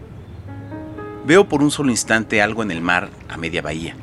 Veo 1.27 1.47
por 1.47 1.62
un 1.62 1.71
solo 1.71 1.90
instante 1.90 2.40
algo 2.40 2.62
en 2.62 2.71
el 2.71 2.81
mar 2.81 3.11
a 3.29 3.37
media 3.37 3.61
bahía. 3.61 3.97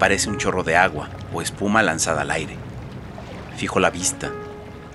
Parece 0.00 0.28
un 0.28 0.38
chorro 0.38 0.64
de 0.64 0.76
agua 0.76 1.08
o 1.32 1.40
espuma 1.40 1.84
lanzada 1.84 2.22
al 2.22 2.32
aire. 2.32 2.56
Fijo 3.56 3.78
la 3.78 3.90
vista. 3.90 4.32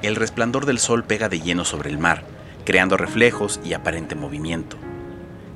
El 0.02 0.18
resplandor 0.18 0.66
del 0.66 0.80
sol 0.80 1.06
pega 1.06 1.30
de 1.30 1.40
lleno 1.40 1.64
sobre 1.64 1.90
el 1.90 2.00
mar, 2.00 2.26
creando 2.66 2.98
reflejos 2.98 3.62
y 3.64 3.72
aparente 3.72 4.14
movimiento. 4.14 4.76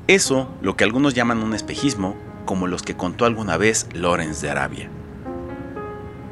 Eso, 0.07 0.49
lo 0.61 0.77
que 0.77 0.85
algunos 0.85 1.13
llaman 1.13 1.43
un 1.43 1.53
espejismo, 1.53 2.15
como 2.45 2.67
los 2.67 2.83
que 2.83 2.95
contó 2.95 3.25
alguna 3.25 3.57
vez 3.57 3.87
Lorenz 3.93 4.39
de 4.39 4.49
Arabia. 4.49 4.89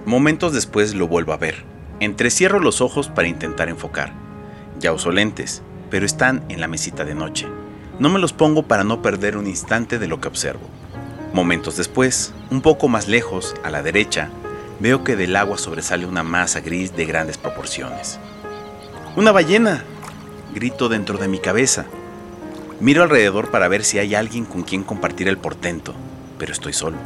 Momentos 0.06 0.54
después 0.54 0.96
lo 0.96 1.08
vuelvo 1.08 1.32
a 1.34 1.38
ver. 1.38 1.64
Entrecierro 2.00 2.60
los 2.60 2.82
ojos 2.82 3.08
para 3.10 3.28
intentar 3.28 3.70
enfocar. 3.70 4.14
Ya 4.80 4.94
uso 4.94 5.12
lentes, 5.12 5.62
pero 5.92 6.06
están 6.06 6.44
en 6.50 6.60
la 6.60 6.68
mesita 6.68 7.06
de 7.06 7.14
noche. 7.14 7.48
No 8.00 8.10
me 8.10 8.18
los 8.18 8.34
pongo 8.34 8.64
para 8.64 8.84
no 8.84 9.04
perder 9.04 9.38
un 9.38 9.46
instante 9.46 10.00
de 10.00 10.08
lo 10.08 10.20
que 10.20 10.28
observo. 10.28 10.68
Momentos 11.34 11.78
después, 11.78 12.34
un 12.50 12.62
poco 12.62 12.88
más 12.88 13.08
lejos, 13.08 13.54
a 13.64 13.70
la 13.70 13.84
derecha, 13.84 14.30
veo 14.80 15.04
que 15.04 15.16
del 15.16 15.36
agua 15.36 15.60
sobresale 15.60 16.08
una 16.08 16.24
masa 16.24 16.62
gris 16.62 16.96
de 16.96 17.06
grandes 17.06 17.38
proporciones. 17.38 18.20
¡Una 19.16 19.32
ballena! 19.32 19.84
Grito 20.56 20.90
dentro 20.90 21.20
de 21.20 21.28
mi 21.28 21.38
cabeza. 21.38 21.86
Miro 22.80 23.04
alrededor 23.04 23.52
para 23.52 23.68
ver 23.68 23.84
si 23.84 24.00
hay 24.00 24.16
alguien 24.16 24.46
con 24.46 24.64
quien 24.64 24.84
compartir 24.84 25.28
el 25.28 25.38
portento, 25.38 25.94
pero 26.40 26.52
estoy 26.52 26.74
solo. 26.74 26.98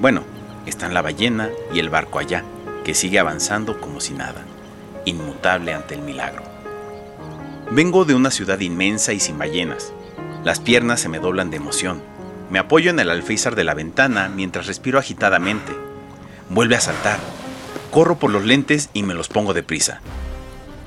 Bueno, 0.00 0.24
están 0.66 0.92
la 0.92 1.02
ballena 1.02 1.50
y 1.72 1.78
el 1.78 1.88
barco 1.88 2.18
allá, 2.18 2.44
que 2.84 2.94
sigue 2.94 3.18
avanzando 3.18 3.80
como 3.80 4.00
si 4.00 4.14
nada, 4.14 4.44
inmutable 5.04 5.72
ante 5.72 5.94
el 5.94 6.02
milagro. 6.02 6.42
Vengo 7.70 8.04
de 8.04 8.14
una 8.14 8.30
ciudad 8.30 8.60
inmensa 8.60 9.12
y 9.12 9.20
sin 9.20 9.38
ballenas. 9.38 9.92
Las 10.44 10.60
piernas 10.60 11.00
se 11.00 11.08
me 11.08 11.18
doblan 11.18 11.50
de 11.50 11.56
emoción. 11.56 12.00
Me 12.50 12.60
apoyo 12.60 12.90
en 12.90 13.00
el 13.00 13.10
alféizar 13.10 13.56
de 13.56 13.64
la 13.64 13.74
ventana 13.74 14.28
mientras 14.28 14.66
respiro 14.66 14.98
agitadamente. 15.00 15.72
Vuelve 16.48 16.76
a 16.76 16.80
saltar. 16.80 17.18
Corro 17.90 18.18
por 18.18 18.30
los 18.30 18.44
lentes 18.44 18.90
y 18.92 19.02
me 19.02 19.14
los 19.14 19.28
pongo 19.28 19.52
deprisa. 19.52 20.00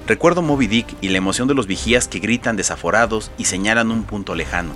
Recuerdo 0.07 0.41
Moby 0.41 0.67
Dick 0.67 0.87
y 1.01 1.09
la 1.09 1.17
emoción 1.17 1.47
de 1.47 1.53
los 1.53 1.67
vigías 1.67 2.07
que 2.07 2.19
gritan 2.19 2.55
desaforados 2.55 3.29
y 3.37 3.45
señalan 3.45 3.91
un 3.91 4.03
punto 4.03 4.33
lejano. 4.33 4.71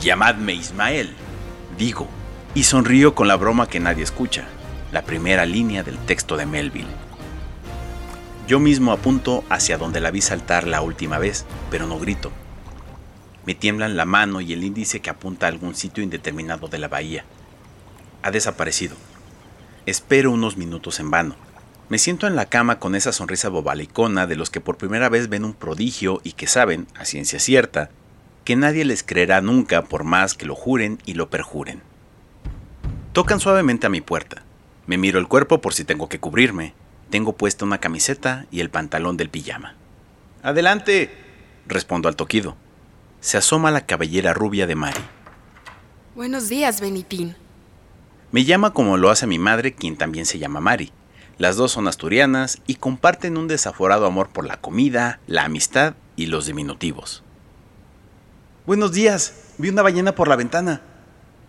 Llamadme 0.00 0.54
Ismael, 0.54 1.14
digo, 1.78 2.08
y 2.54 2.64
sonrío 2.64 3.14
con 3.14 3.28
la 3.28 3.36
broma 3.36 3.68
que 3.68 3.80
nadie 3.80 4.02
escucha, 4.02 4.44
la 4.92 5.02
primera 5.02 5.46
línea 5.46 5.82
del 5.82 5.96
texto 5.98 6.36
de 6.36 6.44
Melville. 6.44 6.88
Yo 8.46 8.60
mismo 8.60 8.92
apunto 8.92 9.42
hacia 9.48 9.78
donde 9.78 10.00
la 10.00 10.10
vi 10.10 10.20
saltar 10.20 10.66
la 10.66 10.82
última 10.82 11.18
vez, 11.18 11.46
pero 11.70 11.86
no 11.86 11.98
grito. 11.98 12.30
Me 13.46 13.54
tiemblan 13.54 13.96
la 13.96 14.04
mano 14.04 14.42
y 14.42 14.52
el 14.52 14.64
índice 14.64 15.00
que 15.00 15.08
apunta 15.08 15.46
a 15.46 15.48
algún 15.48 15.74
sitio 15.74 16.04
indeterminado 16.04 16.68
de 16.68 16.78
la 16.78 16.88
bahía. 16.88 17.24
Ha 18.22 18.30
desaparecido. 18.30 18.96
Espero 19.86 20.30
unos 20.30 20.58
minutos 20.58 21.00
en 21.00 21.10
vano. 21.10 21.36
Me 21.88 21.98
siento 21.98 22.26
en 22.26 22.36
la 22.36 22.46
cama 22.46 22.78
con 22.78 22.94
esa 22.94 23.12
sonrisa 23.12 23.48
bobalicona 23.48 24.26
de 24.26 24.36
los 24.36 24.50
que 24.50 24.60
por 24.60 24.76
primera 24.76 25.08
vez 25.08 25.28
ven 25.28 25.44
un 25.44 25.54
prodigio 25.54 26.20
y 26.22 26.32
que 26.32 26.46
saben, 26.46 26.86
a 26.94 27.04
ciencia 27.06 27.38
cierta, 27.38 27.90
que 28.44 28.56
nadie 28.56 28.84
les 28.84 29.02
creerá 29.02 29.40
nunca 29.40 29.84
por 29.84 30.04
más 30.04 30.34
que 30.34 30.46
lo 30.46 30.54
juren 30.54 30.98
y 31.06 31.14
lo 31.14 31.30
perjuren. 31.30 31.91
Tocan 33.12 33.40
suavemente 33.40 33.86
a 33.86 33.90
mi 33.90 34.00
puerta. 34.00 34.42
Me 34.86 34.96
miro 34.96 35.18
el 35.18 35.28
cuerpo 35.28 35.60
por 35.60 35.74
si 35.74 35.84
tengo 35.84 36.08
que 36.08 36.18
cubrirme. 36.18 36.72
Tengo 37.10 37.34
puesta 37.34 37.66
una 37.66 37.76
camiseta 37.76 38.46
y 38.50 38.60
el 38.60 38.70
pantalón 38.70 39.18
del 39.18 39.28
pijama. 39.28 39.74
Adelante, 40.42 41.10
respondo 41.66 42.08
al 42.08 42.16
toquido. 42.16 42.56
Se 43.20 43.36
asoma 43.36 43.70
la 43.70 43.84
cabellera 43.84 44.32
rubia 44.32 44.66
de 44.66 44.76
Mari. 44.76 45.02
Buenos 46.16 46.48
días, 46.48 46.80
Benitín. 46.80 47.36
Me 48.30 48.44
llama 48.44 48.72
como 48.72 48.96
lo 48.96 49.10
hace 49.10 49.26
mi 49.26 49.38
madre, 49.38 49.74
quien 49.74 49.96
también 49.96 50.24
se 50.24 50.38
llama 50.38 50.60
Mari. 50.60 50.90
Las 51.36 51.56
dos 51.56 51.72
son 51.72 51.88
asturianas 51.88 52.62
y 52.66 52.76
comparten 52.76 53.36
un 53.36 53.46
desaforado 53.46 54.06
amor 54.06 54.30
por 54.30 54.46
la 54.46 54.58
comida, 54.58 55.20
la 55.26 55.44
amistad 55.44 55.94
y 56.16 56.26
los 56.26 56.46
diminutivos. 56.46 57.22
Buenos 58.64 58.92
días, 58.92 59.52
vi 59.58 59.68
una 59.68 59.82
ballena 59.82 60.14
por 60.14 60.28
la 60.28 60.36
ventana. 60.36 60.80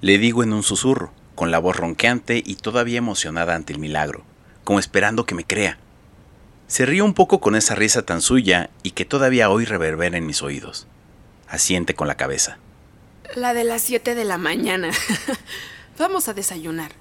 Le 0.02 0.18
digo 0.18 0.44
en 0.44 0.52
un 0.52 0.64
susurro, 0.64 1.14
con 1.36 1.52
la 1.52 1.60
voz 1.60 1.76
ronqueante 1.76 2.42
y 2.46 2.56
todavía 2.56 2.98
emocionada 2.98 3.56
ante 3.56 3.74
el 3.74 3.80
milagro 3.80 4.24
como 4.64 4.80
esperando 4.80 5.26
que 5.26 5.36
me 5.36 5.46
crea. 5.46 5.78
Se 6.68 6.86
ríe 6.86 7.02
un 7.02 7.14
poco 7.14 7.40
con 7.40 7.56
esa 7.56 7.76
risa 7.76 8.04
tan 8.04 8.22
suya 8.22 8.70
y 8.82 8.92
que 8.92 9.06
todavía 9.06 9.50
hoy 9.50 9.66
reverbera 9.66 10.18
en 10.18 10.26
mis 10.26 10.42
oídos. 10.42 10.88
Asiente 11.48 11.94
con 11.94 12.08
la 12.08 12.16
cabeza. 12.16 12.58
La 13.36 13.54
de 13.54 13.64
las 13.64 13.82
7 13.84 14.16
de 14.16 14.26
la 14.26 14.38
mañana. 14.38 14.90
Vamos 16.00 16.28
a 16.28 16.34
desayunar. 16.34 16.92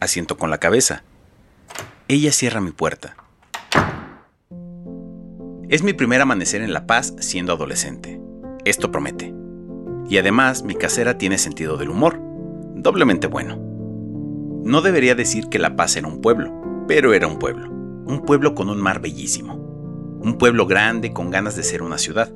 Asiento 0.00 0.36
con 0.36 0.50
la 0.50 0.58
cabeza. 0.58 1.02
Ella 2.08 2.32
cierra 2.32 2.60
mi 2.60 2.72
puerta. 2.72 3.16
Es 5.68 5.82
mi 5.82 5.92
primer 5.92 6.20
amanecer 6.20 6.62
en 6.62 6.72
La 6.72 6.86
Paz 6.86 7.14
siendo 7.20 7.52
adolescente. 7.52 8.20
Esto 8.64 8.90
promete. 8.90 9.34
Y 10.08 10.18
además 10.18 10.62
mi 10.62 10.74
casera 10.74 11.18
tiene 11.18 11.38
sentido 11.38 11.76
del 11.76 11.90
humor. 11.90 12.27
Doblemente 12.80 13.26
bueno. 13.26 13.58
No 14.62 14.82
debería 14.82 15.16
decir 15.16 15.48
que 15.48 15.58
La 15.58 15.74
Paz 15.74 15.96
era 15.96 16.06
un 16.06 16.20
pueblo, 16.20 16.84
pero 16.86 17.12
era 17.12 17.26
un 17.26 17.40
pueblo. 17.40 17.68
Un 18.06 18.22
pueblo 18.24 18.54
con 18.54 18.70
un 18.70 18.78
mar 18.78 19.00
bellísimo. 19.00 19.56
Un 20.22 20.38
pueblo 20.38 20.64
grande 20.64 21.12
con 21.12 21.28
ganas 21.28 21.56
de 21.56 21.64
ser 21.64 21.82
una 21.82 21.98
ciudad. 21.98 22.32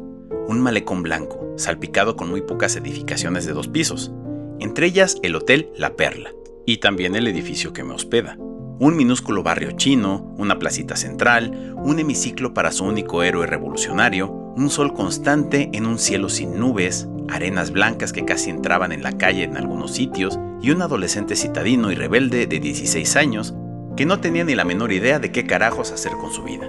Un 0.48 0.61
malecón 0.61 1.05
blanco, 1.05 1.55
salpicado 1.57 2.16
con 2.16 2.28
muy 2.28 2.42
pocas 2.42 2.74
edificaciones 2.74 3.46
de 3.46 3.52
dos 3.52 3.68
pisos. 3.68 4.11
Entre 4.59 4.87
ellas 4.87 5.16
el 5.22 5.37
Hotel 5.37 5.70
La 5.76 5.94
Perla. 5.94 6.33
Y 6.66 6.78
también 6.78 7.14
el 7.14 7.28
edificio 7.28 7.72
que 7.72 7.85
me 7.85 7.94
hospeda. 7.94 8.37
Un 8.81 8.96
minúsculo 8.96 9.44
barrio 9.44 9.70
chino, 9.70 10.35
una 10.38 10.59
placita 10.59 10.96
central, 10.96 11.76
un 11.76 12.00
hemiciclo 12.00 12.52
para 12.52 12.72
su 12.72 12.85
único 12.85 13.22
héroe 13.22 13.46
revolucionario, 13.46 14.28
un 14.57 14.70
sol 14.70 14.92
constante 14.92 15.70
en 15.72 15.87
un 15.87 16.00
cielo 16.00 16.28
sin 16.28 16.59
nubes, 16.59 17.09
arenas 17.33 17.71
blancas 17.71 18.12
que 18.12 18.25
casi 18.25 18.51
entraban 18.51 18.92
en 18.92 19.03
la 19.03 19.16
calle 19.18 19.45
en 19.45 19.57
algunos 19.57 19.92
sitios 19.92 20.38
y 20.61 20.71
un 20.71 20.83
adolescente 20.83 21.35
citadino 21.35 21.90
y 21.90 21.95
rebelde 21.95 22.47
de 22.47 22.61
16 22.61 23.16
años 23.16 23.55
que 23.97 24.07
no 24.07 24.21
tenía 24.21 24.45
ni 24.45 24.55
la 24.55 24.64
menor 24.64 24.92
idea 24.92 25.18
de 25.18 25.33
qué 25.33 25.47
carajos 25.47 25.90
hacer 25.92 26.12
con 26.12 26.33
su 26.33 26.42
vida. 26.42 26.68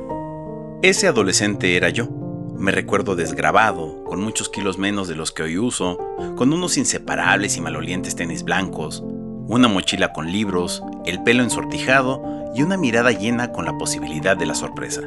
Ese 0.81 1.07
adolescente 1.07 1.77
era 1.77 1.89
yo. 1.89 2.09
Me 2.57 2.71
recuerdo 2.71 3.15
desgrabado, 3.15 4.03
con 4.03 4.21
muchos 4.21 4.49
kilos 4.49 4.77
menos 4.77 5.07
de 5.07 5.15
los 5.15 5.31
que 5.31 5.43
hoy 5.43 5.57
uso, 5.57 5.97
con 6.35 6.53
unos 6.53 6.77
inseparables 6.77 7.57
y 7.57 7.61
malolientes 7.61 8.15
tenis 8.15 8.43
blancos, 8.43 9.03
una 9.47 9.67
mochila 9.67 10.13
con 10.13 10.31
libros, 10.31 10.83
el 11.05 11.23
pelo 11.23 11.43
ensortijado 11.43 12.21
y 12.55 12.61
una 12.61 12.77
mirada 12.77 13.11
llena 13.11 13.51
con 13.51 13.65
la 13.65 13.77
posibilidad 13.77 14.37
de 14.37 14.45
la 14.45 14.55
sorpresa. 14.55 15.01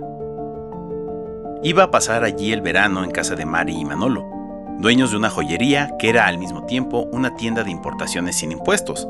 Iba 1.63 1.85
a 1.85 1.91
pasar 1.91 2.25
allí 2.25 2.53
el 2.53 2.61
verano 2.61 3.03
en 3.03 3.11
casa 3.11 3.35
de 3.35 3.47
Mari 3.47 3.75
y 3.75 3.85
Manolo, 3.85 4.36
dueños 4.79 5.11
de 5.11 5.17
una 5.17 5.31
joyería 5.31 5.91
que 5.99 6.09
era 6.09 6.27
al 6.27 6.39
mismo 6.39 6.65
tiempo 6.65 7.09
una 7.13 7.35
tienda 7.35 7.65
de 7.65 7.71
importaciones 7.71 8.37
sin 8.37 8.53
impuestos, 8.53 9.09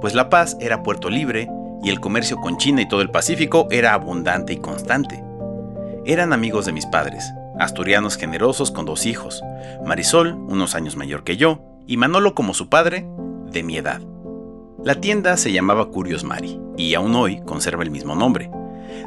pues 0.00 0.14
La 0.14 0.28
Paz 0.28 0.56
era 0.60 0.82
puerto 0.82 1.08
libre 1.08 1.48
y 1.82 1.90
el 1.90 2.00
comercio 2.00 2.38
con 2.38 2.56
China 2.56 2.82
y 2.82 2.88
todo 2.88 3.00
el 3.00 3.10
Pacífico 3.10 3.68
era 3.70 3.94
abundante 3.94 4.52
y 4.52 4.58
constante. 4.58 5.22
Eran 6.04 6.32
amigos 6.32 6.66
de 6.66 6.72
mis 6.72 6.86
padres, 6.86 7.32
asturianos 7.58 8.16
generosos 8.16 8.70
con 8.70 8.86
dos 8.86 9.06
hijos, 9.06 9.42
Marisol, 9.84 10.34
unos 10.34 10.74
años 10.74 10.96
mayor 10.96 11.24
que 11.24 11.36
yo, 11.36 11.60
y 11.86 11.96
Manolo 11.96 12.34
como 12.34 12.54
su 12.54 12.68
padre, 12.68 13.06
de 13.50 13.62
mi 13.62 13.76
edad. 13.76 14.00
La 14.82 14.96
tienda 14.96 15.36
se 15.36 15.52
llamaba 15.52 15.86
Curios 15.86 16.24
Mari, 16.24 16.60
y 16.76 16.94
aún 16.94 17.14
hoy 17.14 17.40
conserva 17.42 17.82
el 17.82 17.90
mismo 17.90 18.14
nombre. 18.14 18.50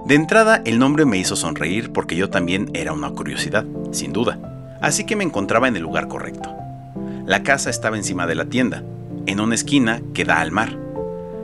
De 0.05 0.15
entrada, 0.15 0.61
el 0.65 0.79
nombre 0.79 1.05
me 1.05 1.17
hizo 1.17 1.35
sonreír 1.35 1.91
porque 1.91 2.15
yo 2.15 2.29
también 2.29 2.71
era 2.73 2.93
una 2.93 3.11
curiosidad, 3.11 3.65
sin 3.91 4.13
duda 4.13 4.39
así 4.81 5.05
que 5.05 5.15
me 5.15 5.23
encontraba 5.23 5.67
en 5.67 5.75
el 5.75 5.83
lugar 5.83 6.07
correcto. 6.07 6.53
La 7.25 7.43
casa 7.43 7.69
estaba 7.69 7.97
encima 7.97 8.27
de 8.27 8.35
la 8.35 8.45
tienda, 8.45 8.83
en 9.25 9.39
una 9.39 9.55
esquina 9.55 10.01
que 10.13 10.25
da 10.25 10.39
al 10.39 10.51
mar. 10.51 10.77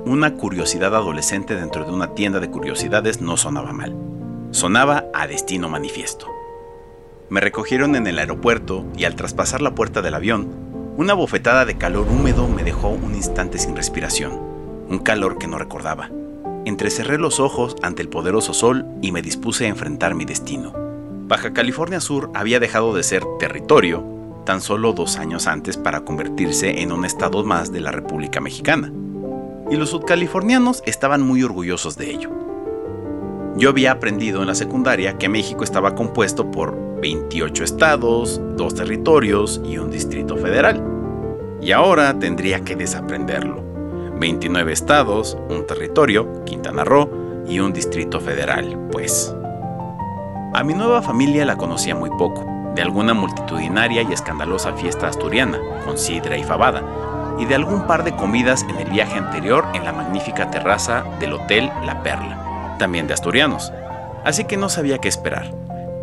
Una 0.06 0.36
curiosidad 0.36 0.96
adolescente 0.96 1.56
dentro 1.56 1.86
de 1.86 1.92
una 1.92 2.14
tienda 2.14 2.40
de 2.40 2.50
curiosidades 2.50 3.22
no 3.22 3.38
sonaba 3.38 3.74
mal. 3.74 3.96
Sonaba 4.52 5.06
a 5.14 5.28
destino 5.28 5.70
manifiesto. 5.70 6.28
Me 7.30 7.42
recogieron 7.42 7.96
en 7.96 8.08
el 8.08 8.20
aeropuerto 8.20 8.86
y 8.96 9.06
al 9.06 9.16
traspasar 9.16 9.62
la 9.62 9.76
puerta 9.76 10.02
del 10.02 10.14
avión, 10.14 10.48
una 10.96 11.16
bofetada 11.16 11.66
de 11.66 11.78
calor 11.78 12.08
húmedo 12.08 12.48
me 12.48 12.64
dejó 12.64 12.90
un 12.90 13.16
instante 13.16 13.58
sin 13.58 13.76
respiración, 13.76 14.34
un 14.88 15.00
calor 15.00 15.40
que 15.40 15.48
no 15.48 15.58
recordaba. 15.58 16.12
Entrecerré 16.66 17.18
los 17.18 17.40
ojos 17.40 17.76
ante 17.82 18.04
el 18.04 18.10
poderoso 18.10 18.54
sol 18.54 18.86
y 19.02 19.12
me 19.12 19.22
dispuse 19.22 19.66
a 19.66 19.70
enfrentar 19.70 20.14
mi 20.14 20.26
destino. 20.26 20.93
Baja 21.26 21.54
California 21.54 22.02
Sur 22.02 22.30
había 22.34 22.60
dejado 22.60 22.94
de 22.94 23.04
ser 23.04 23.24
territorio 23.40 24.04
tan 24.46 24.60
solo 24.60 24.92
dos 24.92 25.18
años 25.18 25.48
antes 25.48 25.78
para 25.78 26.02
convertirse 26.02 26.82
en 26.82 26.92
un 26.92 27.06
estado 27.06 27.44
más 27.46 27.72
de 27.72 27.80
la 27.80 27.92
República 27.92 28.42
Mexicana, 28.42 28.92
y 29.72 29.78
los 29.78 29.92
sudcalifornianos 29.92 30.84
estaban 30.86 31.22
muy 31.22 31.44
orgullosos 31.44 31.98
de 31.98 32.12
ello. 32.12 32.30
Yo 33.56 33.70
había 33.70 33.92
aprendido 33.92 34.42
en 34.42 34.48
la 34.48 34.56
secundaria 34.56 35.18
que 35.18 35.30
México 35.30 35.64
estaba 35.64 35.96
compuesto 35.96 36.52
por 36.52 36.76
28 37.00 37.64
estados, 37.64 38.42
dos 38.58 38.76
territorios 38.76 39.62
y 39.64 39.78
un 39.78 39.92
distrito 39.92 40.36
federal. 40.38 40.84
Y 41.62 41.72
ahora 41.72 42.18
tendría 42.20 42.62
que 42.62 42.76
desaprenderlo. 42.76 43.64
29 44.20 44.74
estados, 44.74 45.38
un 45.50 45.66
territorio, 45.66 46.44
Quintana 46.46 46.84
Roo, 46.84 47.46
y 47.48 47.60
un 47.60 47.74
distrito 47.74 48.20
federal, 48.20 48.78
pues. 48.92 49.34
A 50.56 50.64
mi 50.64 50.76
nueva 50.76 51.02
familia 51.02 51.46
la 51.46 51.58
conocía 51.58 51.96
muy 51.96 52.12
poco, 52.12 52.46
de 52.76 52.84
alguna 52.84 53.16
multitudinaria 53.16 54.04
y 54.04 54.14
escandalosa 54.14 54.74
fiesta 54.74 55.08
asturiana, 55.08 55.60
con 55.84 55.98
sidra 55.98 56.38
y 56.38 56.44
fabada, 56.44 56.84
y 57.40 57.46
de 57.46 57.56
algún 57.56 57.88
par 57.88 58.04
de 58.04 58.16
comidas 58.16 58.64
en 58.70 58.78
el 58.78 58.92
viaje 58.92 59.18
anterior 59.18 59.66
en 59.74 59.84
la 59.84 59.94
magnífica 59.94 60.52
terraza 60.52 61.06
del 61.20 61.34
Hotel 61.34 61.72
La 61.88 62.04
Perla, 62.04 62.76
también 62.78 63.08
de 63.08 63.16
asturianos. 63.16 63.74
Así 64.24 64.44
que 64.44 64.56
no 64.56 64.70
sabía 64.70 65.00
qué 65.00 65.08
esperar, 65.08 65.52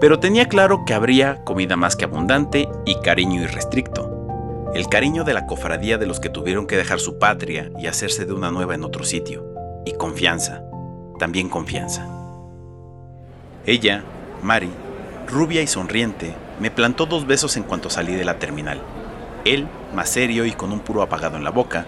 pero 0.00 0.18
tenía 0.18 0.48
claro 0.48 0.84
que 0.84 0.94
habría 0.94 1.44
comida 1.44 1.76
más 1.76 1.94
que 1.94 2.06
abundante 2.06 2.68
y 2.84 2.96
cariño 2.96 3.42
irrestricto. 3.42 4.72
El 4.74 4.88
cariño 4.88 5.22
de 5.22 5.34
la 5.34 5.46
cofradía 5.46 5.96
de 5.96 6.06
los 6.06 6.18
que 6.18 6.28
tuvieron 6.28 6.66
que 6.66 6.76
dejar 6.76 6.98
su 6.98 7.20
patria 7.20 7.70
y 7.78 7.86
hacerse 7.86 8.26
de 8.26 8.32
una 8.32 8.50
nueva 8.50 8.74
en 8.74 8.82
otro 8.82 9.04
sitio. 9.04 9.44
Y 9.84 9.92
confianza, 9.92 10.64
también 11.20 11.48
confianza. 11.48 12.04
Ella, 13.64 14.02
Mari, 14.42 14.70
rubia 15.28 15.62
y 15.62 15.66
sonriente, 15.66 16.34
me 16.60 16.70
plantó 16.70 17.06
dos 17.06 17.26
besos 17.26 17.56
en 17.56 17.62
cuanto 17.62 17.90
salí 17.90 18.14
de 18.14 18.24
la 18.24 18.38
terminal. 18.38 18.80
Él, 19.44 19.68
más 19.94 20.10
serio 20.10 20.44
y 20.44 20.52
con 20.52 20.72
un 20.72 20.80
puro 20.80 21.02
apagado 21.02 21.36
en 21.36 21.44
la 21.44 21.50
boca, 21.50 21.86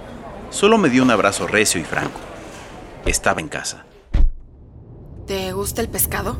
solo 0.51 0.79
me 0.79 0.89
dio 0.89 1.03
un 1.03 1.11
abrazo 1.11 1.47
recio 1.47 1.81
y 1.81 1.85
franco. 1.85 2.21
Estaba 3.07 3.41
en 3.41 3.49
casa. 3.49 3.85
¿Te 5.27 5.53
gusta 5.53 5.81
el 5.81 5.89
pescado? 5.89 6.37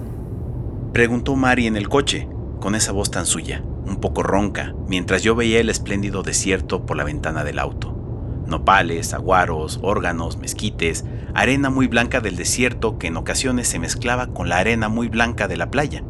Preguntó 0.93 1.37
Mari 1.37 1.67
en 1.67 1.77
el 1.77 1.89
coche, 1.89 2.29
con 2.61 2.75
esa 2.75 2.93
voz 2.93 3.11
tan 3.11 3.27
suya, 3.27 3.63
un 3.87 3.97
poco 3.97 4.23
ronca, 4.23 4.75
mientras 4.87 5.23
yo 5.23 5.35
veía 5.35 5.61
el 5.61 5.71
espléndido 5.71 6.23
desierto 6.23 6.85
por 6.85 6.97
la 6.97 7.05
ventana 7.05 7.45
del 7.45 7.59
auto. 7.59 8.02
Nopales, 8.47 9.15
aguaros, 9.15 9.79
órganos, 9.83 10.39
mezquites, 10.39 11.05
arena 11.35 11.71
muy 11.71 11.87
blanca 11.87 12.21
del 12.21 12.37
desierto 12.37 12.99
que 12.99 13.07
en 13.07 13.17
ocasiones 13.17 13.69
se 13.69 13.79
mezclaba 13.79 14.29
con 14.29 14.49
la 14.49 14.59
arena 14.59 14.89
muy 14.89 15.09
blanca 15.09 15.49
de 15.49 15.57
la 15.57 15.71
playa. 15.71 16.03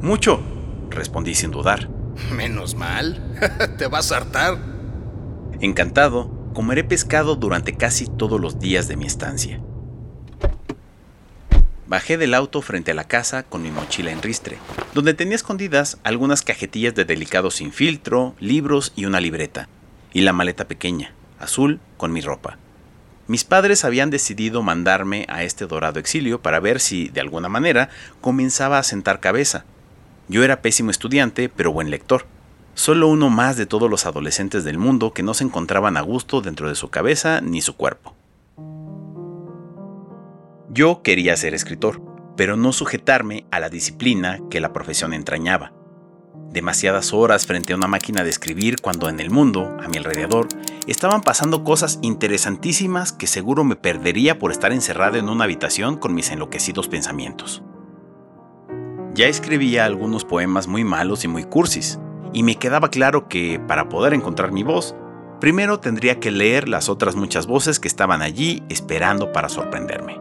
Mucho, 0.00 0.40
respondí 0.90 1.34
sin 1.34 1.50
dudar. 1.50 1.88
Menos 2.34 2.74
mal, 2.74 3.36
te 3.78 3.86
vas 3.86 4.12
a 4.12 4.18
hartar. 4.18 4.58
Encantado, 5.60 6.30
comeré 6.54 6.84
pescado 6.84 7.36
durante 7.36 7.76
casi 7.76 8.06
todos 8.06 8.40
los 8.40 8.58
días 8.58 8.88
de 8.88 8.96
mi 8.96 9.06
estancia. 9.06 9.60
Bajé 11.86 12.16
del 12.16 12.34
auto 12.34 12.62
frente 12.62 12.92
a 12.92 12.94
la 12.94 13.04
casa 13.04 13.42
con 13.42 13.62
mi 13.62 13.72
mochila 13.72 14.12
en 14.12 14.22
ristre, 14.22 14.58
donde 14.94 15.12
tenía 15.12 15.34
escondidas 15.34 15.98
algunas 16.04 16.42
cajetillas 16.42 16.94
de 16.94 17.04
delicado 17.04 17.50
sin 17.50 17.72
filtro, 17.72 18.36
libros 18.38 18.92
y 18.94 19.06
una 19.06 19.20
libreta, 19.20 19.68
y 20.12 20.20
la 20.20 20.32
maleta 20.32 20.68
pequeña, 20.68 21.14
azul, 21.40 21.80
con 21.96 22.12
mi 22.12 22.20
ropa. 22.20 22.58
Mis 23.26 23.44
padres 23.44 23.84
habían 23.84 24.10
decidido 24.10 24.62
mandarme 24.62 25.24
a 25.28 25.44
este 25.44 25.66
dorado 25.66 26.00
exilio 26.00 26.42
para 26.42 26.58
ver 26.58 26.80
si, 26.80 27.08
de 27.08 27.20
alguna 27.20 27.48
manera, 27.48 27.88
comenzaba 28.20 28.78
a 28.78 28.82
sentar 28.82 29.20
cabeza. 29.20 29.64
Yo 30.28 30.42
era 30.42 30.62
pésimo 30.62 30.90
estudiante, 30.90 31.48
pero 31.48 31.72
buen 31.72 31.90
lector. 31.90 32.26
Solo 32.74 33.08
uno 33.08 33.30
más 33.30 33.56
de 33.56 33.66
todos 33.66 33.90
los 33.90 34.06
adolescentes 34.06 34.64
del 34.64 34.78
mundo 34.78 35.12
que 35.12 35.22
no 35.22 35.34
se 35.34 35.44
encontraban 35.44 35.96
a 35.96 36.00
gusto 36.00 36.40
dentro 36.40 36.68
de 36.68 36.74
su 36.74 36.88
cabeza 36.88 37.40
ni 37.40 37.60
su 37.60 37.76
cuerpo. 37.76 38.14
Yo 40.68 41.02
quería 41.02 41.36
ser 41.36 41.54
escritor, 41.54 42.00
pero 42.36 42.56
no 42.56 42.72
sujetarme 42.72 43.44
a 43.50 43.60
la 43.60 43.68
disciplina 43.68 44.38
que 44.50 44.60
la 44.60 44.72
profesión 44.72 45.12
entrañaba. 45.12 45.72
Demasiadas 46.52 47.12
horas 47.12 47.46
frente 47.46 47.72
a 47.72 47.76
una 47.76 47.86
máquina 47.86 48.24
de 48.24 48.30
escribir 48.30 48.80
cuando 48.80 49.08
en 49.08 49.20
el 49.20 49.30
mundo, 49.30 49.76
a 49.84 49.86
mi 49.86 49.98
alrededor, 49.98 50.48
estaban 50.88 51.20
pasando 51.20 51.62
cosas 51.62 52.00
interesantísimas 52.02 53.12
que 53.12 53.28
seguro 53.28 53.62
me 53.62 53.76
perdería 53.76 54.40
por 54.40 54.50
estar 54.50 54.72
encerrado 54.72 55.16
en 55.16 55.28
una 55.28 55.44
habitación 55.44 55.96
con 55.96 56.12
mis 56.12 56.32
enloquecidos 56.32 56.88
pensamientos. 56.88 57.62
Ya 59.14 59.26
escribía 59.26 59.84
algunos 59.84 60.24
poemas 60.24 60.66
muy 60.66 60.82
malos 60.82 61.24
y 61.24 61.28
muy 61.28 61.44
cursis, 61.44 62.00
y 62.32 62.42
me 62.42 62.56
quedaba 62.56 62.90
claro 62.90 63.28
que, 63.28 63.60
para 63.60 63.88
poder 63.88 64.12
encontrar 64.12 64.50
mi 64.50 64.64
voz, 64.64 64.96
primero 65.40 65.78
tendría 65.78 66.18
que 66.18 66.32
leer 66.32 66.68
las 66.68 66.88
otras 66.88 67.14
muchas 67.14 67.46
voces 67.46 67.78
que 67.78 67.88
estaban 67.88 68.22
allí 68.22 68.64
esperando 68.68 69.30
para 69.30 69.48
sorprenderme. 69.48 70.20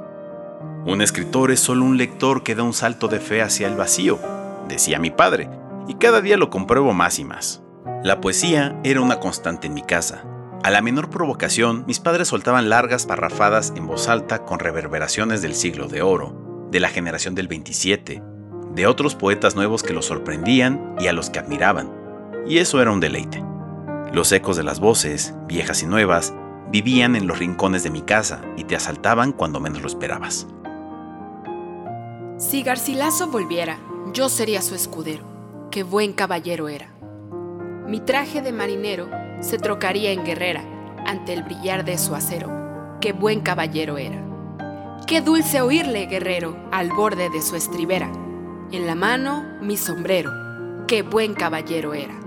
Un 0.85 1.01
escritor 1.01 1.49
es 1.49 1.59
solo 1.59 1.85
un 1.85 1.97
lector 1.97 2.43
que 2.43 2.53
da 2.53 2.61
un 2.61 2.73
salto 2.73 3.07
de 3.07 3.19
fe 3.19 3.41
hacia 3.41 3.67
el 3.67 3.75
vacío, 3.75 4.19
decía 4.67 4.99
mi 4.99 5.09
padre, 5.09 5.49
y 5.89 5.95
cada 5.95 6.21
día 6.21 6.37
lo 6.37 6.51
compruebo 6.51 6.93
más 6.93 7.17
y 7.17 7.25
más. 7.25 7.63
La 8.03 8.21
poesía 8.21 8.79
era 8.83 9.01
una 9.01 9.19
constante 9.19 9.67
en 9.67 9.73
mi 9.73 9.81
casa. 9.81 10.23
A 10.63 10.69
la 10.69 10.81
menor 10.81 11.09
provocación, 11.09 11.83
mis 11.87 11.99
padres 11.99 12.27
soltaban 12.27 12.69
largas 12.69 13.07
parrafadas 13.07 13.73
en 13.75 13.87
voz 13.87 14.07
alta 14.07 14.45
con 14.45 14.59
reverberaciones 14.59 15.41
del 15.41 15.55
siglo 15.55 15.87
de 15.87 16.03
oro, 16.03 16.67
de 16.69 16.79
la 16.79 16.89
generación 16.89 17.33
del 17.33 17.47
27, 17.47 18.21
de 18.75 18.87
otros 18.87 19.15
poetas 19.15 19.55
nuevos 19.55 19.81
que 19.81 19.93
los 19.93 20.05
sorprendían 20.05 20.95
y 20.99 21.07
a 21.07 21.13
los 21.13 21.31
que 21.31 21.39
admiraban, 21.39 21.91
y 22.45 22.59
eso 22.59 22.81
era 22.81 22.91
un 22.91 22.99
deleite. 22.99 23.43
Los 24.13 24.31
ecos 24.31 24.57
de 24.57 24.63
las 24.63 24.79
voces, 24.79 25.33
viejas 25.47 25.81
y 25.81 25.87
nuevas, 25.87 26.35
vivían 26.71 27.15
en 27.15 27.25
los 27.25 27.39
rincones 27.39 27.81
de 27.83 27.89
mi 27.89 28.01
casa 28.01 28.41
y 28.57 28.65
te 28.65 28.75
asaltaban 28.75 29.31
cuando 29.31 29.59
menos 29.59 29.81
lo 29.81 29.87
esperabas. 29.87 30.45
Si 32.37 32.61
Garcilaso 32.61 33.27
volviera, 33.27 33.79
yo 34.13 34.29
sería 34.29 34.61
su 34.61 34.75
escudero. 34.75 35.38
Qué 35.71 35.83
buen 35.83 36.13
caballero 36.13 36.67
era. 36.67 36.89
Mi 37.85 37.99
traje 37.99 38.41
de 38.41 38.51
marinero 38.51 39.07
se 39.39 39.59
trocaría 39.59 40.11
en 40.11 40.25
guerrera 40.25 40.63
ante 41.05 41.33
el 41.33 41.43
brillar 41.43 41.85
de 41.85 41.99
su 41.99 42.15
acero. 42.15 42.97
Qué 42.99 43.13
buen 43.13 43.41
caballero 43.41 43.99
era. 43.99 44.19
Qué 45.05 45.21
dulce 45.21 45.61
oírle, 45.61 46.07
guerrero, 46.07 46.57
al 46.71 46.89
borde 46.89 47.29
de 47.29 47.43
su 47.43 47.55
estribera. 47.55 48.11
En 48.71 48.87
la 48.87 48.95
mano, 48.95 49.45
mi 49.61 49.77
sombrero. 49.77 50.31
Qué 50.87 51.03
buen 51.03 51.35
caballero 51.35 51.93
era. 51.93 52.19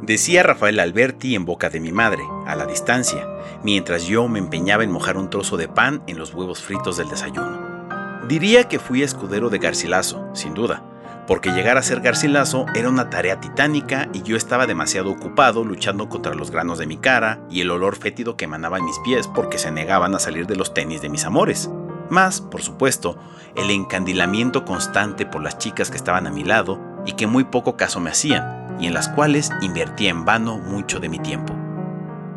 Decía 0.00 0.44
Rafael 0.44 0.78
Alberti 0.78 1.34
en 1.34 1.44
boca 1.44 1.68
de 1.68 1.80
mi 1.80 1.90
madre, 1.90 2.22
a 2.46 2.54
la 2.54 2.66
distancia, 2.66 3.26
mientras 3.64 4.06
yo 4.06 4.28
me 4.28 4.38
empeñaba 4.38 4.84
en 4.84 4.92
mojar 4.92 5.16
un 5.16 5.30
trozo 5.30 5.56
de 5.56 5.66
pan 5.66 6.04
en 6.06 6.18
los 6.18 6.32
huevos 6.32 6.62
fritos 6.62 6.96
del 6.96 7.08
desayuno. 7.08 8.20
Diría 8.28 8.68
que 8.68 8.78
fui 8.78 9.02
escudero 9.02 9.50
de 9.50 9.58
Garcilaso, 9.58 10.28
sin 10.32 10.54
duda, 10.54 10.93
porque 11.26 11.52
llegar 11.52 11.78
a 11.78 11.82
ser 11.82 12.00
Garcilaso 12.00 12.66
era 12.74 12.88
una 12.88 13.10
tarea 13.10 13.40
titánica 13.40 14.08
y 14.12 14.22
yo 14.22 14.36
estaba 14.36 14.66
demasiado 14.66 15.10
ocupado 15.10 15.64
luchando 15.64 16.08
contra 16.08 16.34
los 16.34 16.50
granos 16.50 16.78
de 16.78 16.86
mi 16.86 16.96
cara 16.96 17.40
y 17.50 17.60
el 17.60 17.70
olor 17.70 17.96
fétido 17.96 18.36
que 18.36 18.44
emanaba 18.44 18.78
en 18.78 18.84
mis 18.84 18.98
pies 19.00 19.28
porque 19.28 19.58
se 19.58 19.70
negaban 19.70 20.14
a 20.14 20.18
salir 20.18 20.46
de 20.46 20.56
los 20.56 20.74
tenis 20.74 21.00
de 21.00 21.08
mis 21.08 21.24
amores. 21.24 21.70
Más, 22.10 22.40
por 22.40 22.62
supuesto, 22.62 23.16
el 23.56 23.70
encandilamiento 23.70 24.64
constante 24.64 25.24
por 25.24 25.42
las 25.42 25.58
chicas 25.58 25.90
que 25.90 25.96
estaban 25.96 26.26
a 26.26 26.30
mi 26.30 26.44
lado 26.44 26.78
y 27.06 27.12
que 27.12 27.26
muy 27.26 27.44
poco 27.44 27.76
caso 27.76 28.00
me 28.00 28.10
hacían, 28.10 28.76
y 28.78 28.86
en 28.86 28.94
las 28.94 29.08
cuales 29.08 29.50
invertía 29.62 30.10
en 30.10 30.24
vano 30.24 30.58
mucho 30.58 31.00
de 31.00 31.08
mi 31.08 31.18
tiempo. 31.18 31.54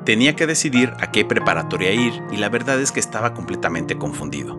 Tenía 0.06 0.36
que 0.36 0.48
decidir 0.48 0.94
a 1.02 1.12
qué 1.12 1.26
preparatoria 1.26 1.92
ir 1.92 2.24
y 2.32 2.38
la 2.38 2.48
verdad 2.48 2.80
es 2.80 2.94
que 2.94 3.00
estaba 3.02 3.34
completamente 3.34 3.98
confundido. 3.98 4.58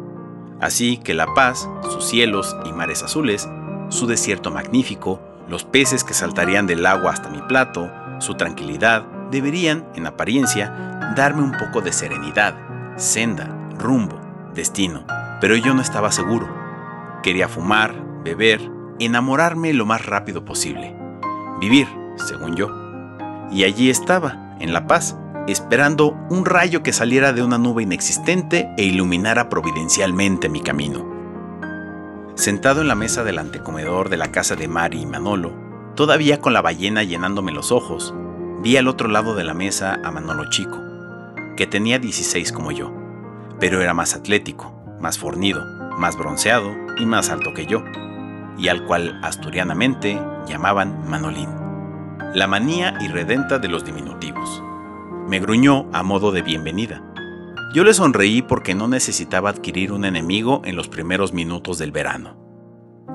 Así 0.61 0.99
que 0.99 1.15
La 1.15 1.33
Paz, 1.35 1.69
sus 1.85 2.07
cielos 2.07 2.55
y 2.67 2.73
mares 2.73 3.03
azules, 3.03 3.49
su 3.89 4.07
desierto 4.07 4.51
magnífico, 4.51 5.21
los 5.49 5.65
peces 5.65 6.05
que 6.05 6.15
saltarían 6.15 6.67
del 6.67 6.85
agua 6.85 7.13
hasta 7.13 7.31
mi 7.31 7.41
plato, 7.43 7.91
su 8.19 8.35
tranquilidad, 8.35 9.07
deberían, 9.31 9.87
en 9.95 10.07
apariencia, 10.07 11.13
darme 11.17 11.43
un 11.43 11.53
poco 11.53 11.81
de 11.81 11.93
serenidad, 11.93 12.55
senda, 12.97 13.49
rumbo, 13.79 14.19
destino. 14.55 15.05
Pero 15.41 15.57
yo 15.57 15.75
no 15.75 15.83
estaba 15.83 16.13
seguro. 16.13 16.49
Quería 17.23 17.49
fumar, 17.49 17.95
beber, 18.25 18.61
enamorarme 18.99 19.73
lo 19.73 19.87
más 19.87 20.05
rápido 20.05 20.45
posible. 20.45 20.95
Vivir, 21.61 21.89
según 22.17 22.57
yo. 22.57 22.69
Y 23.51 23.65
allí 23.65 23.89
estaba, 23.89 24.57
en 24.61 24.73
La 24.73 24.87
Paz, 24.87 25.17
esperando 25.47 26.17
un 26.29 26.45
rayo 26.45 26.83
que 26.83 26.93
saliera 26.93 27.33
de 27.33 27.43
una 27.43 27.57
nube 27.57 27.83
inexistente 27.83 28.69
e 28.77 28.85
iluminara 28.85 29.49
providencialmente 29.49 30.49
mi 30.49 30.61
camino. 30.61 31.18
Sentado 32.39 32.83
en 32.83 32.87
la 32.87 32.95
mesa 32.95 33.25
del 33.25 33.37
antecomedor 33.39 34.11
de 34.11 34.17
la 34.17 34.31
casa 34.31 34.55
de 34.55 34.69
Mari 34.69 35.01
y 35.01 35.07
Manolo, 35.07 35.53
todavía 35.97 36.41
con 36.41 36.53
la 36.53 36.63
ballena 36.63 37.03
llenándome 37.03 37.51
los 37.51 37.73
ojos, 37.73 38.15
vi 38.63 38.77
al 38.77 38.87
otro 38.87 39.09
lado 39.09 39.35
de 39.35 39.43
la 39.43 39.55
mesa 39.55 39.99
a 40.05 40.13
Manolo 40.13 40.49
Chico, 40.49 40.79
que 41.57 41.67
tenía 41.67 41.99
16 41.99 42.53
como 42.53 42.71
yo, 42.71 42.95
pero 43.59 43.83
era 43.83 43.93
más 43.93 44.15
atlético, 44.15 44.73
más 45.01 45.19
fornido, 45.19 45.65
más 45.99 46.17
bronceado 46.17 46.77
y 46.97 47.07
más 47.07 47.29
alto 47.31 47.55
que 47.55 47.67
yo, 47.67 47.83
y 48.57 48.69
al 48.69 48.85
cual 48.85 49.19
asturianamente 49.25 50.17
llamaban 50.47 51.11
Manolín, 51.11 51.51
la 52.35 52.47
manía 52.47 52.97
irredenta 53.01 53.59
de 53.59 53.67
los 53.67 53.85
diminutivos. 53.85 54.63
Me 55.27 55.41
gruñó 55.41 55.89
a 55.93 56.05
modo 56.05 56.31
de 56.31 56.43
bienvenida. 56.43 57.03
Yo 57.75 57.85
le 57.85 57.93
sonreí 57.93 58.41
porque 58.41 58.75
no 58.75 58.89
necesitaba 58.89 59.51
adquirir 59.51 59.93
un 59.93 60.07
enemigo 60.07 60.63
en 60.65 60.75
los 60.75 60.89
primeros 60.89 61.35
minutos 61.35 61.77
del 61.77 61.93
verano. 61.93 62.37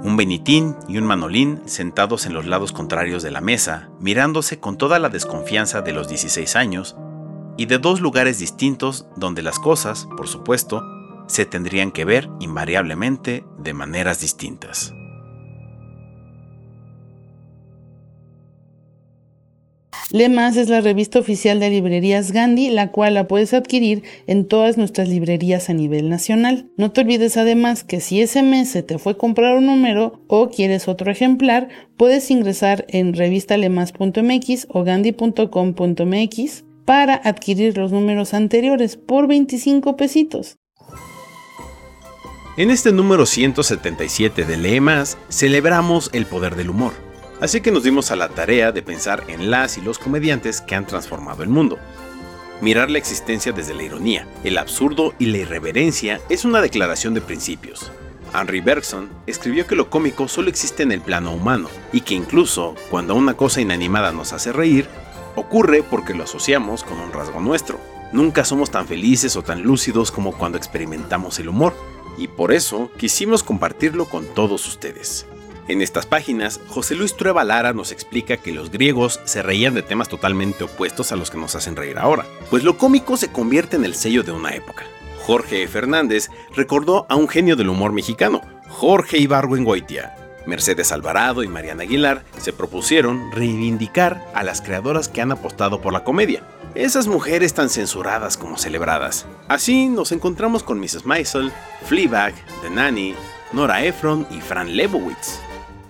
Un 0.03 0.15
Benitín 0.15 0.75
y 0.87 0.99
un 0.99 1.05
Manolín 1.05 1.61
sentados 1.65 2.27
en 2.27 2.33
los 2.33 2.45
lados 2.45 2.71
contrarios 2.71 3.23
de 3.23 3.31
la 3.31 3.41
mesa, 3.41 3.89
mirándose 3.99 4.59
con 4.59 4.77
toda 4.77 4.99
la 4.99 5.09
desconfianza 5.09 5.81
de 5.81 5.93
los 5.93 6.07
16 6.07 6.55
años, 6.55 6.95
y 7.57 7.65
de 7.65 7.79
dos 7.79 7.99
lugares 7.99 8.37
distintos 8.37 9.07
donde 9.15 9.41
las 9.41 9.57
cosas, 9.57 10.07
por 10.17 10.27
supuesto, 10.27 10.83
se 11.27 11.45
tendrían 11.45 11.91
que 11.91 12.05
ver 12.05 12.29
invariablemente 12.39 13.45
de 13.57 13.73
maneras 13.73 14.19
distintas. 14.19 14.93
Lemas 20.11 20.57
es 20.57 20.69
la 20.69 20.81
revista 20.81 21.19
oficial 21.19 21.59
de 21.59 21.69
librerías 21.69 22.31
Gandhi, 22.31 22.69
la 22.69 22.91
cual 22.91 23.13
la 23.15 23.27
puedes 23.27 23.53
adquirir 23.53 24.03
en 24.27 24.47
todas 24.47 24.77
nuestras 24.77 25.07
librerías 25.07 25.69
a 25.69 25.73
nivel 25.73 26.09
nacional. 26.09 26.69
No 26.77 26.91
te 26.91 27.01
olvides 27.01 27.37
además 27.37 27.83
que 27.83 27.99
si 27.99 28.21
ese 28.21 28.43
mes 28.43 28.69
se 28.69 28.83
te 28.83 28.99
fue 28.99 29.17
comprar 29.17 29.55
un 29.55 29.65
número 29.65 30.21
o 30.27 30.49
quieres 30.49 30.87
otro 30.87 31.11
ejemplar, 31.11 31.69
puedes 31.97 32.29
ingresar 32.31 32.85
en 32.89 33.13
revistalemas.mx 33.13 34.67
o 34.69 34.83
gandhi.com.mx 34.83 36.63
para 36.85 37.15
adquirir 37.15 37.77
los 37.77 37.91
números 37.91 38.33
anteriores 38.33 38.97
por 38.97 39.27
25 39.27 39.95
pesitos. 39.95 40.57
En 42.55 42.69
este 42.69 42.91
número 42.91 43.25
177 43.25 44.45
de 44.45 44.57
Lemas 44.57 45.17
celebramos 45.29 46.11
el 46.13 46.27
poder 46.27 46.55
del 46.55 46.69
humor 46.69 47.12
Así 47.43 47.59
que 47.59 47.71
nos 47.71 47.83
dimos 47.83 48.09
a 48.09 48.15
la 48.15 48.29
tarea 48.29 48.71
de 48.71 48.81
pensar 48.81 49.25
en 49.27 49.51
las 49.51 49.77
y 49.77 49.81
los 49.81 49.99
comediantes 49.99 50.61
que 50.61 50.75
han 50.75 50.87
transformado 50.87 51.43
el 51.43 51.49
mundo. 51.49 51.77
Mirar 52.61 52.89
la 52.89 52.99
existencia 52.99 53.51
desde 53.51 53.73
la 53.73 53.83
ironía, 53.83 54.25
el 54.45 54.57
absurdo 54.57 55.13
y 55.19 55.25
la 55.25 55.39
irreverencia 55.39 56.21
es 56.29 56.45
una 56.45 56.61
declaración 56.61 57.13
de 57.13 57.19
principios. 57.19 57.91
Henry 58.33 58.61
Bergson, 58.61 59.09
escribió 59.27 59.67
que 59.67 59.75
lo 59.75 59.89
cómico 59.89 60.29
solo 60.29 60.47
existe 60.47 60.83
en 60.83 60.93
el 60.93 61.01
plano 61.01 61.33
humano 61.33 61.67
y 61.91 61.99
que 61.99 62.13
incluso 62.13 62.75
cuando 62.89 63.13
una 63.13 63.33
cosa 63.33 63.59
inanimada 63.59 64.13
nos 64.13 64.31
hace 64.31 64.53
reír, 64.53 64.87
ocurre 65.35 65.83
porque 65.83 66.13
lo 66.13 66.23
asociamos 66.23 66.85
con 66.85 66.97
un 66.97 67.11
rasgo 67.11 67.41
nuestro. 67.41 67.77
Nunca 68.13 68.45
somos 68.45 68.71
tan 68.71 68.87
felices 68.87 69.35
o 69.35 69.41
tan 69.41 69.63
lúcidos 69.63 70.11
como 70.11 70.31
cuando 70.31 70.57
experimentamos 70.57 71.39
el 71.39 71.49
humor, 71.49 71.75
y 72.17 72.29
por 72.29 72.53
eso 72.53 72.89
quisimos 72.97 73.43
compartirlo 73.43 74.05
con 74.05 74.27
todos 74.27 74.65
ustedes. 74.65 75.25
En 75.69 75.81
estas 75.81 76.05
páginas, 76.05 76.59
José 76.67 76.93
Luis 76.93 77.15
Trueba 77.15 77.45
Lara 77.45 77.71
nos 77.71 77.93
explica 77.93 78.35
que 78.35 78.51
los 78.51 78.69
griegos 78.69 79.21
se 79.23 79.41
reían 79.41 79.73
de 79.73 79.81
temas 79.81 80.09
totalmente 80.09 80.65
opuestos 80.65 81.13
a 81.13 81.15
los 81.15 81.31
que 81.31 81.37
nos 81.37 81.55
hacen 81.55 81.77
reír 81.77 81.97
ahora, 81.97 82.25
pues 82.49 82.63
lo 82.63 82.77
cómico 82.77 83.15
se 83.15 83.31
convierte 83.31 83.77
en 83.77 83.85
el 83.85 83.95
sello 83.95 84.23
de 84.23 84.33
una 84.33 84.53
época. 84.53 84.83
Jorge 85.21 85.65
Fernández 85.69 86.29
recordó 86.53 87.05
a 87.07 87.15
un 87.15 87.29
genio 87.29 87.55
del 87.55 87.69
humor 87.69 87.93
mexicano, 87.93 88.41
Jorge 88.67 89.19
Ibargüengoitia. 89.19 90.17
Mercedes 90.45 90.91
Alvarado 90.91 91.43
y 91.43 91.47
Mariana 91.47 91.83
Aguilar 91.83 92.25
se 92.37 92.51
propusieron 92.51 93.31
reivindicar 93.31 94.29
a 94.33 94.43
las 94.43 94.61
creadoras 94.61 95.07
que 95.07 95.21
han 95.21 95.31
apostado 95.31 95.79
por 95.79 95.93
la 95.93 96.03
comedia, 96.03 96.43
esas 96.75 97.07
mujeres 97.07 97.53
tan 97.53 97.69
censuradas 97.69 98.35
como 98.35 98.57
celebradas. 98.57 99.25
Así 99.47 99.87
nos 99.87 100.11
encontramos 100.11 100.61
con 100.61 100.79
Mrs. 100.81 101.05
Maisel, 101.05 101.53
Fleabag, 101.85 102.33
The 102.61 102.69
Nanny, 102.69 103.15
Nora 103.53 103.85
Ephron 103.85 104.27
y 104.29 104.41
Fran 104.41 104.75
Lebowitz. 104.75 105.39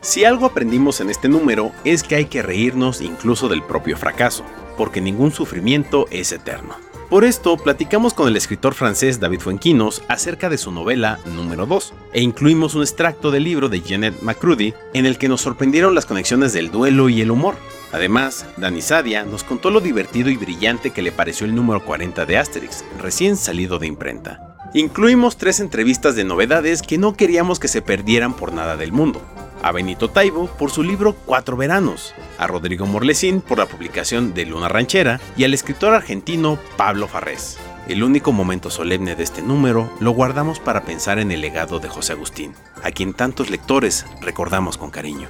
Si 0.03 0.25
algo 0.25 0.45
aprendimos 0.45 0.99
en 0.99 1.09
este 1.09 1.29
número 1.29 1.71
es 1.85 2.03
que 2.03 2.15
hay 2.15 2.25
que 2.25 2.41
reírnos 2.41 2.99
incluso 2.99 3.47
del 3.47 3.63
propio 3.63 3.95
fracaso, 3.95 4.43
porque 4.75 4.99
ningún 4.99 5.31
sufrimiento 5.31 6.07
es 6.11 6.33
eterno. 6.33 6.75
Por 7.09 7.23
esto, 7.23 7.55
platicamos 7.55 8.13
con 8.13 8.27
el 8.27 8.35
escritor 8.35 8.73
francés 8.73 9.21
David 9.21 9.39
Fuenquinos 9.39 10.03
acerca 10.09 10.49
de 10.49 10.57
su 10.57 10.73
novela 10.73 11.19
número 11.33 11.65
2, 11.65 11.93
e 12.11 12.21
incluimos 12.21 12.75
un 12.75 12.81
extracto 12.81 13.31
del 13.31 13.45
libro 13.45 13.69
de 13.69 13.79
Janet 13.79 14.21
McCrudy 14.21 14.73
en 14.93 15.05
el 15.05 15.17
que 15.17 15.29
nos 15.29 15.39
sorprendieron 15.39 15.95
las 15.95 16.05
conexiones 16.05 16.51
del 16.51 16.69
duelo 16.69 17.07
y 17.07 17.21
el 17.21 17.31
humor. 17.31 17.55
Además, 17.93 18.45
Dani 18.57 18.81
Sadia 18.81 19.23
nos 19.23 19.45
contó 19.45 19.69
lo 19.69 19.79
divertido 19.79 20.29
y 20.29 20.35
brillante 20.35 20.91
que 20.91 21.01
le 21.01 21.13
pareció 21.13 21.45
el 21.45 21.55
número 21.55 21.85
40 21.85 22.25
de 22.25 22.37
Asterix, 22.37 22.83
recién 22.99 23.37
salido 23.37 23.79
de 23.79 23.87
imprenta. 23.87 24.57
Incluimos 24.73 25.37
tres 25.37 25.61
entrevistas 25.61 26.15
de 26.15 26.25
novedades 26.25 26.81
que 26.81 26.97
no 26.97 27.15
queríamos 27.15 27.57
que 27.57 27.69
se 27.69 27.81
perdieran 27.81 28.33
por 28.33 28.51
nada 28.51 28.75
del 28.75 28.91
mundo 28.91 29.21
a 29.63 29.71
Benito 29.71 30.09
Taibo 30.09 30.47
por 30.47 30.69
su 30.69 30.83
libro 30.83 31.15
Cuatro 31.25 31.55
Veranos, 31.57 32.13
a 32.37 32.45
Rodrigo 32.47 32.85
Morlesín 32.85 33.41
por 33.41 33.57
la 33.57 33.65
publicación 33.65 34.33
de 34.33 34.45
Luna 34.45 34.67
Ranchera 34.67 35.21
y 35.37 35.45
al 35.45 35.53
escritor 35.53 35.93
argentino 35.93 36.59
Pablo 36.77 37.07
Farrés. 37.07 37.57
El 37.87 38.03
único 38.03 38.31
momento 38.31 38.69
solemne 38.69 39.15
de 39.15 39.23
este 39.23 39.41
número 39.41 39.91
lo 39.99 40.11
guardamos 40.11 40.59
para 40.59 40.83
pensar 40.83 41.17
en 41.17 41.31
el 41.31 41.41
legado 41.41 41.79
de 41.79 41.89
José 41.89 42.13
Agustín, 42.13 42.53
a 42.83 42.91
quien 42.91 43.13
tantos 43.13 43.49
lectores 43.49 44.05
recordamos 44.21 44.77
con 44.77 44.91
cariño. 44.91 45.29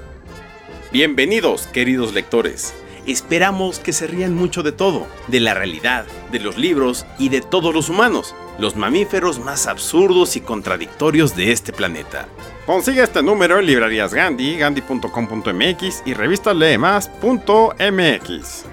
Bienvenidos, 0.92 1.68
queridos 1.68 2.14
lectores. 2.14 2.74
Esperamos 3.06 3.80
que 3.80 3.94
se 3.94 4.08
rían 4.08 4.34
mucho 4.34 4.64
de 4.64 4.72
todo, 4.72 5.08
de 5.28 5.42
la 5.42 5.54
realidad, 5.54 6.06
de 6.32 6.40
los 6.40 6.58
libros 6.58 7.06
y 7.20 7.30
de 7.30 7.42
todos 7.42 7.74
los 7.74 7.90
humanos, 7.90 8.34
los 8.58 8.76
mamíferos 8.76 9.40
más 9.40 9.68
absurdos 9.68 10.36
y 10.36 10.42
contradictorios 10.42 11.36
de 11.36 11.52
este 11.52 11.74
planeta. 11.74 12.28
Consigue 12.66 13.04
este 13.04 13.22
número 13.22 13.60
en 13.60 13.66
librerías 13.66 14.14
Gandhi, 14.14 14.58
gandhi.com.mx 14.58 16.04
y 16.06 16.14
revistasleemas.mx. 16.14 18.66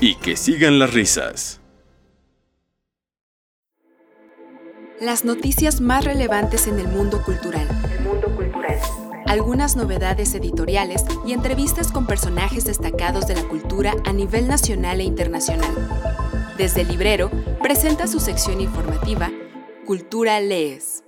Y 0.00 0.16
que 0.16 0.36
sigan 0.36 0.80
las 0.80 0.92
risas. 0.92 1.60
Las 5.00 5.24
noticias 5.24 5.80
más 5.80 6.04
relevantes 6.04 6.66
en 6.66 6.80
el 6.80 6.88
mundo 6.88 7.22
cultural. 7.22 7.68
El 7.92 8.00
mundo 8.00 8.34
cultural. 8.34 8.80
Algunas 9.26 9.76
novedades 9.76 10.34
editoriales 10.34 11.04
y 11.24 11.32
entrevistas 11.32 11.92
con 11.92 12.08
personajes 12.08 12.64
destacados 12.64 13.28
de 13.28 13.36
la 13.36 13.44
cultura 13.44 13.94
a 14.04 14.12
nivel 14.12 14.48
nacional 14.48 15.00
e 15.00 15.04
internacional. 15.04 15.72
Desde 16.58 16.80
el 16.80 16.88
librero 16.88 17.30
presenta 17.62 18.08
su 18.08 18.18
sección 18.18 18.60
informativa 18.60 19.30
Cultura 19.86 20.40
Lees. 20.40 21.04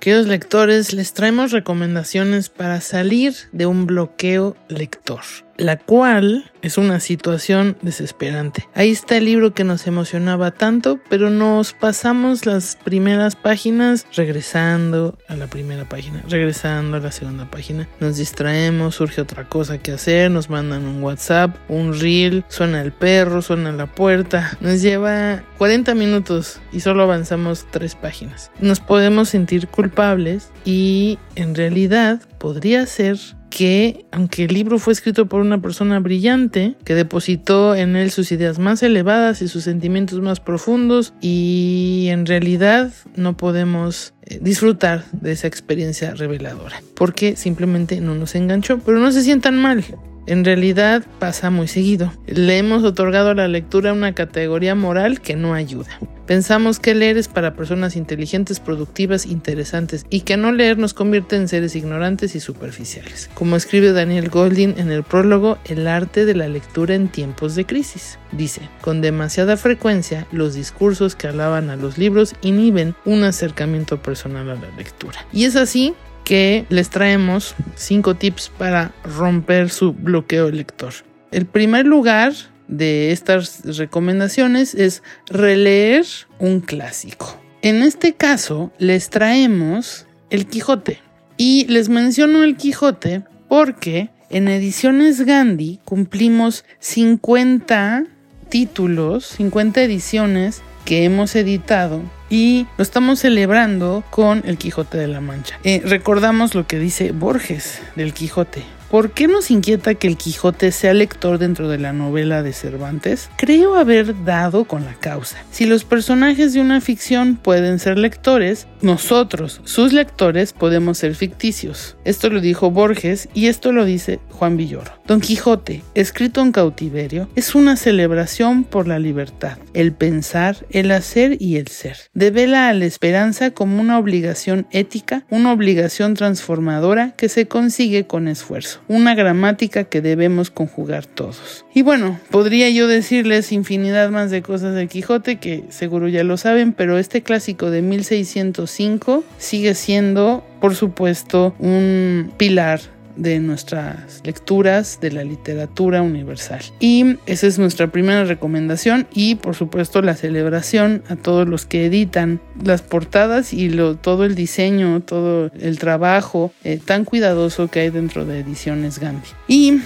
Queridos 0.00 0.26
lectores, 0.26 0.92
les 0.92 1.14
traemos 1.14 1.52
recomendaciones 1.52 2.48
para 2.48 2.80
salir 2.80 3.34
de 3.52 3.66
un 3.66 3.86
bloqueo 3.86 4.56
lector 4.68 5.22
la 5.56 5.78
cual 5.78 6.50
es 6.62 6.78
una 6.78 7.00
situación 7.00 7.76
desesperante. 7.82 8.68
Ahí 8.74 8.90
está 8.90 9.16
el 9.16 9.26
libro 9.26 9.52
que 9.52 9.64
nos 9.64 9.86
emocionaba 9.86 10.50
tanto, 10.50 10.98
pero 11.08 11.30
nos 11.30 11.72
pasamos 11.74 12.46
las 12.46 12.76
primeras 12.76 13.36
páginas 13.36 14.06
regresando 14.14 15.18
a 15.28 15.36
la 15.36 15.46
primera 15.46 15.88
página, 15.88 16.22
regresando 16.28 16.96
a 16.96 17.00
la 17.00 17.12
segunda 17.12 17.50
página. 17.50 17.88
Nos 18.00 18.16
distraemos, 18.16 18.94
surge 18.94 19.20
otra 19.20 19.48
cosa 19.48 19.78
que 19.78 19.92
hacer, 19.92 20.30
nos 20.30 20.48
mandan 20.48 20.84
un 20.86 21.02
WhatsApp, 21.02 21.54
un 21.68 21.98
reel, 21.98 22.44
suena 22.48 22.80
el 22.80 22.92
perro, 22.92 23.42
suena 23.42 23.72
la 23.72 23.86
puerta. 23.86 24.56
Nos 24.60 24.80
lleva 24.80 25.42
40 25.58 25.94
minutos 25.94 26.60
y 26.72 26.80
solo 26.80 27.02
avanzamos 27.02 27.66
tres 27.70 27.94
páginas. 27.94 28.50
Nos 28.60 28.80
podemos 28.80 29.28
sentir 29.28 29.68
culpables 29.68 30.50
y 30.64 31.18
en 31.34 31.54
realidad 31.54 32.20
podría 32.38 32.86
ser 32.86 33.18
que, 33.54 34.04
aunque 34.10 34.46
el 34.46 34.52
libro 34.52 34.80
fue 34.80 34.92
escrito 34.92 35.26
por 35.26 35.40
una 35.40 35.62
persona 35.62 36.00
brillante, 36.00 36.74
que 36.84 36.96
depositó 36.96 37.76
en 37.76 37.94
él 37.94 38.10
sus 38.10 38.32
ideas 38.32 38.58
más 38.58 38.82
elevadas 38.82 39.42
y 39.42 39.48
sus 39.48 39.62
sentimientos 39.62 40.20
más 40.20 40.40
profundos, 40.40 41.14
y 41.20 42.08
en 42.10 42.26
realidad 42.26 42.92
no 43.14 43.36
podemos 43.36 44.12
eh, 44.24 44.40
disfrutar 44.42 45.04
de 45.12 45.30
esa 45.30 45.46
experiencia 45.46 46.14
reveladora, 46.14 46.82
porque 46.96 47.36
simplemente 47.36 48.00
no 48.00 48.16
nos 48.16 48.34
enganchó, 48.34 48.80
pero 48.80 48.98
no 48.98 49.12
se 49.12 49.22
sientan 49.22 49.56
mal. 49.56 49.84
En 50.26 50.44
realidad 50.44 51.04
pasa 51.18 51.50
muy 51.50 51.68
seguido. 51.68 52.12
Le 52.26 52.58
hemos 52.58 52.82
otorgado 52.84 53.30
a 53.30 53.34
la 53.34 53.48
lectura 53.48 53.92
una 53.92 54.14
categoría 54.14 54.74
moral 54.74 55.20
que 55.20 55.36
no 55.36 55.54
ayuda. 55.54 55.90
Pensamos 56.26 56.80
que 56.80 56.94
leer 56.94 57.18
es 57.18 57.28
para 57.28 57.54
personas 57.54 57.96
inteligentes, 57.96 58.58
productivas, 58.58 59.26
interesantes 59.26 60.06
y 60.08 60.20
que 60.20 60.38
no 60.38 60.52
leer 60.52 60.78
nos 60.78 60.94
convierte 60.94 61.36
en 61.36 61.48
seres 61.48 61.76
ignorantes 61.76 62.34
y 62.34 62.40
superficiales. 62.40 63.28
Como 63.34 63.56
escribe 63.56 63.92
Daniel 63.92 64.30
Goldin 64.30 64.74
en 64.78 64.90
el 64.90 65.02
prólogo 65.02 65.58
El 65.66 65.86
arte 65.86 66.24
de 66.24 66.34
la 66.34 66.48
lectura 66.48 66.94
en 66.94 67.08
tiempos 67.08 67.54
de 67.54 67.66
crisis. 67.66 68.18
Dice, 68.32 68.62
con 68.80 69.02
demasiada 69.02 69.58
frecuencia 69.58 70.26
los 70.32 70.54
discursos 70.54 71.14
que 71.14 71.28
alaban 71.28 71.68
a 71.68 71.76
los 71.76 71.98
libros 71.98 72.34
inhiben 72.40 72.94
un 73.04 73.24
acercamiento 73.24 74.00
personal 74.00 74.48
a 74.48 74.54
la 74.54 74.70
lectura. 74.78 75.26
Y 75.30 75.44
es 75.44 75.56
así 75.56 75.94
que 76.24 76.66
les 76.70 76.90
traemos 76.90 77.54
cinco 77.76 78.14
tips 78.16 78.50
para 78.56 78.92
romper 79.04 79.70
su 79.70 79.92
bloqueo 79.92 80.50
lector. 80.50 80.92
El 81.30 81.46
primer 81.46 81.86
lugar 81.86 82.32
de 82.68 83.12
estas 83.12 83.76
recomendaciones 83.76 84.74
es 84.74 85.02
releer 85.26 86.06
un 86.38 86.60
clásico. 86.60 87.40
En 87.62 87.82
este 87.82 88.14
caso 88.14 88.72
les 88.78 89.10
traemos 89.10 90.06
El 90.30 90.46
Quijote. 90.46 91.00
Y 91.36 91.66
les 91.66 91.88
menciono 91.88 92.44
El 92.44 92.56
Quijote 92.56 93.22
porque 93.48 94.10
en 94.30 94.48
Ediciones 94.48 95.22
Gandhi 95.22 95.80
cumplimos 95.84 96.64
50 96.78 98.04
títulos, 98.48 99.26
50 99.26 99.82
ediciones 99.82 100.62
que 100.84 101.04
hemos 101.04 101.34
editado 101.34 102.02
y 102.34 102.66
lo 102.76 102.82
estamos 102.82 103.20
celebrando 103.20 104.02
con 104.10 104.42
el 104.44 104.58
Quijote 104.58 104.98
de 104.98 105.06
la 105.06 105.20
Mancha. 105.20 105.56
Eh, 105.62 105.80
recordamos 105.84 106.56
lo 106.56 106.66
que 106.66 106.80
dice 106.80 107.12
Borges 107.12 107.80
del 107.94 108.12
Quijote. 108.12 108.64
¿Por 108.90 109.10
qué 109.10 109.26
nos 109.26 109.50
inquieta 109.50 109.94
que 109.94 110.06
el 110.06 110.16
Quijote 110.16 110.70
sea 110.70 110.94
lector 110.94 111.38
dentro 111.38 111.68
de 111.68 111.78
la 111.78 111.92
novela 111.92 112.42
de 112.42 112.52
Cervantes? 112.52 113.28
Creo 113.36 113.76
haber 113.76 114.24
dado 114.24 114.64
con 114.66 114.84
la 114.84 114.94
causa. 114.94 115.38
Si 115.50 115.66
los 115.66 115.84
personajes 115.84 116.52
de 116.52 116.60
una 116.60 116.80
ficción 116.80 117.36
pueden 117.36 117.78
ser 117.78 117.98
lectores, 117.98 118.68
nosotros, 118.82 119.60
sus 119.64 119.92
lectores, 119.92 120.52
podemos 120.52 120.98
ser 120.98 121.14
ficticios. 121.14 121.96
Esto 122.04 122.28
lo 122.28 122.40
dijo 122.40 122.70
Borges 122.70 123.28
y 123.34 123.46
esto 123.46 123.72
lo 123.72 123.84
dice 123.84 124.20
Juan 124.30 124.56
Villoro. 124.56 124.92
Don 125.06 125.20
Quijote, 125.20 125.82
escrito 125.94 126.40
en 126.40 126.52
cautiverio, 126.52 127.28
es 127.34 127.54
una 127.54 127.76
celebración 127.76 128.64
por 128.64 128.86
la 128.86 128.98
libertad, 128.98 129.58
el 129.72 129.92
pensar, 129.92 130.66
el 130.70 130.90
hacer 130.90 131.36
y 131.40 131.56
el 131.56 131.68
ser. 131.68 131.96
Devela 132.12 132.68
a 132.68 132.74
la 132.74 132.84
esperanza 132.84 133.50
como 133.50 133.80
una 133.80 133.98
obligación 133.98 134.66
ética, 134.70 135.24
una 135.30 135.52
obligación 135.52 136.14
transformadora 136.14 137.12
que 137.12 137.28
se 137.28 137.48
consigue 137.48 138.06
con 138.06 138.28
esfuerzo 138.28 138.73
una 138.88 139.14
gramática 139.14 139.84
que 139.84 140.00
debemos 140.00 140.50
conjugar 140.50 141.06
todos. 141.06 141.64
Y 141.74 141.82
bueno, 141.82 142.18
podría 142.30 142.70
yo 142.70 142.86
decirles 142.86 143.52
infinidad 143.52 144.10
más 144.10 144.30
de 144.30 144.42
cosas 144.42 144.74
del 144.74 144.88
Quijote 144.88 145.36
que 145.36 145.64
seguro 145.70 146.08
ya 146.08 146.24
lo 146.24 146.36
saben, 146.36 146.72
pero 146.72 146.98
este 146.98 147.22
clásico 147.22 147.70
de 147.70 147.82
1605 147.82 149.24
sigue 149.38 149.74
siendo, 149.74 150.44
por 150.60 150.74
supuesto, 150.74 151.54
un 151.58 152.32
pilar 152.36 152.80
de 153.16 153.38
nuestras 153.40 154.20
lecturas 154.24 154.98
de 155.00 155.12
la 155.12 155.24
literatura 155.24 156.02
universal. 156.02 156.60
Y 156.80 157.16
esa 157.26 157.46
es 157.46 157.58
nuestra 157.58 157.88
primera 157.88 158.24
recomendación 158.24 159.06
y 159.12 159.36
por 159.36 159.54
supuesto 159.54 160.02
la 160.02 160.14
celebración 160.14 161.02
a 161.08 161.16
todos 161.16 161.48
los 161.48 161.66
que 161.66 161.86
editan 161.86 162.40
las 162.62 162.82
portadas 162.82 163.52
y 163.52 163.68
lo, 163.68 163.96
todo 163.96 164.24
el 164.24 164.34
diseño, 164.34 165.00
todo 165.00 165.50
el 165.58 165.78
trabajo 165.78 166.52
eh, 166.64 166.78
tan 166.84 167.04
cuidadoso 167.04 167.68
que 167.68 167.80
hay 167.80 167.90
dentro 167.90 168.24
de 168.24 168.40
Ediciones 168.40 168.98
Gambi. 168.98 169.28
Y 169.48 169.80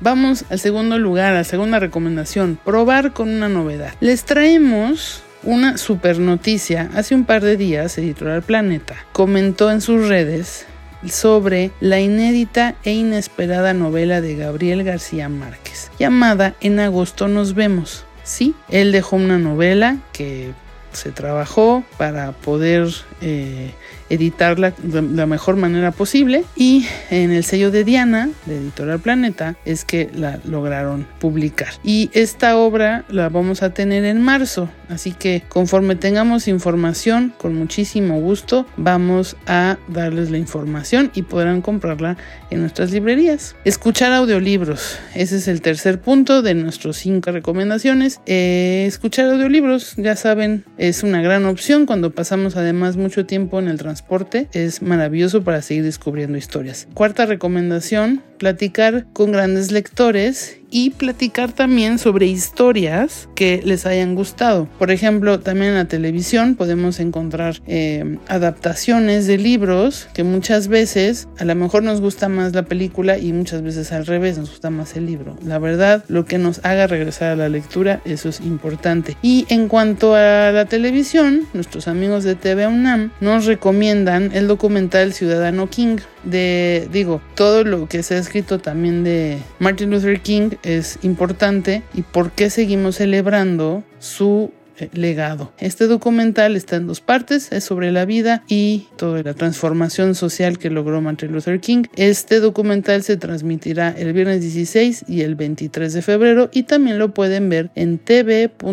Vamos 0.00 0.44
al 0.50 0.58
segundo 0.58 0.98
lugar, 0.98 1.32
a 1.32 1.36
la 1.36 1.44
segunda 1.44 1.78
recomendación, 1.78 2.58
probar 2.62 3.14
con 3.14 3.30
una 3.30 3.48
novedad. 3.48 3.94
Les 4.00 4.24
traemos 4.24 5.22
una 5.42 5.78
super 5.78 6.18
noticia. 6.18 6.90
Hace 6.94 7.14
un 7.14 7.24
par 7.24 7.42
de 7.42 7.56
días, 7.56 7.96
Editorial 7.96 8.42
Planeta 8.42 8.96
comentó 9.12 9.70
en 9.70 9.80
sus 9.80 10.06
redes 10.06 10.66
sobre 11.10 11.70
la 11.80 12.00
inédita 12.00 12.74
e 12.84 12.92
inesperada 12.92 13.74
novela 13.74 14.20
de 14.20 14.36
Gabriel 14.36 14.84
García 14.84 15.28
Márquez, 15.28 15.90
llamada 15.98 16.54
En 16.60 16.80
agosto 16.80 17.28
nos 17.28 17.54
vemos. 17.54 18.04
Sí, 18.22 18.54
él 18.68 18.92
dejó 18.92 19.16
una 19.16 19.38
novela 19.38 19.98
que 20.12 20.52
se 20.92 21.12
trabajó 21.12 21.84
para 21.98 22.32
poder 22.32 22.88
eh, 23.20 23.72
editarla 24.10 24.72
de 24.82 25.02
la 25.02 25.26
mejor 25.26 25.56
manera 25.56 25.90
posible 25.90 26.44
y 26.54 26.86
en 27.10 27.32
el 27.32 27.44
sello 27.44 27.70
de 27.70 27.84
Diana, 27.84 28.30
de 28.46 28.56
Editorial 28.58 29.00
Planeta, 29.00 29.56
es 29.64 29.84
que 29.84 30.10
la 30.14 30.38
lograron 30.44 31.06
publicar. 31.18 31.68
Y 31.82 32.10
esta 32.12 32.56
obra 32.56 33.04
la 33.08 33.28
vamos 33.28 33.62
a 33.62 33.70
tener 33.70 34.04
en 34.04 34.22
marzo, 34.22 34.68
así 34.88 35.12
que 35.12 35.42
conforme 35.48 35.96
tengamos 35.96 36.48
información, 36.48 37.34
con 37.38 37.54
muchísimo 37.54 38.20
gusto 38.20 38.66
vamos 38.76 39.36
a 39.46 39.78
darles 39.88 40.30
la 40.30 40.38
información 40.38 41.10
y 41.14 41.22
podrán 41.22 41.60
comprarla 41.60 42.16
en 42.50 42.60
nuestras 42.60 42.92
librerías. 42.92 43.56
Escuchar 43.64 44.12
audiolibros, 44.12 44.98
ese 45.14 45.36
es 45.36 45.48
el 45.48 45.60
tercer 45.60 46.00
punto 46.00 46.42
de 46.42 46.54
nuestros 46.54 46.96
cinco 46.96 47.32
recomendaciones. 47.32 48.20
Eh, 48.26 48.84
escuchar 48.86 49.30
audiolibros, 49.30 49.94
ya 49.96 50.16
saben, 50.16 50.64
es 50.78 51.02
una 51.02 51.22
gran 51.22 51.44
opción 51.46 51.86
cuando 51.86 52.10
pasamos 52.10 52.56
además 52.56 52.96
mucho 52.96 53.26
tiempo 53.26 53.58
en 53.58 53.68
el 53.68 53.78
transporte 53.78 53.95
transporte 53.96 54.48
es 54.52 54.82
maravilloso 54.82 55.42
para 55.42 55.62
seguir 55.62 55.84
descubriendo 55.84 56.36
historias. 56.36 56.86
Cuarta 56.92 57.24
recomendación, 57.24 58.22
platicar 58.38 59.06
con 59.14 59.32
grandes 59.32 59.72
lectores 59.72 60.58
y 60.76 60.90
platicar 60.90 61.52
también 61.52 61.98
sobre 61.98 62.26
historias 62.26 63.30
que 63.34 63.62
les 63.64 63.86
hayan 63.86 64.14
gustado. 64.14 64.68
Por 64.78 64.90
ejemplo, 64.90 65.40
también 65.40 65.70
en 65.70 65.76
la 65.76 65.88
televisión 65.88 66.54
podemos 66.54 67.00
encontrar 67.00 67.62
eh, 67.66 68.18
adaptaciones 68.28 69.26
de 69.26 69.38
libros 69.38 70.06
que 70.12 70.22
muchas 70.22 70.68
veces 70.68 71.28
a 71.38 71.46
lo 71.46 71.54
mejor 71.54 71.82
nos 71.82 72.02
gusta 72.02 72.28
más 72.28 72.52
la 72.52 72.64
película 72.64 73.16
y 73.16 73.32
muchas 73.32 73.62
veces 73.62 73.90
al 73.90 74.04
revés 74.04 74.36
nos 74.36 74.50
gusta 74.50 74.68
más 74.68 74.96
el 74.96 75.06
libro. 75.06 75.38
La 75.42 75.58
verdad, 75.58 76.04
lo 76.08 76.26
que 76.26 76.36
nos 76.36 76.62
haga 76.62 76.86
regresar 76.86 77.30
a 77.30 77.36
la 77.36 77.48
lectura, 77.48 78.02
eso 78.04 78.28
es 78.28 78.40
importante. 78.40 79.16
Y 79.22 79.46
en 79.48 79.68
cuanto 79.68 80.14
a 80.14 80.52
la 80.52 80.66
televisión, 80.66 81.46
nuestros 81.54 81.88
amigos 81.88 82.22
de 82.22 82.34
TV 82.34 82.66
UNAM 82.66 83.12
nos 83.22 83.46
recomiendan 83.46 84.30
el 84.34 84.46
documental 84.46 85.14
Ciudadano 85.14 85.70
King 85.70 85.96
de, 86.26 86.88
digo, 86.92 87.22
todo 87.34 87.64
lo 87.64 87.88
que 87.88 88.02
se 88.02 88.16
ha 88.16 88.18
escrito 88.18 88.58
también 88.58 89.04
de 89.04 89.38
Martin 89.58 89.90
Luther 89.90 90.20
King 90.20 90.50
es 90.66 90.98
importante 91.02 91.82
y 91.94 92.02
por 92.02 92.32
qué 92.32 92.50
seguimos 92.50 92.96
celebrando 92.96 93.84
su 93.98 94.52
eh, 94.78 94.90
legado. 94.92 95.52
Este 95.58 95.86
documental 95.86 96.54
está 96.54 96.76
en 96.76 96.86
dos 96.86 97.00
partes, 97.00 97.50
es 97.50 97.64
sobre 97.64 97.92
la 97.92 98.04
vida 98.04 98.44
y 98.46 98.88
toda 98.96 99.22
la 99.22 99.32
transformación 99.32 100.14
social 100.14 100.58
que 100.58 100.68
logró 100.68 101.00
Martin 101.00 101.32
Luther 101.32 101.60
King. 101.60 101.84
Este 101.96 102.40
documental 102.40 103.02
se 103.02 103.16
transmitirá 103.16 103.94
el 103.96 104.12
viernes 104.12 104.42
16 104.42 105.06
y 105.08 105.22
el 105.22 105.34
23 105.34 105.94
de 105.94 106.02
febrero 106.02 106.50
y 106.52 106.64
también 106.64 106.98
lo 106.98 107.14
pueden 107.14 107.48
ver 107.48 107.70
en 107.74 107.98
tv.unam.mx 107.98 108.72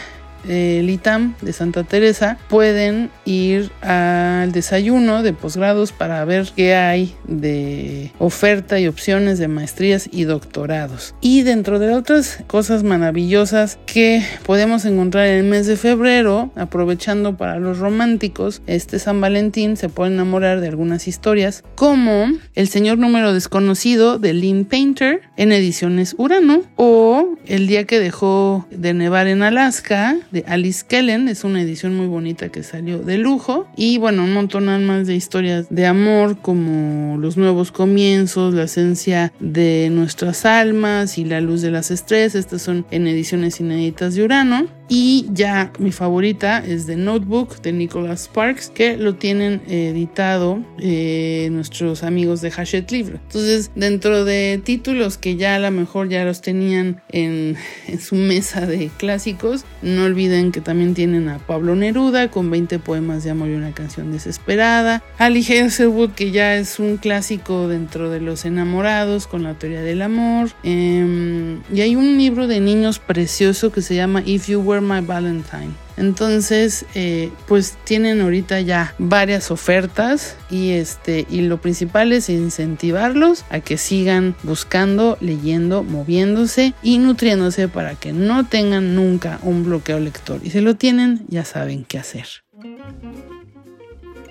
el 0.48 0.90
ITAM 0.90 1.36
de 1.42 1.54
Santa 1.54 1.84
Teresa 1.84 2.38
pueden 2.50 3.10
ir 3.26 3.72
al 3.82 4.52
desayuno 4.52 5.24
de 5.24 5.34
posgrados 5.34 5.92
para 5.92 6.24
ver 6.26 6.50
qué 6.56 6.76
hay 6.76 7.16
de 7.26 8.12
oferta 8.20 8.80
y 8.80 8.88
opciones 8.88 9.40
de 9.40 9.48
maestrías 9.48 10.10
y 10.12 10.24
doctorados. 10.24 11.16
Y 11.22 11.44
dentro 11.44 11.80
de 11.80 11.94
otras 11.94 12.40
cosas 12.48 12.84
maravillosas 12.84 13.80
que 13.86 14.24
podemos 14.46 14.86
encontrar 14.86 15.28
en 15.28 15.40
el 15.40 15.44
mes 15.46 15.68
de 15.68 15.78
febrero, 15.78 16.52
aprovechando 16.56 17.38
para 17.38 17.60
los 17.60 17.80
románticos, 17.80 18.62
este 18.68 19.00
San 19.00 19.22
Valentín 19.22 19.78
se 19.78 19.90
puede 19.90 20.14
enamorar 20.14 20.62
de 20.62 20.68
algunas 20.68 21.08
historias 21.08 21.64
como 21.76 22.28
El 22.56 22.68
Señor 22.68 22.98
Número 22.98 23.34
Desconocido 23.34 24.20
de 24.20 24.34
Lynn 24.34 24.66
Painter 24.66 25.22
en 25.38 25.52
ediciones 25.52 26.16
Urano 26.18 26.64
o 26.76 27.36
El 27.46 27.68
Día 27.68 27.86
que 27.86 28.00
dejó 28.00 28.68
de 28.72 28.94
nevar 28.94 29.28
en 29.28 29.44
Alaska 29.44 30.18
de 30.34 30.44
Alice 30.48 30.84
Kellen. 30.86 31.30
Es 31.30 31.46
una 31.46 31.62
edición 31.62 31.96
muy 31.96 32.08
bonita 32.08 32.50
que 32.50 32.64
salió 32.64 33.00
de 33.00 33.18
lujo. 33.18 33.68
Y 33.78 33.98
bueno, 34.00 34.26
un 34.26 34.34
montón 34.34 34.66
más 34.86 35.08
de 35.08 35.16
historias 35.16 35.68
de 35.70 35.86
amor 35.86 36.38
como 36.42 37.18
los 37.18 37.38
nuevos 37.38 37.72
comienzos, 37.72 38.54
la 38.54 38.64
esencia 38.64 39.32
de 39.40 39.90
nuestras 39.92 40.46
almas 40.46 41.18
y 41.18 41.24
la 41.24 41.40
luz 41.40 41.62
de 41.62 41.72
las 41.72 41.92
estrellas. 41.92 42.36
Estas 42.36 42.62
son 42.62 42.86
en 42.92 43.08
ediciones 43.08 43.60
inéditas 43.60 44.16
de 44.16 44.24
Urano. 44.24 44.68
Y 44.90 45.28
ya 45.32 45.72
mi 45.80 45.92
favorita 45.92 46.60
es 46.60 46.86
The 46.86 46.98
Notebook 46.98 47.62
de 47.62 47.72
Nicholas 47.72 48.26
Sparks, 48.26 48.70
que 48.70 48.98
lo 48.98 49.16
tienen 49.16 49.62
editado 49.68 50.64
eh, 50.78 51.48
nuestros 51.52 52.04
amigos 52.04 52.42
de 52.42 52.52
Hachette 52.56 52.92
Libre. 52.92 53.20
Entonces, 53.28 53.72
dentro 53.76 54.26
de 54.26 54.62
títulos 54.64 55.18
que 55.18 55.36
ya 55.36 55.56
a 55.56 55.60
lo 55.60 55.72
mejor 55.72 56.10
ya 56.10 56.26
los 56.26 56.42
tenían 56.42 57.02
en, 57.10 57.56
en 57.88 58.00
su 58.00 58.16
mesa 58.16 58.66
de 58.66 58.90
clásicos, 58.98 59.66
no 59.82 60.04
olviden 60.04 60.52
que 60.52 60.62
también 60.62 60.94
tienen 60.94 61.30
a 61.30 61.40
Pablo 61.40 61.76
Neruda 61.76 62.30
con 62.30 62.52
20 62.52 62.80
poemas 62.80 63.24
de 63.24 63.32
amor 63.32 63.50
y 63.50 63.54
una 63.54 63.72
canción 63.72 64.12
desesperada, 64.12 65.04
Ali 65.18 65.40
Hazelwood 65.40 66.12
que 66.12 66.32
ya 66.32 66.56
es 66.56 66.80
un 66.80 66.98
clásico 66.98 67.68
dentro 67.68 68.10
de 68.10 68.20
los 68.20 68.46
enamorados 68.46 69.28
con 69.28 69.44
la 69.44 69.54
teoría 69.54 69.82
del 69.82 70.02
amor, 70.02 70.52
em, 70.64 71.62
y 71.74 71.82
hay 71.82 71.96
un 71.96 72.18
libro 72.18 72.48
de 72.48 72.60
niños 72.60 73.00
precioso 73.00 73.72
que 73.72 73.82
se 73.82 73.96
llama 73.96 74.22
If 74.26 74.48
You 74.48 74.62
Were 74.62 74.73
My 74.82 75.02
Valentine. 75.02 75.72
Entonces, 75.96 76.86
eh, 76.96 77.32
pues 77.48 77.78
tienen 77.84 78.22
ahorita 78.22 78.62
ya 78.62 78.96
varias 78.98 79.52
ofertas 79.52 80.36
y 80.50 80.72
este 80.72 81.28
y 81.30 81.42
lo 81.42 81.62
principal 81.62 82.12
es 82.12 82.30
incentivarlos 82.30 83.46
a 83.50 83.60
que 83.60 83.78
sigan 83.78 84.36
buscando, 84.44 85.18
leyendo, 85.22 85.84
moviéndose 85.84 86.74
y 86.82 86.98
nutriéndose 86.98 87.68
para 87.68 87.96
que 87.96 88.12
no 88.12 88.46
tengan 88.46 88.96
nunca 88.96 89.40
un 89.44 89.64
bloqueo 89.64 90.00
lector. 90.00 90.40
Y 90.44 90.50
si 90.50 90.62
lo 90.62 90.76
tienen, 90.76 91.26
ya 91.28 91.46
saben 91.46 91.86
qué 91.86 92.00
hacer. 92.00 92.28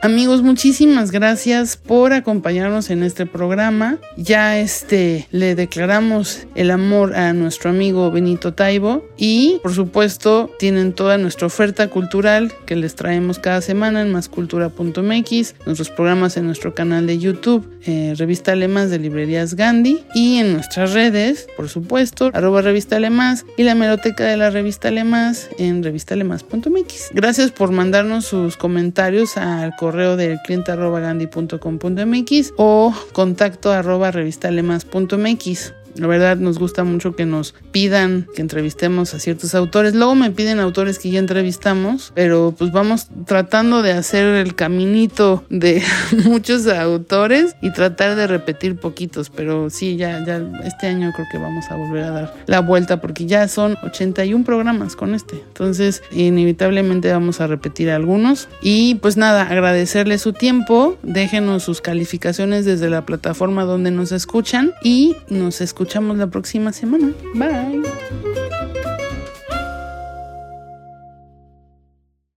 Amigos, 0.04 0.42
muchísimas 0.42 1.12
gracias 1.12 1.76
por 1.76 2.12
acompañarnos 2.12 2.90
en 2.90 3.04
este 3.04 3.24
programa. 3.24 3.98
Ya 4.16 4.58
este 4.58 5.28
le 5.30 5.54
declaramos 5.54 6.48
el 6.56 6.72
amor 6.72 7.14
a 7.14 7.32
nuestro 7.34 7.70
amigo 7.70 8.10
Benito 8.10 8.52
Taibo 8.52 9.06
y 9.16 9.60
por 9.62 9.72
supuesto 9.72 10.50
tienen 10.58 10.92
toda 10.92 11.18
nuestra 11.18 11.46
oferta 11.46 11.86
cultural 11.86 12.52
que 12.66 12.74
les 12.74 12.96
traemos 12.96 13.38
cada 13.38 13.60
semana 13.60 14.02
en 14.02 14.10
mascultura.mx, 14.10 15.54
nuestros 15.66 15.90
programas 15.90 16.36
en 16.36 16.46
nuestro 16.46 16.74
canal 16.74 17.06
de 17.06 17.20
YouTube, 17.20 17.72
eh, 17.86 18.14
Revista 18.16 18.50
Alemás 18.50 18.90
de 18.90 18.98
Librerías 18.98 19.54
Gandhi 19.54 20.02
y 20.16 20.38
en 20.38 20.52
nuestras 20.52 20.94
redes, 20.94 21.46
por 21.56 21.68
supuesto, 21.68 22.32
arroba 22.34 22.60
Revista 22.60 22.96
Alemás 22.96 23.46
y 23.56 23.62
la 23.62 23.76
meroteca 23.76 24.24
de 24.24 24.36
la 24.36 24.50
Revista 24.50 24.88
Alemás 24.88 25.48
en 25.58 25.84
revistalemás.mx. 25.84 27.10
Gracias 27.14 27.52
por 27.52 27.70
mandarnos 27.70 28.24
sus 28.24 28.56
comentarios 28.56 29.36
al 29.36 29.76
correo 29.76 29.91
correo 29.92 30.16
del 30.16 30.40
cliente 30.40 30.72
arroba 30.72 31.00
gandhi.com.mx 31.00 32.54
o 32.56 32.94
contacto 33.12 33.70
arroba 33.70 34.10
revistalemas.mx. 34.10 35.81
La 35.94 36.06
verdad 36.06 36.36
nos 36.36 36.58
gusta 36.58 36.84
mucho 36.84 37.14
que 37.14 37.26
nos 37.26 37.54
pidan 37.70 38.26
que 38.34 38.40
entrevistemos 38.40 39.14
a 39.14 39.18
ciertos 39.18 39.54
autores. 39.54 39.94
Luego 39.94 40.14
me 40.14 40.30
piden 40.30 40.58
autores 40.58 40.98
que 40.98 41.10
ya 41.10 41.18
entrevistamos, 41.18 42.12
pero 42.14 42.54
pues 42.56 42.72
vamos 42.72 43.08
tratando 43.26 43.82
de 43.82 43.92
hacer 43.92 44.26
el 44.26 44.54
caminito 44.54 45.44
de 45.50 45.82
muchos 46.24 46.66
autores 46.66 47.56
y 47.60 47.70
tratar 47.72 48.16
de 48.16 48.26
repetir 48.26 48.76
poquitos. 48.76 49.28
Pero 49.30 49.68
sí, 49.68 49.96
ya, 49.96 50.24
ya 50.24 50.42
este 50.64 50.86
año 50.86 51.12
creo 51.14 51.26
que 51.30 51.38
vamos 51.38 51.66
a 51.70 51.76
volver 51.76 52.04
a 52.04 52.10
dar 52.10 52.34
la 52.46 52.60
vuelta 52.60 53.00
porque 53.00 53.26
ya 53.26 53.46
son 53.48 53.76
81 53.82 54.44
programas 54.44 54.96
con 54.96 55.14
este. 55.14 55.36
Entonces, 55.36 56.02
inevitablemente 56.10 57.12
vamos 57.12 57.40
a 57.40 57.46
repetir 57.46 57.90
algunos. 57.90 58.48
Y 58.62 58.94
pues 58.96 59.16
nada, 59.16 59.42
agradecerle 59.42 60.16
su 60.18 60.32
tiempo. 60.32 60.96
Déjenos 61.02 61.64
sus 61.64 61.82
calificaciones 61.82 62.64
desde 62.64 62.88
la 62.88 63.04
plataforma 63.04 63.64
donde 63.64 63.90
nos 63.90 64.12
escuchan 64.12 64.72
y 64.82 65.16
nos 65.28 65.60
escuchamos 65.60 65.81
escuchamos 65.82 66.16
la 66.16 66.28
próxima 66.28 66.72
semana. 66.72 67.12
Bye. 67.34 67.82